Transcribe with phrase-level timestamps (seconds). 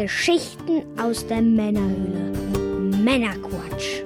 [0.00, 2.32] Geschichten aus der Männerhöhle.
[3.04, 4.00] Männerquatsch.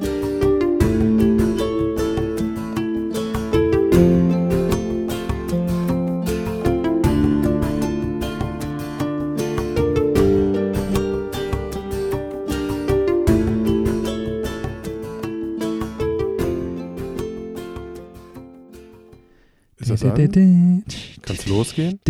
[19.78, 20.84] Ist das an?
[21.22, 22.00] Kann's losgehen?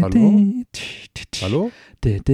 [0.00, 0.64] Hallo?
[1.42, 1.70] Hallo?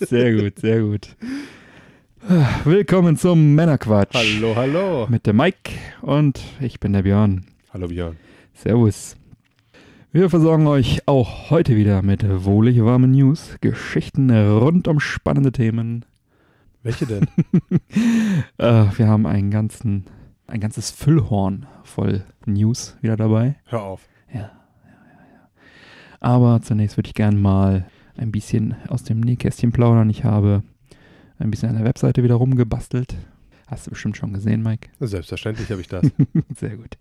[0.00, 1.14] Sehr gut, sehr gut.
[2.64, 4.14] Willkommen zum Männerquatsch.
[4.14, 5.06] Hallo, hallo.
[5.10, 7.44] Mit dem Mike und ich bin der Björn.
[7.74, 8.16] Hallo Björn.
[8.54, 9.16] Servus.
[10.12, 16.06] Wir versorgen euch auch heute wieder mit wohlig warmen News, Geschichten rund um spannende Themen.
[16.82, 17.26] Welche denn?
[18.56, 20.06] Äh, wir haben einen ganzen,
[20.46, 23.56] ein ganzes Füllhorn voll News wieder dabei.
[23.66, 24.08] Hör auf.
[24.32, 24.50] Ja, ja, ja,
[25.34, 25.48] ja.
[26.20, 30.08] Aber zunächst würde ich gern mal ein bisschen aus dem Nähkästchen plaudern.
[30.10, 30.62] Ich habe
[31.38, 33.16] ein bisschen an der Webseite wieder rumgebastelt.
[33.66, 34.88] Hast du bestimmt schon gesehen, Mike?
[35.00, 36.06] Selbstverständlich habe ich das.
[36.56, 36.98] Sehr gut.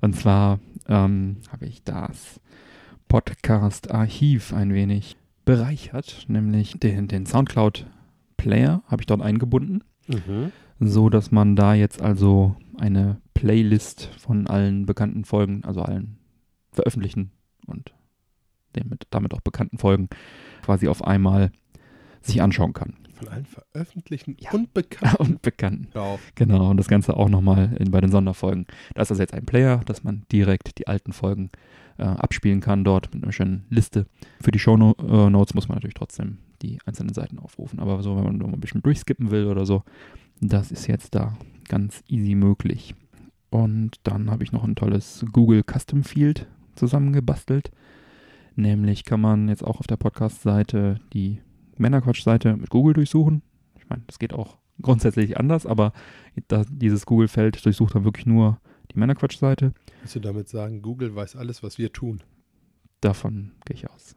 [0.00, 2.40] Und zwar ähm, habe ich das
[3.08, 10.52] Podcast-Archiv ein wenig bereichert, nämlich den, den Soundcloud-Player habe ich dort eingebunden, mhm.
[10.78, 16.18] so dass man da jetzt also eine Playlist von allen bekannten Folgen, also allen
[16.72, 17.30] veröffentlichten
[17.66, 17.92] und
[18.72, 20.08] damit, damit auch bekannten Folgen
[20.62, 21.50] quasi auf einmal
[22.22, 22.94] sich anschauen kann.
[23.14, 24.50] Von allen veröffentlichten Ja.
[24.52, 25.16] und bekannten.
[25.22, 25.88] und bekannten.
[25.92, 26.32] Hör auf.
[26.36, 28.66] Genau, und das Ganze auch nochmal in- bei den Sonderfolgen.
[28.94, 31.50] Da ist das jetzt ein Player, dass man direkt die alten Folgen
[31.98, 34.06] äh, abspielen kann dort mit einer schönen Liste.
[34.40, 37.78] Für die Shownotes muss man natürlich trotzdem die einzelnen Seiten aufrufen.
[37.78, 39.82] Aber so, wenn man nur mal ein bisschen durchskippen will oder so,
[40.40, 41.36] das ist jetzt da
[41.70, 42.94] ganz easy möglich.
[43.48, 47.70] Und dann habe ich noch ein tolles Google Custom Field zusammengebastelt.
[48.56, 51.40] Nämlich kann man jetzt auch auf der Podcast-Seite die
[51.78, 53.42] Männerquatsch-Seite mit Google durchsuchen.
[53.78, 55.92] Ich meine, das geht auch grundsätzlich anders, aber
[56.70, 58.60] dieses Google-Feld durchsucht dann wirklich nur
[58.92, 59.72] die Männerquatsch-Seite.
[60.00, 62.22] Willst du damit sagen, Google weiß alles, was wir tun?
[63.00, 64.16] Davon gehe ich aus.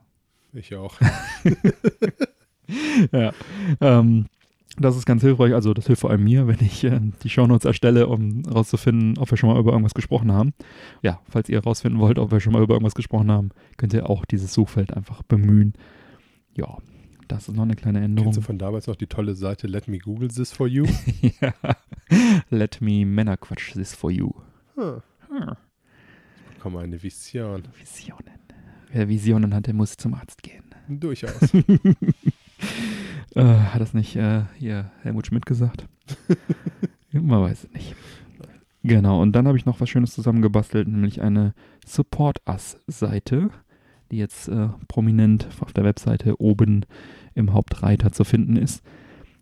[0.54, 1.00] Ich auch.
[3.12, 3.32] ja.
[3.80, 4.26] Ähm,
[4.78, 5.54] das ist ganz hilfreich.
[5.54, 9.30] Also, das hilft vor allem mir, wenn ich äh, die Shownotes erstelle, um herauszufinden, ob
[9.30, 10.54] wir schon mal über irgendwas gesprochen haben.
[11.02, 14.10] Ja, falls ihr herausfinden wollt, ob wir schon mal über irgendwas gesprochen haben, könnt ihr
[14.10, 15.74] auch dieses Suchfeld einfach bemühen.
[16.56, 16.78] Ja,
[17.28, 18.32] das ist noch eine kleine Änderung.
[18.32, 20.86] Kennst du von damals noch die tolle Seite Let Me Google This For You?
[21.42, 21.54] ja.
[22.50, 24.32] Let me Männerquatsch this for you.
[24.76, 25.02] Hm.
[25.30, 25.56] Hm.
[26.50, 27.64] Ich bekomme eine Vision.
[27.80, 28.40] Visionen.
[28.92, 30.64] Wer Visionen hat, der muss zum Arzt gehen.
[30.88, 31.40] Durchaus.
[33.36, 35.88] Äh, hat das nicht äh, hier Helmut Schmidt gesagt?
[37.12, 37.96] Man weiß es nicht.
[38.84, 41.54] Genau, und dann habe ich noch was Schönes zusammengebastelt, nämlich eine
[41.86, 43.50] Support Us-Seite,
[44.12, 46.86] die jetzt äh, prominent auf der Webseite oben
[47.34, 48.84] im Hauptreiter zu finden ist.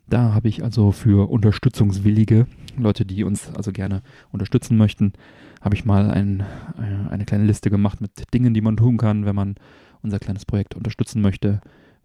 [0.08, 5.12] Da habe ich also für Unterstützungswillige, Leute, die uns also gerne unterstützen möchten,
[5.60, 6.40] habe ich mal ein,
[6.78, 9.56] äh, eine kleine Liste gemacht mit Dingen, die man tun kann, wenn man
[10.02, 11.60] unser kleines Projekt unterstützen möchte,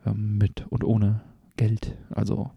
[0.05, 1.21] ähm, mit und ohne
[1.57, 1.97] Geld.
[2.09, 2.51] Also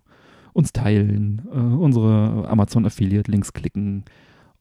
[0.53, 4.05] uns teilen, äh, unsere Amazon Affiliate Links klicken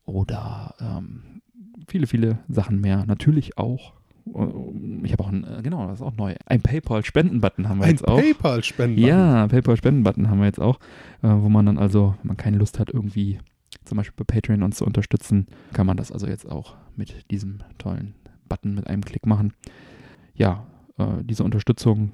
[0.05, 1.41] oder ähm,
[1.87, 3.05] viele, viele Sachen mehr.
[3.05, 3.93] Natürlich auch.
[4.27, 4.45] äh,
[5.03, 6.35] Ich habe auch ein, äh, genau, das ist auch neu.
[6.45, 8.17] Ein PayPal-Spenden-Button haben wir Ein jetzt auch.
[8.19, 8.99] PayPal-Spenden.
[9.03, 10.79] Ja, PayPal-Spenden-Button haben wir jetzt auch,
[11.21, 13.39] äh, wo man dann also, wenn man keine Lust hat, irgendwie
[13.85, 17.59] zum Beispiel bei Patreon uns zu unterstützen, kann man das also jetzt auch mit diesem
[17.79, 18.13] tollen
[18.47, 19.53] Button mit einem Klick machen.
[20.35, 20.65] Ja,
[20.97, 22.11] äh, diese Unterstützung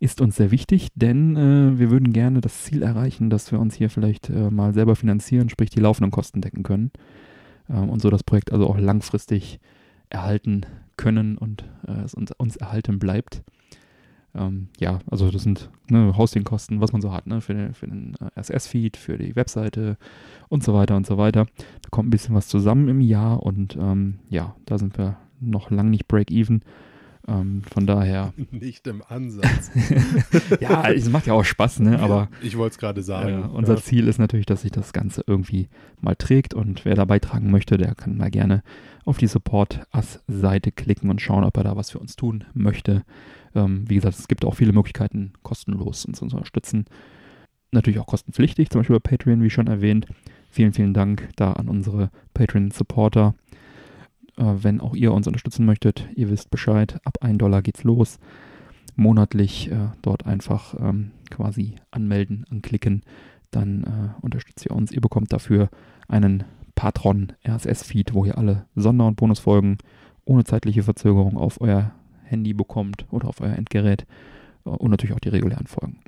[0.00, 3.74] ist uns sehr wichtig, denn äh, wir würden gerne das Ziel erreichen, dass wir uns
[3.74, 6.90] hier vielleicht äh, mal selber finanzieren, sprich die laufenden Kosten decken können
[7.68, 9.60] ähm, und so das Projekt also auch langfristig
[10.10, 10.62] erhalten
[10.96, 13.42] können und äh, es uns, uns erhalten bleibt.
[14.34, 18.16] Ähm, ja, also das sind ne, Hostingkosten, was man so hat, ne, für den, den
[18.20, 19.96] äh, RSS-Feed, für die Webseite
[20.48, 21.46] und so weiter und so weiter.
[21.56, 25.70] Da kommt ein bisschen was zusammen im Jahr und ähm, ja, da sind wir noch
[25.70, 26.62] lang nicht break-even.
[27.28, 29.70] Ähm, von daher, Nicht im Ansatz.
[30.60, 33.42] ja, es macht ja auch Spaß, ne, aber Ich wollte es gerade sagen.
[33.42, 33.80] äh, unser Ja.
[33.82, 35.68] Ziel ist natürlich, dass sich das Ganze irgendwie
[36.00, 38.62] mal trägt und wer da beitragen möchte, der kann mal gerne
[39.04, 43.02] auf die Support-Us-Seite klicken und schauen, ob er da was für uns tun möchte.
[43.54, 46.86] Ähm, wie gesagt, es gibt auch viele Möglichkeiten, kostenlos uns zu unterstützen.
[47.72, 50.06] Natürlich auch kostenpflichtig, zum Beispiel bei Patreon, wie schon erwähnt.
[50.50, 53.34] Vielen, vielen Dank da an unsere Patreon-Supporter.
[54.38, 58.18] Äh, wenn auch ihr uns unterstützen möchtet, ihr wisst Bescheid, ab 1 Dollar geht's los.
[58.96, 63.02] Monatlich äh, dort einfach ähm, quasi anmelden, anklicken,
[63.50, 64.92] dann äh, unterstützt ihr uns.
[64.92, 65.68] Ihr bekommt dafür
[66.08, 66.44] einen
[66.74, 69.78] Patron RSS-Feed, wo ihr alle Sonder- und Bonusfolgen
[70.24, 71.92] ohne zeitliche Verzögerung auf euer
[72.24, 74.06] Handy bekommt oder auf euer Endgerät
[74.64, 75.98] und natürlich auch die regulären Folgen.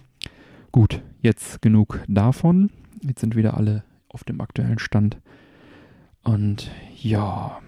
[0.70, 2.70] Gut, jetzt genug davon.
[3.02, 5.16] Jetzt sind wieder alle auf dem aktuellen Stand.
[6.22, 7.60] Und ja,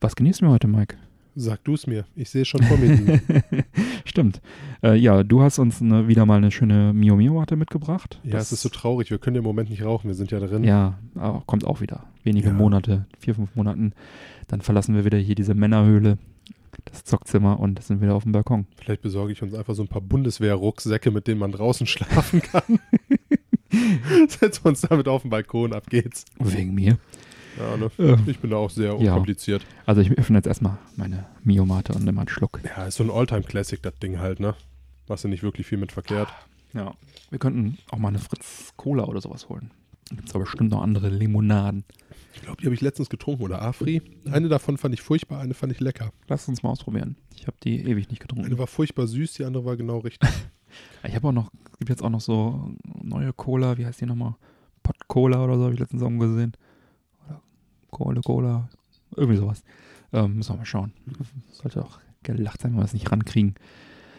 [0.00, 0.96] was genießen wir heute, Mike?
[1.40, 2.04] Sag du es mir.
[2.16, 3.20] Ich sehe schon vor mir.
[4.04, 4.40] Stimmt.
[4.82, 8.18] Äh, ja, du hast uns eine, wieder mal eine schöne Mio Mio Watte mitgebracht.
[8.24, 9.10] ja, es ist so traurig.
[9.10, 10.08] Wir können im Moment nicht rauchen.
[10.08, 10.64] Wir sind ja drin.
[10.64, 12.06] Ja, aber kommt auch wieder.
[12.24, 12.54] Wenige Ja.
[12.54, 13.92] Monate, vier, fünf Monaten.
[14.48, 16.18] Dann verlassen wir wieder hier diese Männerhöhle,
[16.86, 18.66] das Zockzimmer und sind wieder auf dem Balkon.
[18.76, 22.80] Vielleicht besorge ich uns einfach so ein paar Bundeswehr-Rucksäcke, mit denen man draußen schlafen kann.
[24.28, 26.24] Setzen wir uns damit auf den Balkon, ab geht's.
[26.40, 26.98] Wegen mir.
[27.58, 27.90] Ja, ne?
[27.98, 29.12] Äh, Ich bin da auch sehr Ja.
[29.12, 29.64] unkompliziert.
[29.86, 32.60] Also ich öffne jetzt erstmal meine Mio Mate und nehme einen Schluck.
[32.64, 34.54] Ja, ist so ein Alltime-Classic, das Ding halt, ne?
[35.08, 36.28] Machst du nicht wirklich viel mit verkehrt.
[36.74, 36.94] Ja.
[37.30, 39.70] Wir könnten auch mal eine Fritz Cola oder sowas holen.
[40.10, 41.84] Gibt es aber bestimmt noch andere Limonaden.
[42.34, 44.00] Ich glaube, die habe ich letztens getrunken, oder Afri.
[44.30, 46.12] Eine davon fand ich furchtbar, eine fand ich lecker.
[46.28, 47.16] Lass uns mal ausprobieren.
[47.34, 48.46] Ich habe die ewig nicht getrunken.
[48.46, 50.28] Eine war furchtbar süß, die andere war genau richtig.
[51.02, 52.70] Ich habe auch noch, es gibt jetzt auch noch so
[53.02, 54.34] neue Cola, wie heißt die nochmal?
[54.82, 56.52] Pot Cola oder so, habe ich letztens auch gesehen.
[57.90, 58.68] Cola Cola,
[59.16, 59.62] irgendwie sowas.
[60.12, 60.92] Ähm, müssen wir mal schauen.
[61.52, 63.54] Sollte auch gelacht sein, wenn wir es nicht rankriegen.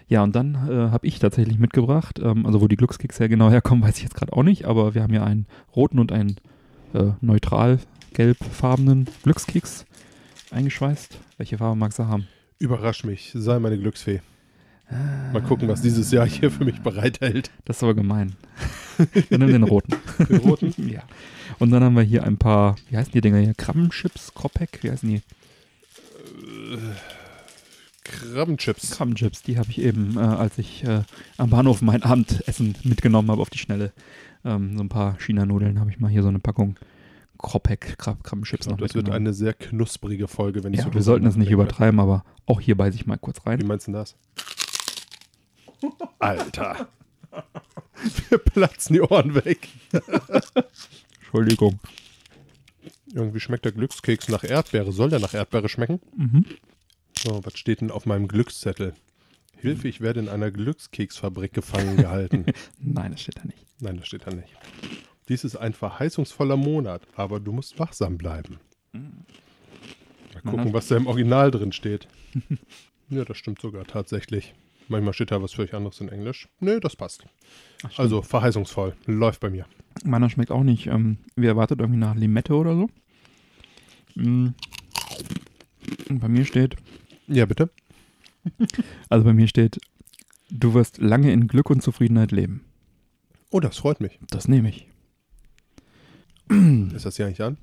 [0.07, 3.49] Ja, und dann äh, habe ich tatsächlich mitgebracht, ähm, also wo die Glückskeks ja genau
[3.49, 5.45] herkommen, weiß ich jetzt gerade auch nicht, aber wir haben ja einen
[5.75, 6.37] roten und einen
[6.93, 7.79] äh, neutral
[8.13, 9.85] gelbfarbenen Glückskeks
[10.51, 11.19] eingeschweißt.
[11.37, 12.27] Welche Farbe magst du haben?
[12.57, 14.21] Überrasch mich, sei meine Glücksfee.
[15.33, 17.51] Mal gucken, was dieses Jahr hier für mich bereithält.
[17.65, 18.35] Das ist aber gemein.
[19.29, 19.95] Wir nehmen den roten.
[20.27, 20.73] Den roten?
[20.89, 21.03] ja.
[21.59, 23.53] Und dann haben wir hier ein paar, wie heißen die Dinger hier?
[23.53, 25.21] Krabbenchips, Kopek, wie heißen die?
[28.03, 28.91] Krabbenchips.
[28.91, 31.03] Krabbenchips, die habe ich eben, äh, als ich äh,
[31.37, 33.91] am Bahnhof mein Abendessen mitgenommen habe auf die Schnelle.
[34.43, 36.75] Ähm, so ein paar China-Nudeln habe ich mal hier so eine Packung
[37.37, 41.01] Kropek, Krab Krabbenchips noch Das wird eine sehr knusprige Folge, wenn ich ja, so wir
[41.01, 43.59] sollten das nicht übertreiben, aber auch hier beiße ich mal kurz Wie rein.
[43.65, 44.15] meinst du das?
[46.19, 46.87] Alter.
[48.29, 49.67] Wir platzen die Ohren weg.
[51.19, 51.79] Entschuldigung.
[53.13, 54.91] Irgendwie schmeckt der Glückskeks nach Erdbeere.
[54.91, 55.99] Soll der nach Erdbeere schmecken?
[56.15, 56.45] Mhm.
[57.17, 58.93] So, was steht denn auf meinem Glückszettel?
[59.57, 62.45] Hilfe, ich werde in einer Glückskeksfabrik gefangen gehalten.
[62.79, 63.65] Nein, das steht da nicht.
[63.81, 64.53] Nein, das steht da nicht.
[65.27, 68.59] Dies ist ein verheißungsvoller Monat, aber du musst wachsam bleiben.
[68.93, 70.73] Mal gucken, Mhm.
[70.73, 72.07] was da im Original drin steht.
[73.09, 74.53] ja, das stimmt sogar tatsächlich.
[74.89, 76.49] Manchmal steht da was völlig anderes in Englisch.
[76.59, 77.23] Nö, das passt.
[77.83, 77.99] Ach.
[77.99, 78.95] Also verheißungsvoll.
[79.05, 79.65] Läuft bei mir.
[80.03, 82.89] Meiner schmeckt auch nicht, ähm, wie erwartet, irgendwie nach Limette oder so.
[84.15, 84.55] Und
[86.09, 86.75] bei mir steht,
[87.27, 87.69] Ja, bitte.
[89.09, 89.79] also bei mir steht,
[90.49, 92.65] du wirst lange in Glück und Zufriedenheit leben.
[93.51, 94.19] Oh, das freut mich.
[94.29, 94.87] Das nehme ich.
[96.95, 97.57] Ist das hier eigentlich an?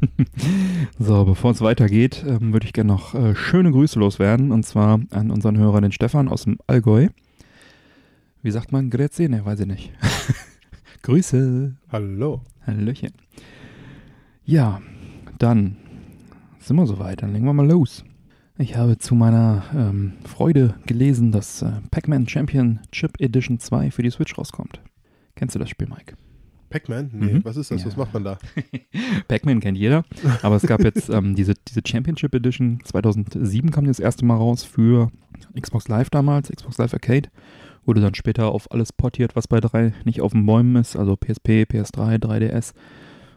[0.98, 4.52] So, bevor es weitergeht, ähm, würde ich gerne noch äh, schöne Grüße loswerden.
[4.52, 7.08] Und zwar an unseren Hörer, den Stefan aus dem Allgäu.
[8.42, 8.90] Wie sagt man?
[8.90, 9.28] Grüezi?
[9.28, 9.92] Ne, weiß ich nicht.
[11.02, 11.76] Grüße.
[11.90, 12.42] Hallo.
[12.66, 13.12] Hallöchen.
[14.44, 14.80] Ja,
[15.38, 15.76] dann
[16.58, 17.22] sind wir soweit.
[17.22, 18.04] Dann legen wir mal los.
[18.58, 24.10] Ich habe zu meiner ähm, Freude gelesen, dass äh, Pac-Man Championship Edition 2 für die
[24.10, 24.80] Switch rauskommt.
[25.36, 26.16] Kennst du das Spiel, Mike?
[26.70, 27.10] Pac-Man?
[27.12, 27.44] Nee, Mhm.
[27.44, 27.84] was ist das?
[27.84, 27.98] Was Ja.
[27.98, 28.38] macht man da?
[29.28, 30.04] Pac-Man kennt jeder,
[30.42, 32.80] aber es gab jetzt ähm, diese, diese Championship Edition.
[32.84, 35.10] 2007 kam die das erste Mal raus für
[35.60, 37.28] Xbox Live damals, Xbox Live Arcade.
[37.84, 41.16] Wurde dann später auf alles portiert, was bei drei nicht auf den Bäumen ist, also
[41.16, 42.74] PSP, PS3, 3DS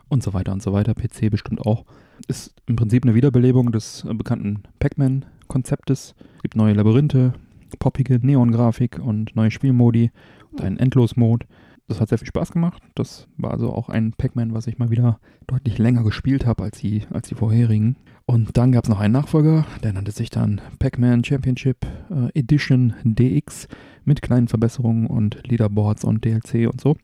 [0.10, 0.94] und so weiter und so weiter.
[0.94, 1.86] PC bestimmt auch.
[2.28, 6.16] Ist im Prinzip eine Wiederbelebung des äh, bekannten Pac-Man-Konzeptes.
[6.38, 7.34] Es gibt neue Labyrinthe,
[7.80, 10.12] poppige Neon-Grafik und neue Spielmodi
[10.52, 11.46] und einen Endlos-Mode.
[11.92, 12.82] Das hat sehr viel Spaß gemacht.
[12.96, 16.80] Das war also auch ein Pac-Man, was ich mal wieder deutlich länger gespielt habe als
[16.80, 17.98] die, als die vorherigen.
[18.26, 22.94] Und dann gab es noch einen Nachfolger, der nannte sich dann Pac-Man Championship äh, Edition
[23.04, 23.68] DX
[24.06, 26.96] mit kleinen Verbesserungen und Leaderboards und DLC und so.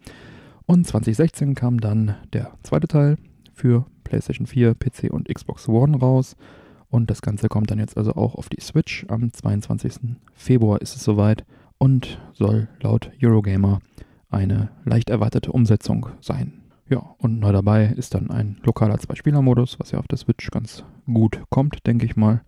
[0.65, 3.17] Und 2016 kam dann der zweite Teil
[3.53, 6.38] für PlayStation 4, PC und Xbox One raus.
[6.89, 9.06] Und das Ganze kommt dann jetzt also auch auf die Switch.
[9.10, 10.15] Am 22.
[10.34, 11.44] Februar ist es soweit
[11.77, 13.82] und soll laut Eurogamer
[14.29, 16.62] eine leicht erwartete Umsetzung sein.
[16.89, 20.84] Ja, und neu dabei ist dann ein lokaler Zwei-Spieler-Modus, was ja auf der Switch ganz
[21.05, 22.41] gut kommt, denke ich mal.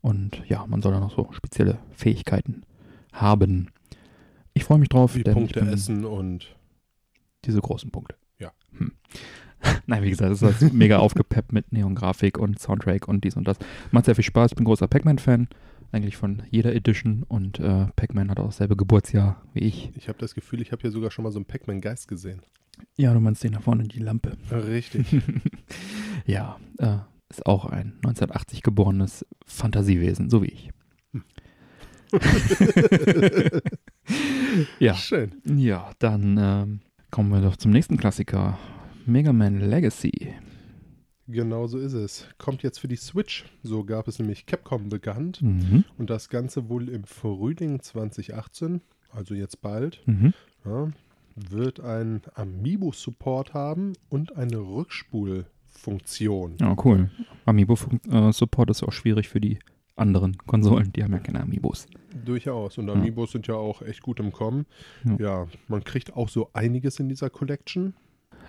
[0.00, 2.62] Und ja, man soll dann noch so spezielle Fähigkeiten
[3.12, 3.70] haben.
[4.52, 6.54] Ich freue mich drauf, Wie denn Punkte essen und
[7.44, 8.16] diese großen Punkte.
[8.38, 8.52] Ja.
[8.78, 8.92] Hm.
[9.86, 13.48] Nein, wie gesagt, es ist halt mega aufgepeppt mit Neon-Grafik und Soundtrack und dies und
[13.48, 13.56] das.
[13.90, 14.52] Macht sehr viel Spaß.
[14.52, 15.48] Ich bin großer Pac-Man-Fan,
[15.94, 17.22] eigentlich von jeder Edition.
[17.22, 19.90] Und äh, Pac-Man hat auch dasselbe Geburtsjahr wie ich.
[19.96, 22.42] ich habe das Gefühl, ich habe hier sogar schon mal so einen Pac-Man-Geist gesehen.
[22.96, 24.36] Ja, du meinst den da vorne, die Lampe.
[24.50, 25.06] Richtig.
[26.26, 26.98] ja, äh,
[27.28, 30.70] ist auch ein 1980 geborenes Fantasiewesen, so wie ich.
[34.78, 34.94] ja.
[34.94, 35.32] Schön.
[35.44, 38.58] Ja, dann ähm, kommen wir doch zum nächsten Klassiker.
[39.06, 40.34] Mega Man Legacy.
[41.26, 42.26] Genau so ist es.
[42.38, 43.44] Kommt jetzt für die Switch.
[43.62, 45.40] So gab es nämlich Capcom bekannt.
[45.42, 45.84] Mhm.
[45.96, 50.34] Und das Ganze wohl im Frühling 2018, also jetzt bald, Mhm.
[50.64, 50.88] ja,
[51.36, 56.56] wird ein Amiibo-Support haben und eine Rückspulfunktion.
[56.60, 57.10] Ja, cool.
[57.46, 59.58] Amiibo-Support ist auch schwierig für die
[59.96, 60.92] anderen Konsolen.
[60.92, 61.86] Die haben ja keine Amiibos.
[62.24, 62.78] Durchaus.
[62.78, 62.94] Und Ja.
[62.94, 64.66] Amiibos sind ja auch echt gut im Kommen.
[65.04, 65.16] Ja.
[65.18, 65.46] Ja.
[65.68, 67.94] man kriegt auch so einiges in dieser Collection.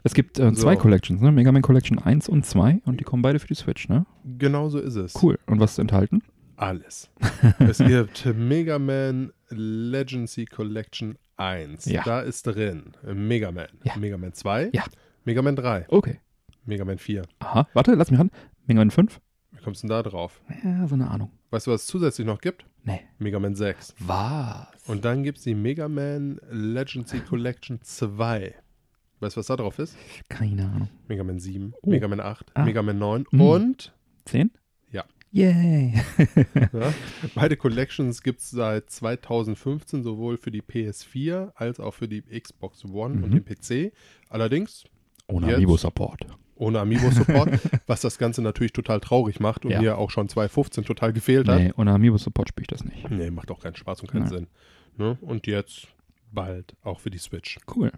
[0.03, 0.81] Es gibt äh, zwei So.
[0.81, 1.31] Collections, ne?
[1.31, 4.05] Mega Man Collection 1 und 2 und die kommen beide für die Switch, ne?
[4.37, 5.13] Genau so ist es.
[5.21, 5.39] Cool.
[5.47, 6.21] Und was ist enthalten?
[6.57, 7.09] Alles.
[7.59, 11.85] es gibt Mega Man Legacy Collection 1.
[11.85, 12.03] Ja.
[12.03, 13.67] Da ist drin Mega Man.
[13.83, 13.97] Ja.
[13.97, 14.69] Mega Man 2.
[14.73, 14.83] Ja.
[15.25, 15.85] Mega Man 3.
[15.89, 16.19] Okay.
[16.65, 17.23] Mega Man 4.
[17.39, 17.67] Aha.
[17.73, 18.31] Warte, lass mich ran.
[18.67, 19.19] Mega Man 5?
[19.51, 20.41] Wie kommst du denn da drauf?
[20.63, 21.31] Ja, so eine Ahnung.
[21.49, 22.65] Weißt du, was es zusätzlich noch gibt?
[22.83, 23.01] Nee.
[23.19, 23.95] Mega Man 6.
[23.99, 24.67] Was?
[24.87, 28.53] Und dann gibt es die Mega Man Legacy Collection 2.
[29.19, 29.95] Weißt du, was da drauf ist?
[30.29, 30.89] Keine Ahnung.
[31.07, 31.89] Mega Man 7, Oh.
[31.89, 32.65] Mega Man 8, Ah.
[32.65, 33.41] Mega Man 9 Mhm.
[33.41, 33.93] und
[34.25, 34.51] 10?
[34.91, 35.05] Ja.
[35.31, 35.93] Yay.
[36.73, 36.93] ja,
[37.33, 42.83] beide Collections gibt es seit 2015 sowohl für die PS4 als auch für die Xbox
[42.85, 43.43] One und Mhm.
[43.43, 43.93] den PC.
[44.29, 44.83] Allerdings
[45.27, 45.55] Ohne Jetzt?
[45.57, 46.27] Amiibo-Support.
[46.55, 47.49] ohne Amiibo-Support,
[47.87, 49.81] was das Ganze natürlich total traurig macht und Ja.
[49.81, 51.59] mir auch schon 2015 total gefehlt hat.
[51.59, 53.09] Nee, ohne Amiibo-Support spiele ich das nicht.
[53.09, 54.29] Nee, macht auch keinen Spaß und keinen Nein.
[54.29, 54.47] Sinn.
[54.97, 55.17] Ne?
[55.21, 55.87] Und jetzt
[56.31, 57.57] bald auch für die Switch.
[57.73, 57.91] Cool.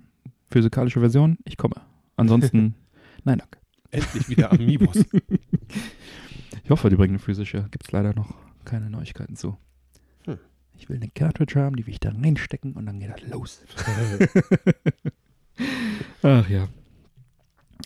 [0.49, 1.75] Physikalische Version, ich komme.
[2.15, 2.75] Ansonsten,
[3.23, 3.59] nein, danke.
[3.91, 5.05] Endlich wieder Amiibos.
[6.67, 7.65] Ich hoffe, die bringen eine physische.
[7.71, 8.33] Gibt es leider noch
[8.65, 9.55] keine Neuigkeiten zu.
[10.25, 10.37] Hm.
[10.77, 13.61] Ich will eine Cartridge haben, die will ich da reinstecken und dann geht das los.
[16.23, 16.67] Ach ja.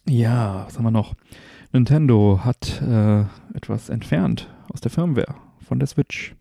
[0.08, 1.14] Ja, was haben wir noch?
[1.74, 3.22] Nintendo hat äh,
[3.54, 6.36] etwas entfernt aus der Firmware von der Switch.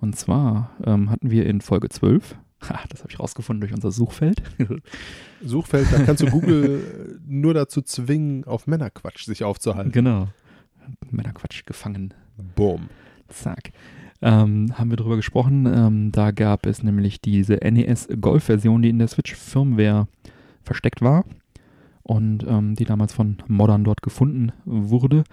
[0.00, 3.90] Und zwar ähm, hatten wir in Folge 12, ha, das habe ich rausgefunden durch unser
[3.90, 4.42] Suchfeld,
[5.42, 9.92] Suchfeld, da kannst du Google äh, nur dazu zwingen, auf Männerquatsch sich aufzuhalten.
[9.92, 10.28] genau,
[11.10, 12.14] Männerquatsch gefangen.
[12.54, 12.88] Boom.
[13.28, 13.72] Zack.
[14.22, 15.66] Ähm, haben wir drüber gesprochen.
[15.66, 20.08] Ähm, da gab es nämlich diese NES Golf-Version, die in der Switch-Firmware
[20.62, 21.24] versteckt war
[22.02, 25.24] und ähm, die damals von Modern dort gefunden wurde.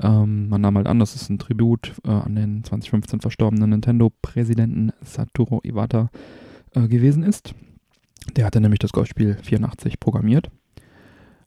[0.00, 4.92] Ähm, man nahm halt an, dass es ein Tribut äh, an den 2015 verstorbenen Nintendo-Präsidenten
[5.02, 6.10] Satoru Iwata
[6.74, 7.54] äh, gewesen ist.
[8.36, 10.50] Der hatte nämlich das Golfspiel 84 programmiert.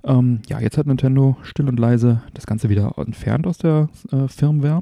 [0.03, 4.27] Ähm, ja, jetzt hat Nintendo still und leise das Ganze wieder entfernt aus der äh,
[4.27, 4.81] Firmware.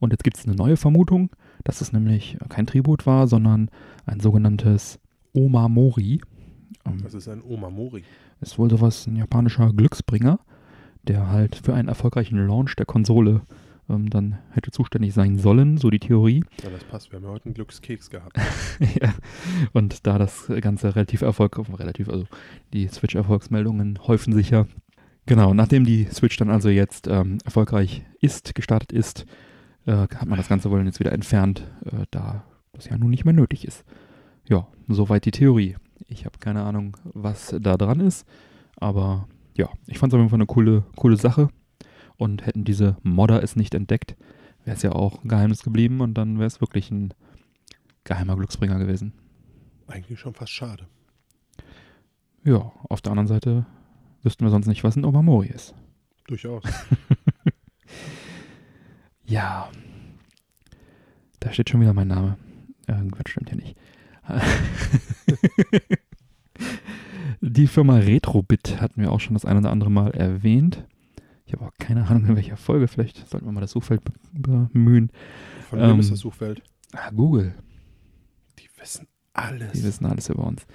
[0.00, 1.30] Und jetzt gibt es eine neue Vermutung,
[1.64, 3.70] dass es nämlich kein Tribut war, sondern
[4.06, 4.98] ein sogenanntes
[5.34, 6.20] Omamori.
[6.86, 8.04] Ähm, Das ist ein Omamori.
[8.40, 10.38] ist wohl sowas, ein japanischer Glücksbringer,
[11.02, 13.42] der halt für einen erfolgreichen Launch der Konsole
[13.88, 16.44] ähm, dann hätte zuständig sein sollen, so die Theorie.
[16.62, 17.12] Ja, das passt.
[17.12, 18.36] Wir haben ja heute einen Glückskeks gehabt.
[19.00, 19.14] ja.
[19.72, 22.26] Und da das Ganze relativ erfolgreich, relativ, also
[22.72, 24.66] die Switch-Erfolgsmeldungen häufen sich ja.
[25.26, 29.24] Genau, nachdem die Switch dann also jetzt ähm, erfolgreich ist, gestartet ist,
[29.86, 33.24] äh, hat man das Ganze wohl jetzt wieder entfernt, äh, da das ja nun nicht
[33.24, 33.84] mehr nötig ist.
[34.48, 35.76] Ja, soweit die Theorie.
[36.08, 38.26] Ich habe keine Ahnung, was da dran ist,
[38.76, 41.48] aber ja, ich fand es auf jeden Fall eine coole, coole Sache.
[42.24, 44.16] Und hätten diese Modder es nicht entdeckt,
[44.64, 47.12] wäre es ja auch ein Geheimnis geblieben und dann wäre es wirklich ein
[48.04, 49.12] geheimer Glücksbringer gewesen.
[49.88, 50.86] Eigentlich schon fast schade.
[52.42, 53.66] Ja, auf der anderen Seite
[54.22, 55.74] wüssten wir sonst nicht, was ein Omamori ist.
[56.26, 56.64] Durchaus.
[59.26, 59.70] Ja.
[61.40, 62.36] Da steht schon wieder mein Name.
[62.86, 63.76] Irgendwas stimmt hier nicht.
[67.40, 70.84] Die Firma Retrobit hatten wir auch schon das ein oder andere Mal erwähnt.
[71.54, 72.88] Habe auch keine Ahnung, in welcher Folge.
[72.88, 75.10] Vielleicht sollten wir mal das Suchfeld be- bemühen.
[75.68, 76.62] Von wem Ähm, ist das Suchfeld?
[76.92, 77.54] Ah, Google.
[78.58, 79.72] Die wissen alles.
[79.72, 80.66] Die wissen alles über uns.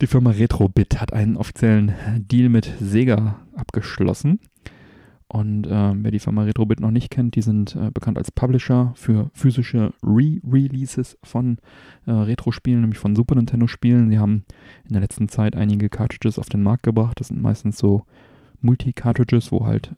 [0.00, 4.40] Die Firma Retrobit hat einen offiziellen Deal mit Sega abgeschlossen.
[5.28, 8.92] Und ähm, wer die Firma Retrobit noch nicht kennt, die sind äh, bekannt als Publisher
[8.94, 11.58] für physische Re-Releases von
[12.06, 14.08] äh, Retro-Spielen, nämlich von Super Nintendo-Spielen.
[14.10, 14.44] Sie haben
[14.84, 17.18] in der letzten Zeit einige Cartridges auf den Markt gebracht.
[17.18, 18.04] Das sind meistens so
[18.60, 19.94] Multi-Cartridges, wo halt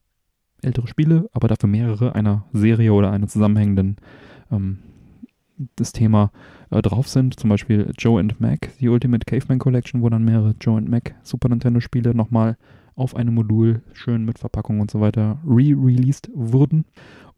[0.62, 3.96] ältere Spiele, aber dafür mehrere einer Serie oder einer zusammenhängenden
[4.50, 4.78] ähm,
[5.76, 6.30] das Thema
[6.70, 7.38] äh, drauf sind.
[7.38, 11.14] Zum Beispiel Joe and Mac, die Ultimate Caveman Collection, wo dann mehrere Joe and Mac
[11.22, 12.56] Super Nintendo Spiele nochmal
[12.94, 16.84] auf einem Modul schön mit Verpackung und so weiter re-released wurden.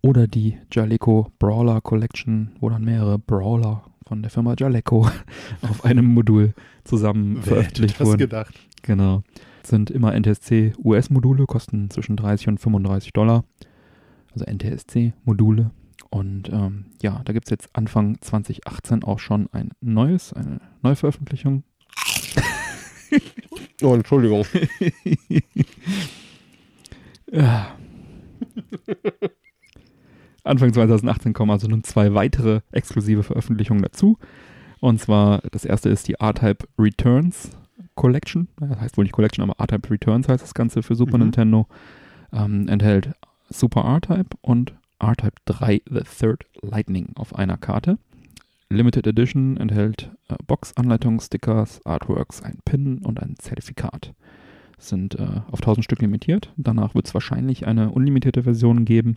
[0.03, 5.07] Oder die Jaleco Brawler Collection, wo dann mehrere Brawler von der Firma Jaleco
[5.63, 8.19] auf einem Modul zusammen Wer hätte veröffentlicht das wurden.
[8.19, 8.55] gedacht?
[8.83, 9.23] Genau.
[9.63, 13.45] Sind immer NTSC US-Module, kosten zwischen 30 und 35 Dollar.
[14.33, 15.71] also NTSC-Module.
[16.11, 21.65] Und ähm, ja, da gibt es jetzt Anfang 2018 auch schon ein neues, eine Neuveröffentlichung.
[23.83, 24.45] Oh, Entschuldigung.
[27.33, 27.75] Ja.
[30.45, 34.19] Anfang 2018 kommen also nun zwei weitere exklusive Veröffentlichungen dazu.
[34.81, 37.51] Und zwar, das erste ist die R-Type Returns
[37.95, 38.49] Collection.
[38.59, 41.25] Das heißt wohl nicht Collection, aber R-Type Returns heißt das Ganze für Super Mhm.
[41.25, 41.67] Nintendo.
[42.33, 43.11] Ähm, enthält
[43.49, 47.99] Super R-Type und R-Type 3 The Third Lightning auf einer Karte.
[48.69, 54.15] Limited Edition enthält äh, Box-Anleitungen, Stickers, Artworks, ein Pin und ein Zertifikat.
[54.79, 56.53] Sind äh, auf 1000 Stück limitiert.
[56.57, 59.17] Danach wird es wahrscheinlich eine unlimitierte Version geben.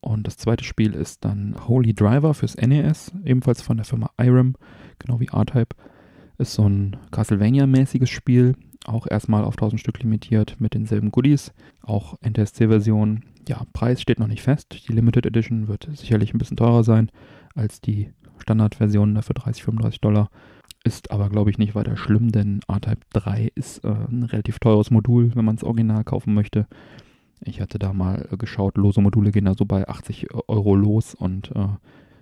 [0.00, 4.56] Und das zweite Spiel ist dann Holy Driver fürs NES, ebenfalls von der Firma Irem,
[4.98, 5.76] genau wie R-Type.
[6.42, 12.18] Ist so ein Castlevania-mäßiges Spiel, auch erstmal auf 1000 Stück limitiert mit denselben Goodies, auch
[12.20, 13.22] NTSC-Version.
[13.48, 14.88] Ja, Preis steht noch nicht fest.
[14.88, 17.12] Die Limited Edition wird sicherlich ein bisschen teurer sein
[17.54, 20.30] als die Standardversion dafür 30, 35 Dollar.
[20.82, 24.90] Ist aber, glaube ich, nicht weiter schlimm, denn R-Type 3 ist äh, ein relativ teures
[24.90, 26.66] Modul, wenn man es original kaufen möchte.
[27.40, 31.14] Ich hatte da mal äh, geschaut, lose Module gehen da so bei 80 Euro los
[31.14, 31.68] und äh,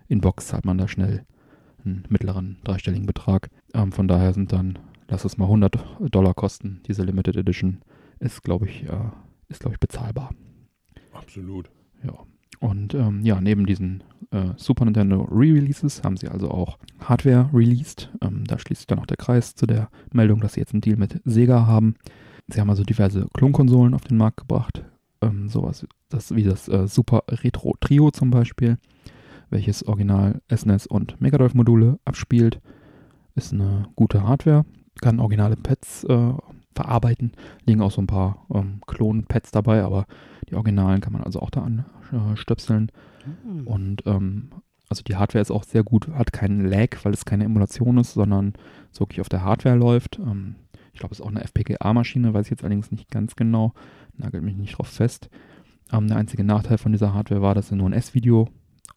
[0.08, 1.24] in Box zahlt man da schnell
[1.84, 3.50] einen mittleren dreistelligen Betrag.
[3.74, 5.78] Ähm, von daher sind dann, lass es mal 100
[6.10, 7.78] Dollar kosten, diese Limited Edition.
[8.18, 9.10] Ist, glaube ich, äh,
[9.48, 10.30] ist, glaube ich, bezahlbar.
[11.12, 11.70] Absolut.
[12.04, 12.14] Ja.
[12.60, 18.10] Und ähm, ja, neben diesen äh, Super Nintendo Re-Releases haben sie also auch Hardware released.
[18.20, 20.82] Ähm, da schließt sich dann auch der Kreis zu der Meldung, dass sie jetzt einen
[20.82, 21.94] Deal mit Sega haben.
[22.48, 24.84] Sie haben also diverse Klonkonsolen auf den Markt gebracht.
[25.22, 28.78] Ähm, sowas das, wie das äh, Super Retro Trio zum Beispiel,
[29.50, 32.60] welches original SNES und Mega Drive Module abspielt.
[33.34, 34.64] Ist eine gute Hardware,
[35.00, 36.32] kann originale Pads äh,
[36.74, 37.32] verarbeiten.
[37.64, 40.06] Liegen auch so ein paar ähm, Klon-Pads dabei, aber
[40.48, 41.66] die Originalen kann man also auch da
[42.10, 42.90] anstöpseln.
[43.64, 44.50] Und ähm,
[44.88, 48.14] also die Hardware ist auch sehr gut, hat keinen Lag, weil es keine Emulation ist,
[48.14, 48.54] sondern
[48.92, 50.18] es wirklich auf der Hardware läuft.
[50.18, 50.56] Ähm,
[50.92, 53.72] ich glaube, es ist auch eine FPGA-Maschine, weiß ich jetzt allerdings nicht ganz genau,
[54.16, 55.30] nagelt mich nicht drauf fest.
[55.92, 57.92] Ähm, der einzige Nachteil von dieser Hardware war, dass sie nur ein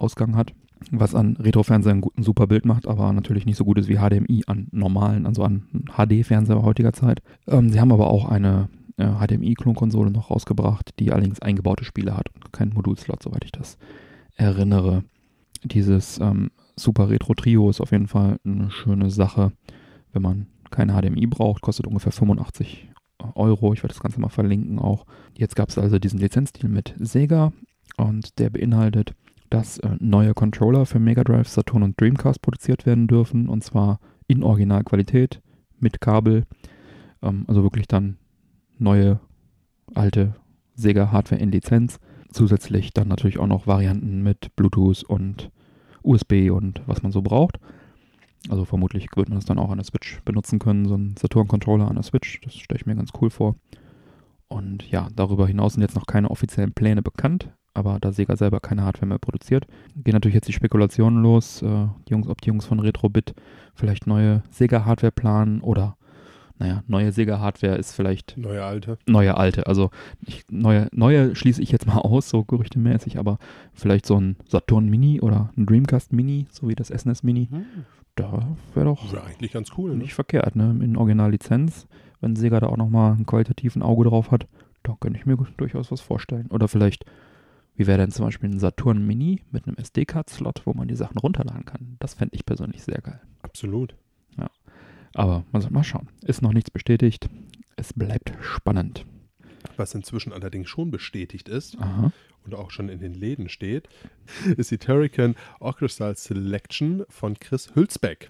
[0.03, 0.53] S-Video-Ausgang hat,
[0.91, 4.43] was an Retro-Fernsehern ein super Bild macht, aber natürlich nicht so gut ist wie HDMI
[4.47, 5.63] an normalen, also an
[5.95, 7.21] HD-Fernseher heutiger Zeit.
[7.47, 12.27] Ähm, sie haben aber auch eine äh, HDMI-Klonkonsole noch rausgebracht, die allerdings eingebaute Spiele hat
[12.35, 13.77] und keinen Modulslot, soweit ich das
[14.35, 15.03] erinnere.
[15.63, 19.53] Dieses ähm, Super Retro Trio ist auf jeden Fall eine schöne Sache,
[20.11, 22.89] wenn man keine HDMI braucht, kostet ungefähr 85
[23.35, 23.73] Euro.
[23.73, 25.05] Ich werde das Ganze mal verlinken auch.
[25.37, 27.53] Jetzt gab es also diesen Lizenzdeal mit Sega
[27.95, 29.13] und der beinhaltet,
[29.53, 33.99] dass äh, neue Controller für Mega Drive, Saturn und Dreamcast produziert werden dürfen und zwar
[34.27, 35.41] in Originalqualität
[35.79, 36.45] mit Kabel.
[37.21, 38.17] Ähm, also wirklich dann
[38.79, 39.19] neue
[39.93, 40.33] alte
[40.73, 41.99] Sega Hardware in Lizenz.
[42.31, 45.51] Zusätzlich dann natürlich auch noch Varianten mit Bluetooth und
[46.01, 47.59] USB und was man so braucht.
[48.49, 51.87] Also vermutlich wird man das dann auch an der Switch benutzen können, so ein Saturn-Controller
[51.87, 52.41] an der Switch.
[52.41, 53.55] Das stelle ich mir ganz cool vor.
[54.53, 58.59] Und ja, darüber hinaus sind jetzt noch keine offiziellen Pläne bekannt, aber da Sega selber
[58.59, 62.49] keine Hardware mehr produziert, gehen natürlich jetzt die Spekulationen los, äh, die Jungs, ob die
[62.49, 63.33] Jungs von Retrobit
[63.73, 65.97] vielleicht neue Sega-Hardware planen oder
[66.59, 68.99] naja, neue Sega-Hardware ist vielleicht Neue alte.
[69.07, 69.65] neue alte.
[69.65, 69.89] Also
[70.21, 73.39] ich, neue, neue schließe ich jetzt mal aus, so gerüchtemäßig, aber
[73.73, 77.49] vielleicht so ein Saturn Mini oder ein Dreamcast Mini, so wie das SNES Mini,
[78.15, 79.97] da wäre doch Wäre eigentlich ganz cool, ne?
[79.97, 80.77] nicht verkehrt, ne?
[80.81, 81.87] In Originallizenz,
[82.23, 84.47] wenn Sega da auch nochmal ein qualitativen Auge drauf hat,
[84.81, 86.47] da könnte ich mir durchaus was vorstellen.
[86.47, 87.05] Oder vielleicht,
[87.75, 91.19] wie wäre denn zum Beispiel ein Saturn Mini mit einem SD-Card-Slot, wo man die Sachen
[91.19, 91.97] runterladen kann?
[91.99, 93.21] Das fände ich persönlich sehr geil.
[93.43, 93.95] Absolut.
[95.13, 96.09] Aber man soll mal schauen.
[96.23, 97.29] Ist noch nichts bestätigt.
[97.75, 99.05] Es bleibt spannend.
[99.77, 102.11] Was inzwischen allerdings schon bestätigt ist Aha.
[102.45, 103.87] und auch schon in den Läden steht,
[104.57, 108.29] ist die Turrican Orchestral Selection von Chris Hülsbeck.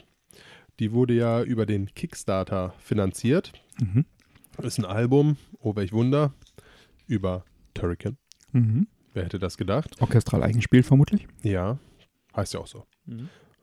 [0.80, 3.54] Die wurde ja über den Kickstarter finanziert.
[3.82, 4.06] Mhm.
[4.62, 6.34] Ist ein Album, oh welch Wunder,
[7.08, 8.18] über Turrican.
[8.52, 8.88] Mhm.
[9.14, 10.02] Wer hätte das gedacht?
[10.02, 11.28] Orchestral eingespielt vermutlich.
[11.44, 11.78] Ja,
[12.36, 12.86] heißt ja auch so.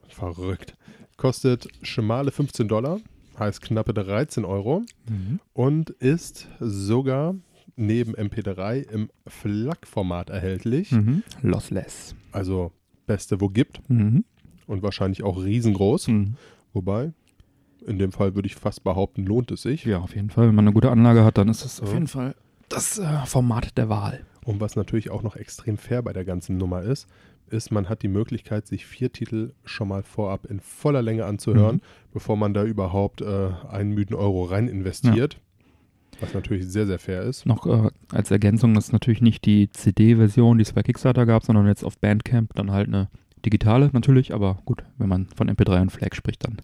[0.07, 0.75] Verrückt.
[1.17, 2.99] Kostet schmale 15 Dollar,
[3.37, 4.83] heißt knappe 13 Euro
[5.53, 7.35] und ist sogar
[7.75, 10.91] neben MP3 im FLAC-Format erhältlich.
[10.91, 11.23] Mhm.
[11.41, 12.15] Lossless.
[12.31, 12.71] Also
[13.07, 14.23] beste, wo gibt Mhm.
[14.67, 16.09] und wahrscheinlich auch riesengroß.
[16.73, 17.11] Wobei,
[17.85, 19.85] in dem Fall würde ich fast behaupten, lohnt es sich.
[19.85, 20.47] Ja, auf jeden Fall.
[20.47, 21.93] Wenn man eine gute Anlage hat, dann ist es auf Ja.
[21.95, 22.35] jeden Fall
[22.69, 24.21] das äh, Format der Wahl.
[24.45, 27.07] Und was natürlich auch noch extrem fair bei der ganzen Nummer ist,
[27.49, 31.75] ist, man hat die Möglichkeit, sich vier Titel schon mal vorab in voller Länge anzuhören,
[31.77, 31.81] Mhm.
[32.13, 35.39] bevor man da überhaupt äh, einen müden Euro rein investiert.
[36.21, 37.45] Was natürlich sehr, sehr fair ist.
[37.45, 41.43] Noch äh, als Ergänzung, das ist natürlich nicht die CD-Version, die es bei Kickstarter gab,
[41.43, 43.09] sondern jetzt auf Bandcamp dann halt eine
[43.45, 46.57] digitale natürlich, aber gut, wenn man von MP3 und Flag spricht, dann.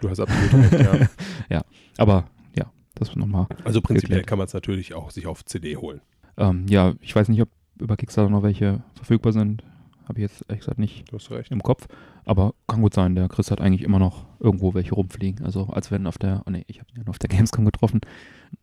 [0.00, 1.08] Du hast absolut recht, ja.
[1.56, 1.62] ja,
[1.96, 2.24] aber
[2.56, 3.46] ja, das nochmal.
[3.64, 4.26] Also prinzipiell geklärt.
[4.26, 6.00] kann man es natürlich auch sich auf CD holen.
[6.36, 9.64] Ähm, ja, ich weiß nicht, ob über Kickstarter noch welche verfügbar sind.
[10.04, 11.04] Habe ich jetzt ehrlich gesagt nicht
[11.50, 11.86] im Kopf.
[12.24, 15.44] Aber kann gut sein, der Chris hat eigentlich immer noch irgendwo welche rumfliegen.
[15.44, 18.00] Also als wenn auf der, oh nee, ich habe ihn auf der Gamescom getroffen.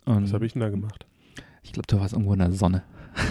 [0.05, 1.05] Und Was habe ich denn da gemacht?
[1.65, 2.83] ich glaube, du warst irgendwo in der Sonne.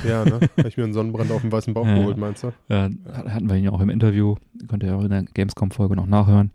[0.06, 0.40] Ja, ne?
[0.56, 1.94] Habe ich mir einen Sonnenbrand auf dem weißen Bauch Ja.
[1.98, 2.48] geholt, meinst du?
[2.68, 4.36] Äh, hatten wir ihn ja auch im Interview,
[4.68, 6.50] könnt ihr ja auch in der Gamescom-Folge noch nachhören.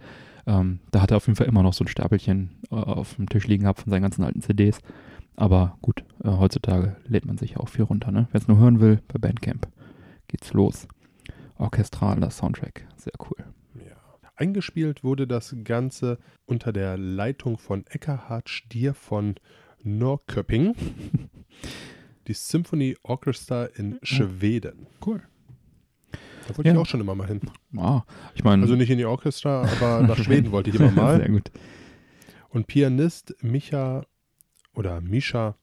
[0.48, 3.30] Ähm, da hat er auf jeden Fall immer noch so ein Stapelchen äh, auf dem
[3.30, 4.80] Tisch liegen gehabt von seinen ganzen alten CDs.
[5.36, 8.12] Aber gut, äh, heutzutage lädt man sich ja auch viel runter.
[8.12, 8.28] Ne?
[8.32, 9.68] Wer es nur hören will, bei Bandcamp
[10.28, 10.88] geht's los.
[11.58, 13.46] Orchestraler Soundtrack, sehr cool.
[13.76, 13.96] Ja.
[14.36, 19.36] Eingespielt wurde das Ganze unter der Leitung von Eckhard Stier von
[19.84, 20.74] Norrköping.
[22.30, 24.86] Die Symphony Orchestra in Schweden.
[25.06, 25.22] Cool.
[26.48, 26.80] Da wollte ich Ja.
[26.82, 27.42] auch schon immer mal hin.
[27.76, 28.04] Ah,
[28.36, 31.18] ich meine, Also nicht in die Orchestra, aber nach Schweden wollte ich immer mal.
[31.18, 31.52] sehr gut.
[32.50, 34.06] Und Pianist Micha
[34.74, 35.56] oder Misha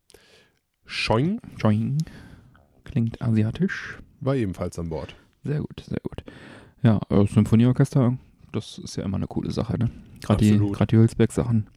[0.85, 1.99] Schoing Joing.
[2.85, 3.99] Klingt asiatisch.
[4.21, 5.15] war ebenfalls an Bord.
[5.45, 6.25] Sehr gut, sehr gut.
[6.83, 8.19] Ja, äh, Symphonieorchester,
[8.53, 9.91] das ist ja immer eine coole Sache, ne?
[10.21, 11.69] Gerade die, grad die Hülsberg-Sachen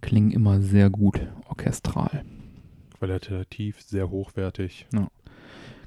[0.00, 2.24] klingen immer sehr gut orchestral.
[2.98, 4.86] Qualitativ sehr hochwertig.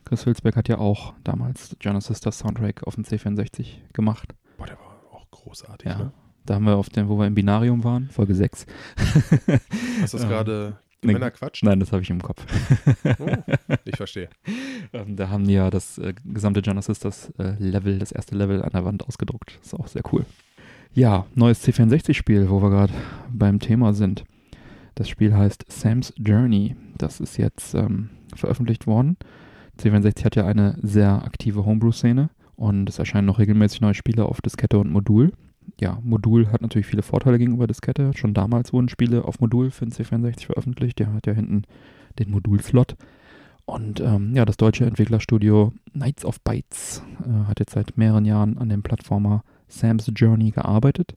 [0.06, 4.34] Chris Hülsberg hat ja auch damals Genesis das Soundtrack auf dem C64 gemacht.
[4.58, 5.89] Boah, der war auch großartig.
[5.89, 5.97] Ja.
[5.97, 6.12] Ne?
[6.45, 8.65] Da haben wir auf dem, wo wir im Binarium waren, Folge 6.
[10.02, 11.13] Hast du das Ähm, gerade nee.
[11.13, 11.63] Männer quatscht?
[11.63, 12.43] Nein, das habe ich im Kopf.
[13.19, 13.28] Oh,
[13.86, 14.30] ich verstehe.
[14.93, 18.62] Ähm, da haben die ja das äh, gesamte Genesis, das äh, Level, das erste Level
[18.62, 19.58] an der Wand ausgedruckt.
[19.62, 20.26] Ist auch sehr cool.
[20.93, 22.91] Ja, neues C64-Spiel, wo wir gerade
[23.32, 24.26] beim Thema sind.
[24.95, 26.75] Das Spiel heißt Sam's Journey.
[26.97, 29.17] Das ist jetzt ähm, veröffentlicht worden.
[29.80, 34.41] C64 hat ja eine sehr aktive Homebrew-Szene und es erscheinen noch regelmäßig neue Spiele auf
[34.41, 35.32] Diskette und Modul.
[35.80, 38.12] Ja, Modul hat natürlich viele Vorteile gegenüber Diskette.
[38.15, 40.99] Schon damals wurden Spiele auf Modul für den C64 veröffentlicht.
[40.99, 41.63] Der hat ja hinten
[42.19, 42.95] den Modulslot.
[43.65, 48.58] Und ähm, ja, das deutsche Entwicklerstudio Knights of Bytes äh, hat jetzt seit mehreren Jahren
[48.58, 51.15] an dem Plattformer Sam's Journey gearbeitet.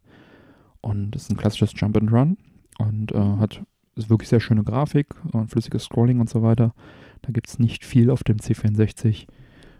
[0.81, 2.37] Und ist ein klassisches Jump and Run
[2.79, 3.63] und äh, hat
[3.97, 6.75] wirklich sehr schöne Grafik und flüssiges Scrolling und so weiter.
[7.23, 9.27] Da gibt es nicht viel auf dem C64,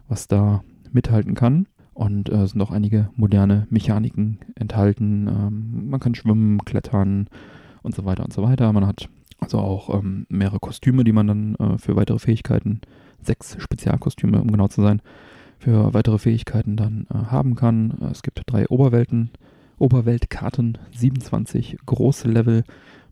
[0.09, 1.67] was da mithalten kann.
[1.93, 5.29] Und äh, es sind auch einige moderne Mechaniken enthalten.
[5.29, 7.29] Ähm, man kann schwimmen, klettern
[7.83, 8.73] und so weiter und so weiter.
[8.73, 12.81] Man hat also auch ähm, mehrere Kostüme, die man dann äh, für weitere Fähigkeiten,
[13.21, 15.03] sechs Spezialkostüme, um genau zu sein,
[15.59, 17.99] für weitere Fähigkeiten dann äh, haben kann.
[18.01, 19.31] Äh, Es gibt drei Oberwelten,
[19.79, 22.65] Oberweltkarten, 27 große Level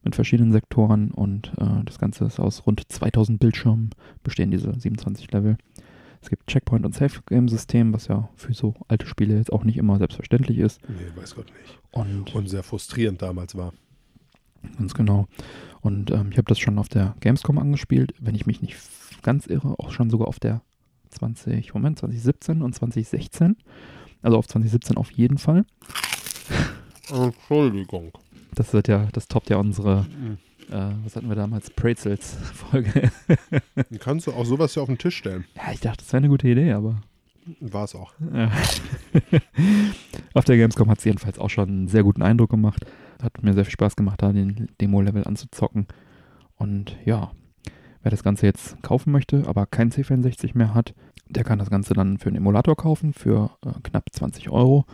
[0.04, 3.90] mit verschiedenen Sektoren und äh, das Ganze ist aus rund 2000 Bildschirmen
[4.22, 5.56] bestehen diese 27 Level.
[6.20, 9.98] Es gibt Checkpoint- und Safe-Game-System, was ja für so alte Spiele jetzt auch nicht immer
[9.98, 10.80] selbstverständlich ist.
[10.88, 11.78] Nee, weiß Gott nicht.
[11.90, 13.72] Und Und sehr frustrierend damals war.
[14.78, 15.26] Ganz genau.
[15.80, 18.76] Und ähm, ich habe das schon auf der Gamescom angespielt, wenn ich mich nicht
[19.22, 20.62] ganz irre, auch schon sogar auf der
[21.10, 23.56] 20, Moment, 2017 und 2016.
[24.22, 25.64] Also auf 2017 auf jeden Fall.
[27.12, 28.12] Entschuldigung.
[28.54, 30.06] Das wird ja, das toppt ja unsere,
[30.70, 33.10] äh, was hatten wir damals, Prezels-Folge.
[33.98, 35.44] Kannst du auch sowas hier auf den Tisch stellen.
[35.56, 37.00] ja, ich dachte, das wäre eine gute Idee, aber
[37.60, 38.12] War es auch.
[38.32, 38.50] Ja.
[40.34, 42.84] Auf der Gamescom hat es jedenfalls auch schon einen sehr guten Eindruck gemacht.
[43.22, 45.86] Hat mir sehr viel Spaß gemacht, da den Demo-Level anzuzocken.
[46.56, 47.32] Und ja,
[48.02, 50.94] wer das Ganze jetzt kaufen möchte, aber kein C64 mehr hat,
[51.28, 54.86] der kann das Ganze dann für einen Emulator kaufen, für äh, knapp 20 Euro.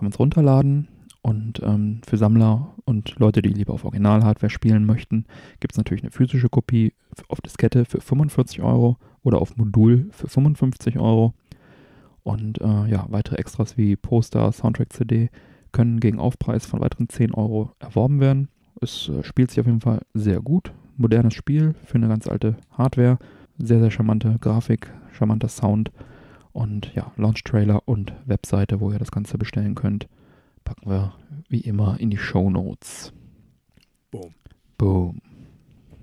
[0.00, 0.88] Kann man es runterladen.
[1.20, 5.26] Und ähm, für Sammler und Leute, die lieber auf Original-Hardware spielen möchten,
[5.60, 6.94] gibt es natürlich eine physische Kopie
[7.28, 11.34] auf Diskette für 45 Euro oder auf Modul für 55 Euro.
[12.22, 15.28] Und äh, ja, weitere Extras wie Poster, Soundtrack-CD
[15.70, 18.48] können gegen Aufpreis von weiteren 10 Euro erworben werden.
[18.80, 20.72] Es äh, spielt sich auf jeden Fall sehr gut.
[20.96, 23.18] Modernes Spiel für eine ganz alte Hardware.
[23.58, 25.92] Sehr, sehr charmante Grafik, charmanter Sound.
[26.52, 30.08] Und ja, Launch-Trailer und Webseite, wo ihr das Ganze bestellen könnt,
[30.64, 31.14] packen wir
[31.48, 33.12] wie immer in die Show Notes.
[34.10, 34.34] Boom.
[34.78, 35.20] Boom.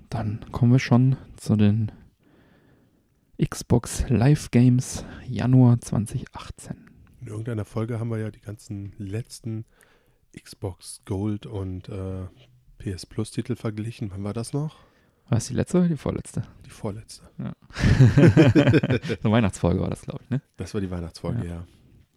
[0.08, 1.92] Dann kommen wir schon zu den
[3.42, 6.76] Xbox Live Games Januar 2018.
[7.20, 9.64] In irgendeiner Folge haben wir ja die ganzen letzten
[10.40, 12.26] Xbox Gold und äh,
[12.78, 14.10] PS Plus Titel verglichen.
[14.10, 14.87] Wann war das noch?
[15.28, 16.42] War das die letzte oder die vorletzte?
[16.64, 17.24] Die vorletzte.
[19.22, 20.40] so Weihnachtsfolge war das, glaube ich, ne?
[20.56, 21.66] Das war die Weihnachtsfolge, ja.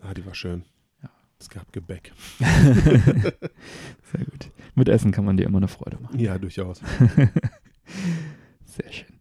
[0.01, 0.63] Ah, die war schön.
[1.03, 1.09] Ja.
[1.37, 2.13] Es gab Gebäck.
[2.39, 4.49] Sehr gut.
[4.75, 6.17] Mit Essen kann man dir immer eine Freude machen.
[6.17, 6.79] Ja, durchaus.
[8.65, 9.13] Sehr schön.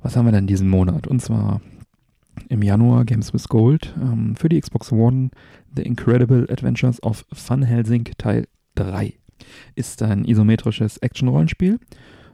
[0.00, 1.06] Was haben wir denn diesen Monat?
[1.06, 1.60] Und zwar
[2.48, 5.30] im Januar Games with Gold ähm, für die Xbox One
[5.76, 9.14] The Incredible Adventures of Fun Helsing Teil 3.
[9.76, 11.78] Ist ein isometrisches Action-Rollenspiel.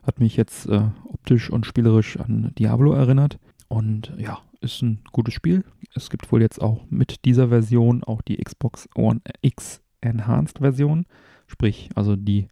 [0.07, 3.38] Hat mich jetzt äh, optisch und spielerisch an Diablo erinnert.
[3.69, 5.64] Und ja, ist ein gutes Spiel.
[5.95, 11.07] Es gibt wohl jetzt auch mit dieser Version auch die Xbox One X Enhanced Version.
[11.47, 12.49] Sprich, also die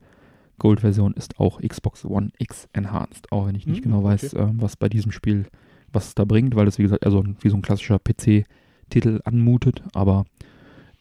[0.59, 3.33] Gold-Version ist auch Xbox One X Enhanced.
[3.33, 5.47] Auch wenn ich nicht Hm, genau weiß, äh, was bei diesem Spiel,
[5.93, 9.83] was es da bringt, weil es wie gesagt also wie so ein klassischer PC-Titel anmutet.
[9.93, 10.25] Aber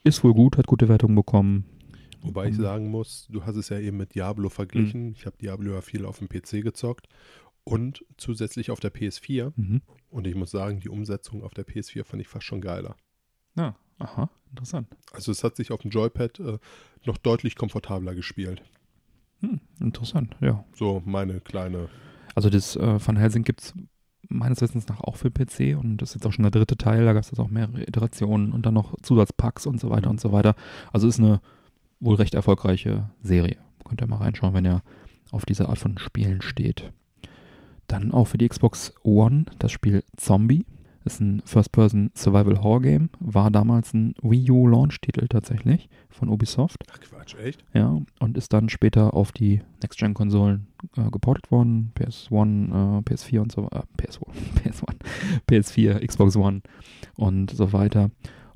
[0.03, 1.65] ist wohl gut, hat gute Wertungen bekommen.
[2.23, 2.61] Wobei ich Mhm.
[2.61, 5.11] sagen muss, du hast es ja eben mit Diablo verglichen.
[5.13, 7.07] Ich habe Diablo ja viel auf dem PC gezockt
[7.63, 9.53] und zusätzlich auf der PS4.
[9.55, 9.81] Mhm.
[10.09, 12.95] Und ich muss sagen, die Umsetzung auf der PS4 fand ich fast schon geiler.
[13.55, 14.87] Ja, aha, interessant.
[15.13, 16.57] Also es hat sich auf dem Joypad äh,
[17.05, 18.61] noch deutlich komfortabler gespielt.
[19.41, 20.63] Hm, interessant, ja.
[20.75, 21.89] So meine kleine.
[22.35, 23.73] Also das äh, Van Helsing gibt es
[24.29, 27.03] meines Wissens nach auch für PC und das ist jetzt auch schon der dritte Teil,
[27.03, 30.11] da gab es jetzt auch mehrere Iterationen und dann noch Zusatzpacks und so weiter Mhm.
[30.11, 30.55] und so weiter.
[30.93, 31.41] Also ist eine
[32.01, 33.57] wohl recht erfolgreiche Serie.
[33.85, 34.81] Könnt ihr mal reinschauen, wenn ihr
[35.31, 36.91] auf diese Art von Spielen steht.
[37.87, 40.65] Dann auch für die Xbox One das Spiel Zombie.
[41.03, 43.09] Ist ein First-Person-Survival-Horror-Game.
[43.19, 46.83] War damals ein Wii U-Launch-Titel tatsächlich von Ubisoft.
[46.91, 47.63] Ach Quatsch, echt?
[47.73, 51.91] Ja, und ist dann später auf die Next-Gen-Konsolen äh, geportet worden.
[51.97, 54.27] PS1, äh, PS4 und so äh, PS1,
[54.63, 54.95] PS1,
[55.49, 56.61] PS4, Xbox One
[57.15, 58.11] und so weiter.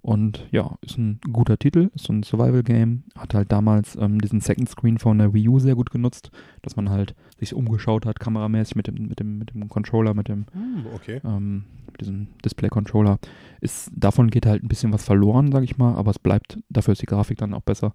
[0.06, 3.06] Und ja, ist ein guter Titel, ist so ein Survival-Game.
[3.18, 6.30] Hat halt damals ähm, diesen Second Screen von der Wii U sehr gut genutzt,
[6.62, 10.28] dass man halt sich umgeschaut hat, kameramäßig mit dem, mit dem, mit dem Controller, mit
[10.28, 11.22] dem Hm, okay.
[11.26, 13.18] ähm, mit diesem Display-Controller.
[13.62, 16.92] Ist, davon geht halt ein bisschen was verloren, sage ich mal, aber es bleibt, dafür
[16.92, 17.92] ist die Grafik dann auch besser.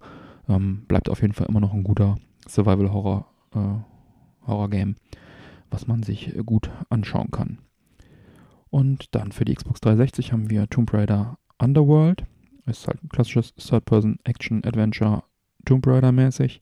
[0.49, 4.97] Ähm, bleibt auf jeden Fall immer noch ein guter Survival-Horror, äh, Horror-Game,
[5.69, 7.59] was man sich gut anschauen kann.
[8.69, 12.25] Und dann für die Xbox 360 haben wir Tomb Raider Underworld.
[12.65, 15.23] Ist halt ein klassisches Third-Person-Action-Adventure
[15.65, 16.61] Tomb Raider-mäßig.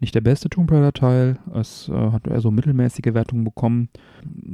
[0.00, 1.38] Nicht der beste Tomb Raider-Teil.
[1.54, 3.88] Es äh, hat eher so mittelmäßige Wertungen bekommen.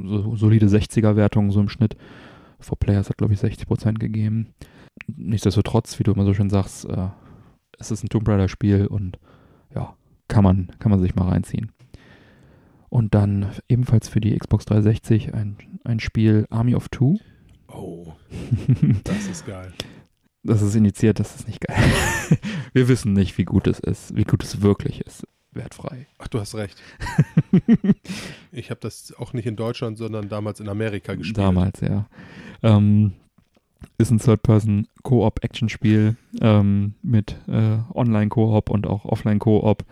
[0.03, 1.95] So, solide 60er-Wertungen so im Schnitt.
[2.59, 4.53] For Players hat, glaube ich, 60% gegeben.
[5.07, 7.07] Nichtsdestotrotz, wie du immer so schön sagst, äh,
[7.79, 9.17] es ist ein Tomb Raider-Spiel und
[9.73, 9.95] ja,
[10.27, 11.71] kann man, kann man sich mal reinziehen.
[12.89, 17.17] Und dann ebenfalls für die Xbox 360 ein, ein Spiel Army of Two.
[17.71, 18.13] Oh,
[19.03, 19.73] das ist geil.
[20.43, 21.77] Das ist initiiert, das ist nicht geil.
[22.73, 25.27] Wir wissen nicht, wie gut es ist, wie gut es wirklich ist.
[25.51, 26.07] Wertfrei.
[26.19, 26.81] Ach, du hast recht.
[28.51, 31.37] Ich habe das auch nicht in Deutschland, sondern damals in Amerika gespielt.
[31.37, 32.07] Damals, ja.
[32.63, 33.13] Ähm,
[33.99, 39.85] ist ein Third-Person-Koop-Action-Spiel ähm, mit äh, Online-Koop und auch Offline-Koop.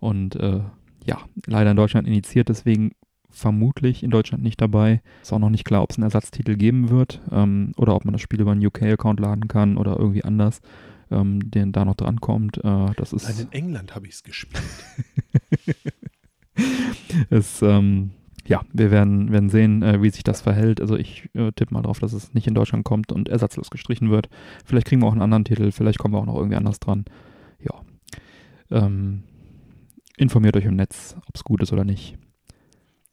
[0.00, 0.60] Und äh,
[1.04, 2.92] ja, leider in Deutschland initiiert, deswegen
[3.30, 5.02] vermutlich in Deutschland nicht dabei.
[5.22, 8.12] Ist auch noch nicht klar, ob es einen Ersatztitel geben wird ähm, oder ob man
[8.12, 10.60] das Spiel über einen UK-Account laden kann oder irgendwie anders,
[11.10, 12.58] ähm, den da noch drankommt.
[12.58, 13.24] Äh, das ist.
[13.24, 14.62] Nein, in England habe ich es gespielt.
[17.30, 18.10] ist, ähm,
[18.46, 20.80] ja, wir werden, werden sehen, äh, wie sich das verhält.
[20.80, 24.10] Also ich äh, tippe mal drauf, dass es nicht in Deutschland kommt und ersatzlos gestrichen
[24.10, 24.28] wird.
[24.64, 27.04] Vielleicht kriegen wir auch einen anderen Titel, vielleicht kommen wir auch noch irgendwie anders dran.
[27.60, 27.80] Ja.
[28.70, 29.22] Ähm,
[30.16, 32.18] informiert euch im Netz, ob es gut ist oder nicht.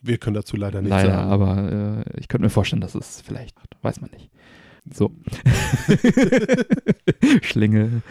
[0.07, 1.31] Wir können dazu leider nichts Leider, sagen.
[1.31, 4.29] aber äh, ich könnte mir vorstellen, dass es vielleicht, weiß man nicht.
[4.93, 5.11] So.
[7.41, 8.01] Schlinge.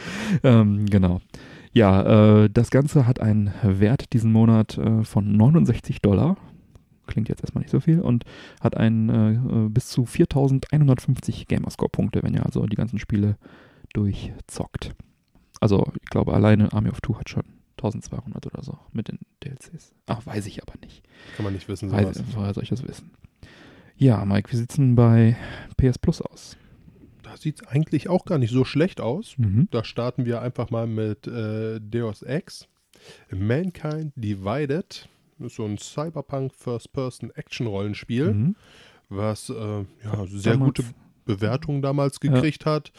[0.43, 1.21] Ähm, genau.
[1.73, 6.37] Ja, äh, das Ganze hat einen Wert diesen Monat äh, von 69 Dollar.
[7.07, 8.25] Klingt jetzt erstmal nicht so viel und
[8.61, 13.37] hat einen äh, äh, bis zu 4150 Gamerscore-Punkte, wenn ihr also die ganzen Spiele
[13.95, 14.95] durchzockt.
[15.61, 17.45] Also, ich glaube, alleine Army of Two hat schon
[17.87, 19.93] 1200 oder so mit den DLCs.
[20.07, 21.03] Ach, weiß ich aber nicht.
[21.37, 22.27] Kann man nicht wissen, Weiß, sowas.
[22.35, 23.11] woher soll ich das wissen?
[23.97, 25.37] Ja, Mike, wie sieht's denn bei
[25.77, 26.57] PS Plus aus?
[27.23, 29.35] Da sieht es eigentlich auch gar nicht so schlecht aus.
[29.39, 29.69] Mhm.
[29.71, 32.69] Da starten wir einfach mal mit äh, Deus Ex.
[33.31, 35.09] Mankind Divided.
[35.39, 38.57] Das ist so ein Cyberpunk First-Person-Action-Rollenspiel, Mhm.
[39.09, 40.85] was äh, ja, sehr Damals- gute
[41.25, 42.93] Bewertungen damals gekriegt hat.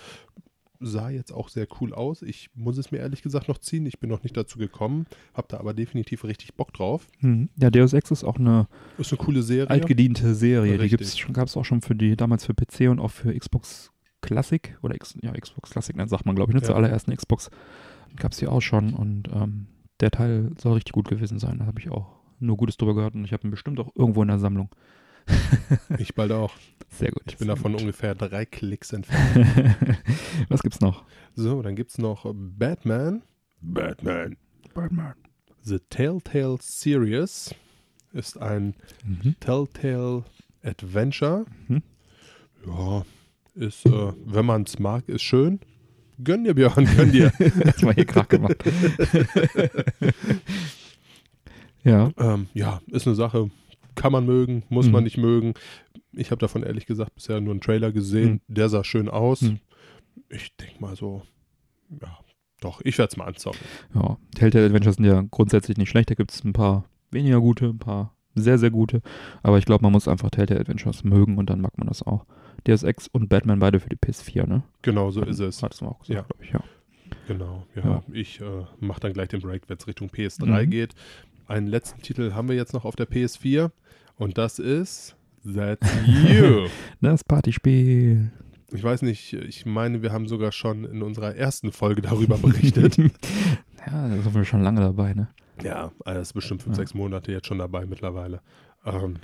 [0.79, 2.21] Sah jetzt auch sehr cool aus.
[2.21, 3.85] Ich muss es mir ehrlich gesagt noch ziehen.
[3.85, 7.07] Ich bin noch nicht dazu gekommen, habe da aber definitiv richtig Bock drauf.
[7.21, 7.49] Mhm.
[7.59, 9.69] Ja, Deus Ex ist auch eine Ist eine coole Serie.
[9.69, 10.73] altgediente Serie.
[10.73, 10.99] Die Richtig.
[10.99, 13.91] gibt's schon, gab es auch schon für die, damals für PC und auch für Xbox
[14.21, 16.77] Classic oder X, ja, Xbox Classic, dann sagt man, glaube ich, ne, zur Ja.
[16.77, 17.49] allerersten Xbox
[18.15, 19.67] gab es die auch schon und ähm,
[19.99, 21.59] der Teil soll richtig gut gewesen sein.
[21.59, 22.07] Da habe ich auch
[22.39, 24.69] nur Gutes drüber gehört und ich habe ihn bestimmt auch irgendwo in der Sammlung.
[25.99, 26.53] Ich bald auch.
[26.89, 27.23] Sehr gut.
[27.27, 27.81] Ich bin davon gut.
[27.81, 29.75] ungefähr drei Klicks entfernt.
[30.49, 31.03] Was gibt's noch?
[31.35, 33.21] So, dann gibt es noch Batman.
[33.61, 34.37] Batman.
[34.73, 35.13] Batman.
[35.63, 37.53] The Telltale Series.
[38.13, 39.35] ist ein Mhm.
[39.39, 40.23] Telltale
[40.63, 41.45] Adventure.
[41.67, 41.83] Mhm.
[42.65, 43.05] Ja,
[43.55, 45.59] ist, äh, wenn man es mag, ist schön.
[46.23, 47.31] Gönn dir, Björn, gönn dir.
[47.63, 48.63] Das war hier Krach gemacht.
[51.83, 52.11] ja.
[52.17, 53.49] ähm, ja, ist eine Sache,
[53.97, 54.91] kann man mögen, muss Mhm.
[54.93, 55.53] man nicht mögen.
[56.13, 58.39] Ich habe davon ehrlich gesagt bisher nur einen Trailer gesehen.
[58.47, 59.41] Der sah schön aus.
[59.41, 59.59] Mhm.
[60.29, 61.21] Ich denke mal so,
[62.01, 62.17] ja,
[62.61, 63.59] doch, ich werde es mal anzocken.
[63.93, 66.09] Ja, Telltale Adventures sind ja grundsätzlich nicht schlecht.
[66.09, 69.01] Da gibt es ein paar weniger gute, ein paar sehr, sehr gute.
[69.43, 72.25] Aber ich glaube, man muss einfach Telltale Adventures mögen und dann mag man das auch.
[72.65, 74.63] Deus Ex und Batman beide für die PS4, ne?
[74.81, 75.61] Genau so ist es.
[75.63, 76.21] Hattest du auch gesagt, Ja.
[76.23, 76.63] glaube ich, ja.
[77.27, 77.83] Genau, ja.
[77.85, 78.03] Ja.
[78.11, 80.69] Ich äh, mache dann gleich den Break, wenn es Richtung PS3 Mhm.
[80.69, 80.93] geht.
[81.47, 83.71] Einen letzten Titel haben wir jetzt noch auf der PS4
[84.17, 86.67] und das ist That's You.
[87.01, 88.31] Das Partyspiel.
[88.73, 92.97] ich weiß nicht, ich meine, wir haben sogar schon in unserer ersten Folge darüber berichtet.
[92.97, 93.09] ja,
[94.09, 95.27] da sind wir schon lange dabei, ne?
[95.63, 96.83] ja, also das ist bestimmt fünf, Ja.
[96.83, 98.41] sechs Monate jetzt schon dabei mittlerweile.
[98.85, 99.15] Ähm,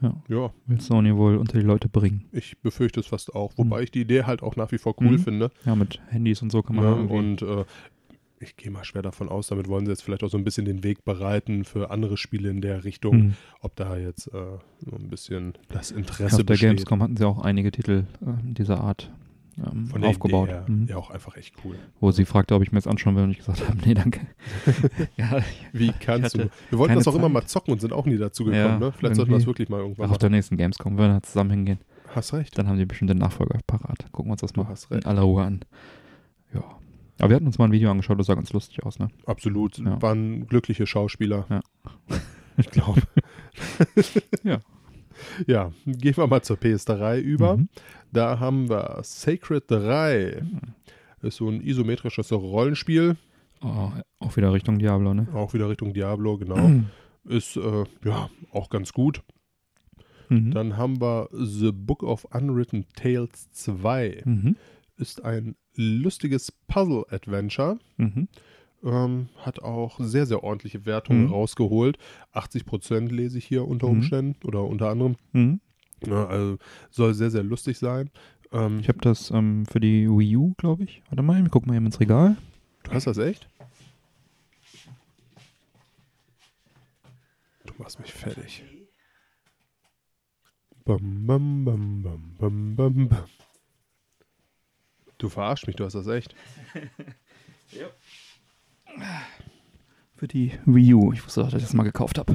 [0.00, 0.12] Ja.
[0.28, 2.24] ja, Will Sony wohl unter die Leute bringen.
[2.32, 5.12] ich befürchte es fast auch, wobei ich die Idee halt auch nach wie vor cool
[5.12, 5.18] Mhm.
[5.18, 5.50] finde.
[5.66, 7.64] Ja, mit Handys und so kann man Ja, und äh,
[8.40, 10.64] ich gehe mal schwer davon aus, damit wollen sie jetzt vielleicht auch so ein bisschen
[10.64, 13.34] den Weg bereiten für andere Spiele in der Richtung, Mhm.
[13.60, 14.30] ob da jetzt äh,
[14.80, 16.68] so ein bisschen das Ja, Interesse auf der besteht.
[16.70, 19.10] Gamescom hatten sie auch einige Titel äh, dieser Art
[19.58, 20.48] ähm, Von aufgebaut.
[20.48, 20.86] Her, Mhm.
[20.88, 21.74] ja auch einfach echt cool.
[21.98, 24.20] Wo sie fragte, ob ich mir jetzt anschauen will und ich gesagt habe, nee, danke.
[25.16, 25.40] ja,
[25.72, 26.48] Wie kannst du?
[26.70, 27.32] Wir wollten das auch immer Zeit.
[27.32, 28.62] mal zocken und sind auch nie dazu gekommen.
[28.64, 28.92] Ja, ne?
[28.92, 30.20] Vielleicht sollten wir das wirklich mal irgendwann auf machen.
[30.20, 31.78] der nächsten Gamescom, wenn wir da zusammen hingehen,
[32.14, 32.56] Hast recht.
[32.56, 34.06] dann haben die bestimmt den Nachfolger parat.
[34.12, 35.60] Gucken wir uns das mal in aller Ruhe an.
[37.18, 39.08] Aber wir hatten uns mal ein Video angeschaut, das sah ganz lustig aus, ne?
[39.26, 39.78] Absolut.
[39.78, 40.00] Ja.
[40.00, 41.46] Waren glückliche Schauspieler.
[41.48, 41.60] Ja.
[42.56, 43.02] Ich glaube.
[44.42, 44.60] Ja.
[45.46, 47.56] Ja, gehen wir mal zur PS3 über.
[47.56, 47.68] Mhm.
[48.12, 50.42] Da haben wir Sacred 3.
[51.22, 53.16] Ist so ein isometrisches Rollenspiel.
[53.62, 55.26] Oh, auch wieder Richtung Diablo, ne?
[55.34, 56.70] Auch wieder Richtung Diablo, genau.
[57.24, 59.22] Ist äh, ja auch ganz gut.
[60.28, 60.52] Mhm.
[60.52, 64.22] Dann haben wir The Book of Unwritten Tales 2.
[64.24, 64.56] Mhm.
[64.96, 67.78] Ist ein lustiges Puzzle-Adventure.
[67.96, 68.28] Mhm.
[68.84, 71.32] Ähm, hat auch sehr, sehr ordentliche Wertungen Mhm.
[71.32, 71.98] rausgeholt.
[72.32, 73.92] 80% lese ich hier unter Mhm.
[73.94, 75.16] Umständen oder unter anderem.
[75.32, 75.60] Mhm.
[76.06, 76.58] Ja, also
[76.90, 78.10] soll sehr, sehr lustig sein.
[78.52, 81.02] Ähm, Ich habe das ähm, für die Wii U, glaube ich.
[81.10, 82.36] Warte mal, wir gucken mal eben ins Regal.
[82.84, 83.48] du hast das echt?
[87.66, 88.62] Du machst mich fertig.
[90.84, 93.24] Bam, bam, bam, bam, bam, bam, bam.
[95.18, 96.34] Du verarschst mich, du hast das echt.
[100.14, 101.12] Für die Wii U.
[101.12, 102.34] Ich wusste, dass ich das mal gekauft habe.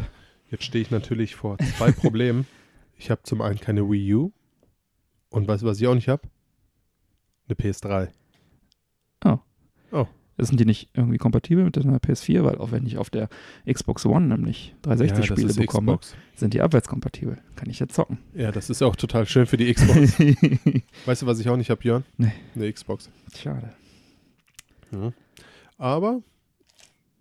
[0.52, 2.46] Jetzt stehe ich natürlich vor zwei Problemen.
[2.98, 4.32] Ich habe zum einen keine Wii U
[5.30, 6.30] und weißt du, was ich auch nicht habe?
[7.48, 8.10] Eine PS3.
[10.38, 12.44] Sind die nicht irgendwie kompatibel mit der PS4?
[12.44, 13.30] Weil auch wenn ich auf der
[13.72, 16.16] Xbox One nämlich 360-Spiele bekomme, Xbox.
[16.36, 17.38] sind die abwärtskompatibel.
[17.56, 18.18] Kann ich jetzt zocken.
[18.34, 20.20] Ja, das ist auch total schön für die Xbox.
[21.06, 22.04] weißt du, was ich auch nicht habe, Björn?
[22.18, 22.34] Nee.
[22.56, 23.10] Eine Xbox.
[23.36, 23.74] Schade.
[24.92, 25.14] Mhm.
[25.78, 26.22] Aber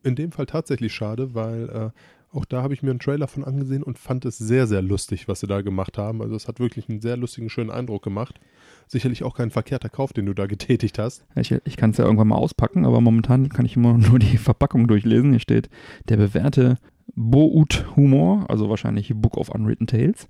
[0.02, 1.90] in dem Fall tatsächlich schade, weil äh,
[2.32, 5.28] auch da habe ich mir einen Trailer von angesehen und fand es sehr, sehr lustig,
[5.28, 6.22] was sie da gemacht haben.
[6.22, 8.40] Also es hat wirklich einen sehr lustigen, schönen Eindruck gemacht.
[8.88, 11.24] Sicherlich auch kein verkehrter Kauf, den du da getätigt hast.
[11.36, 14.38] Ich, ich kann es ja irgendwann mal auspacken, aber momentan kann ich immer nur die
[14.38, 15.30] Verpackung durchlesen.
[15.30, 15.68] Hier steht
[16.08, 16.78] der bewährte
[17.14, 20.26] Boot Humor, also wahrscheinlich Book of Unwritten Tales.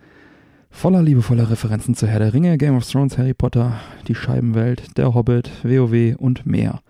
[0.71, 5.15] Voller liebevoller Referenzen zu Herr der Ringe, Game of Thrones, Harry Potter, Die Scheibenwelt, Der
[5.15, 6.81] Hobbit, WoW und mehr.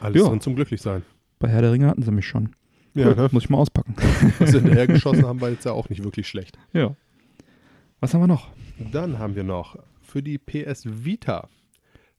[0.00, 0.28] Alles Ja.
[0.28, 1.02] drin zum Glücklichsein.
[1.38, 2.50] Bei Herr der Ringe hatten sie mich schon.
[2.98, 3.28] Ja, ne?
[3.32, 3.94] Muss ich mal auspacken.
[4.38, 6.58] Was sie hinterher geschossen haben, war jetzt ja auch nicht wirklich schlecht.
[6.72, 6.94] ja.
[8.00, 8.52] Was haben wir noch?
[8.92, 11.48] Dann haben wir noch für die PS Vita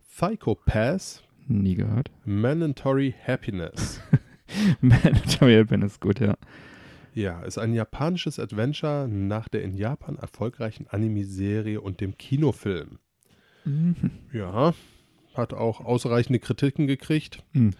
[0.10, 2.12] Psychopass Nie gehört.
[2.26, 4.02] Mandatory Happiness.
[4.82, 6.36] Mandatory Happen ist gut, ja.
[7.15, 13.00] Ja, ist ein japanisches Adventure nach der in Japan erfolgreichen Anime-Serie und dem Kinofilm.
[13.65, 13.96] Mhm.
[14.32, 14.74] Ja,
[15.34, 17.44] hat auch ausreichende Kritiken gekriegt.
[17.54, 17.72] Mhm.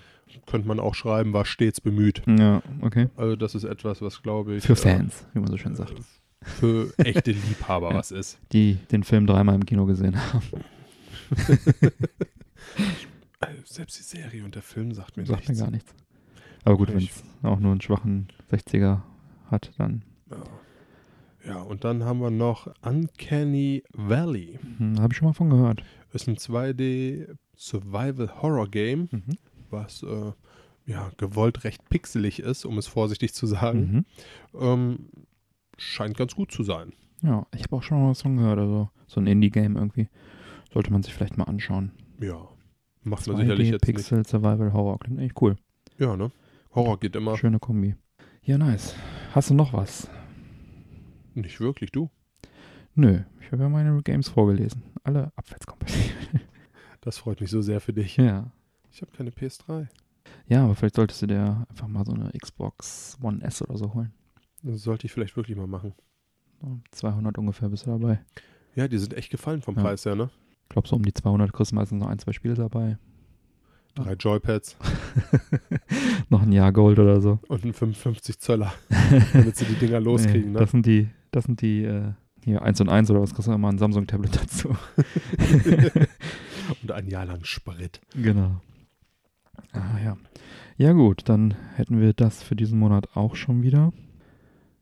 [0.46, 2.22] Könnte man auch schreiben, war stets bemüht.
[2.28, 3.08] Ja, okay.
[3.18, 5.96] Also das ist etwas, was glaube ich Für äh, Fans, wie man so schön sagt.
[6.42, 7.96] für echte Liebhaber Ja.
[7.98, 8.38] was ist.
[8.52, 10.44] Die den Film dreimal im Kino gesehen haben.
[13.42, 15.60] Also selbst die Serie und der Film sagt mir Sagt mir nichts.
[15.64, 15.94] gar nichts.
[16.66, 19.02] Aber gut, wenn es auch nur einen schwachen 60er
[19.50, 20.44] hat, dann Ja.
[21.54, 24.60] ja, und dann haben wir noch Uncanny Valley.
[24.78, 25.84] hm, habe ich schon mal von gehört.
[26.14, 29.38] Ist ein 2D Survival Horror Game, Mhm.
[29.70, 30.32] was äh,
[30.86, 34.06] ja gewollt recht pixelig ist, um es vorsichtig zu sagen.
[34.54, 34.60] Mhm.
[34.60, 35.10] Ähm,
[35.78, 36.94] scheint ganz gut zu sein.
[37.22, 38.60] Ja, ich habe auch schon mal was von gehört.
[38.60, 40.08] Also so ein Indie-Game irgendwie.
[40.74, 41.92] Sollte man sich vielleicht mal anschauen.
[42.22, 42.48] Ja,
[43.04, 43.96] macht man sicherlich 2D jetzt nicht.
[43.98, 45.00] Pixel Survival Horror.
[45.00, 45.58] Klingt echt cool.
[45.98, 46.32] Ja, ne?
[46.74, 47.38] Horror geht immer.
[47.38, 47.96] Schöne Kombi.
[48.44, 48.96] Ja, nice.
[49.34, 50.10] Hast du noch was?
[51.34, 52.10] Nicht wirklich, du.
[53.00, 54.84] Nö, ich habe ja meine Games vorgelesen.
[55.04, 56.42] Alle abwärtskompatibel.
[57.02, 58.18] Das freut mich so sehr für dich.
[58.18, 58.52] ja.
[58.92, 59.88] Ich habe keine PS3.
[60.48, 63.94] Ja, aber vielleicht solltest du dir einfach mal so eine Xbox One S oder so
[63.94, 64.12] holen.
[64.64, 65.94] Das sollte ich vielleicht wirklich mal machen.
[66.62, 68.20] So 200 ungefähr bist du dabei.
[68.76, 69.82] Ja, die sind echt gefallen vom Ja.
[69.82, 70.30] Preis her, ne?
[70.64, 72.98] Ich glaube, so um die 200 kriegst du meistens noch ein, zwei Spiele dabei.
[73.96, 74.76] Drei Joypads
[76.30, 77.40] noch ein Jahr Gold oder so.
[77.48, 78.74] und ein 55 Zöller,
[79.34, 80.60] damit sie die Dinger loskriegen, Nee, ne?
[80.60, 82.12] Das sind die, das sind die, äh,
[82.44, 84.76] hier 1 und 1 oder was kriegst du immer ein Samsung-Tablet dazu.
[86.82, 88.02] Und ein Jahr lang Sprit.
[88.16, 88.62] Genau.
[89.74, 90.18] Ah ja.
[90.78, 93.92] Ja gut, dann hätten wir das für diesen Monat auch schon wieder.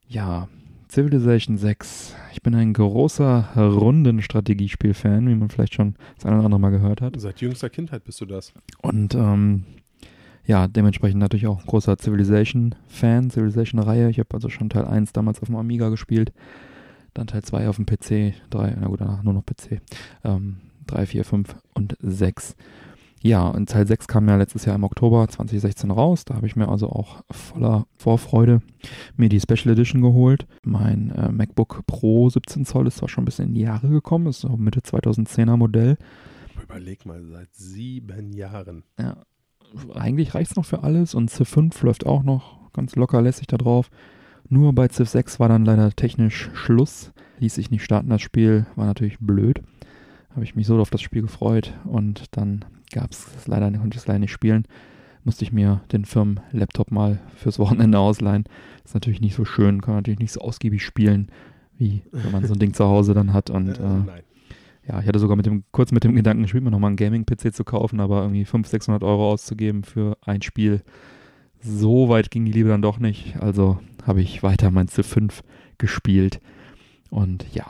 [0.08, 0.47] Ja,
[0.89, 2.16] Civilization 6.
[2.34, 7.01] Ich bin ein großer Rundenstrategiespiel-Fan, wie man vielleicht schon das eine oder andere Mal gehört
[7.01, 7.20] hat.
[7.20, 8.53] Seit jüngster Kindheit bist du das.
[8.82, 9.66] Und ähm,
[10.45, 14.10] ja, dementsprechend natürlich auch ein großer Civilization-Fan, Civilization-Reihe.
[14.10, 16.32] Ich habe also schon Teil 1 damals auf dem Amiga gespielt,
[17.18, 19.82] dann Teil 2 auf dem PC, 3, na gut, danach nur noch PC,
[20.24, 20.57] ähm,
[20.88, 22.55] 3, 4, 5 und 6.
[23.22, 26.24] Ja, und Teil 6 kam ja letztes Jahr im Oktober 2016 raus.
[26.24, 28.61] Da habe ich mir also auch voller Vorfreude
[29.15, 30.47] mir die Special Edition geholt.
[30.63, 34.28] Mein äh, MacBook Pro 17 Zoll ist zwar schon ein bisschen in die Jahre gekommen,
[34.28, 35.97] ist so Mitte 2010er Modell.
[36.61, 38.84] Überleg mal, seit sieben Jahren.
[38.99, 39.18] Ja,
[39.93, 43.47] eigentlich reicht es noch für alles und Civ 5 läuft auch noch ganz locker lässig
[43.47, 43.89] da drauf.
[44.49, 47.11] Nur bei Civ 6 war dann leider technisch Schluss.
[47.39, 48.65] Ließ sich nicht starten, das Spiel.
[48.75, 49.61] War natürlich blöd.
[50.31, 54.01] Habe ich mich so auf das Spiel gefreut und dann gab es leider, konnte ich
[54.01, 54.65] es leider nicht spielen.
[55.23, 58.45] Musste ich mir den Firmen-Laptop mal fürs Wochenende ausleihen.
[58.85, 61.29] Ist natürlich nicht so schön, kann man natürlich nicht so ausgiebig spielen,
[61.77, 63.49] wie wenn man so ein Ding zu Hause dann hat.
[63.49, 64.23] Und äh, äh,
[64.87, 67.53] ja, ich hatte sogar mit dem, kurz mit dem Gedanken gespielt, mir nochmal einen Gaming-PC
[67.53, 70.81] zu kaufen, aber irgendwie 500, 600 Euro auszugeben für ein Spiel,
[71.59, 73.35] so weit ging die Liebe dann doch nicht.
[73.41, 75.43] Also habe ich weiter mein Civ 5
[75.78, 76.39] gespielt.
[77.10, 77.66] Und ja,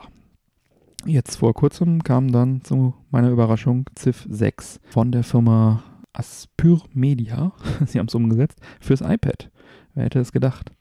[1.05, 5.83] jetzt vor kurzem kam dann zu meiner Überraschung Civ 6 von der Firma
[6.13, 7.53] Aspyr Media.
[7.85, 9.49] Sie haben es umgesetzt fürs iPad.
[9.95, 10.71] Wer hätte es gedacht?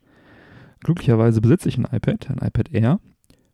[0.80, 3.00] Glücklicherweise besitze ich ein iPad, ein iPad Air.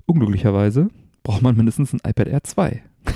[0.07, 0.89] Unglücklicherweise
[1.23, 2.83] braucht man mindestens ein iPad Air 2.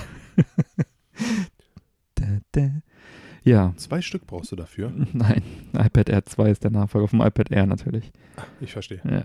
[2.15, 2.71] da, da.
[3.47, 4.93] Ja, Zwei Stück brauchst du dafür.
[5.13, 5.43] nein,
[5.73, 8.11] iPad Air 2 ist der Nachfolger vom iPad Air natürlich.
[8.61, 9.01] Ich verstehe.
[9.09, 9.23] Ja,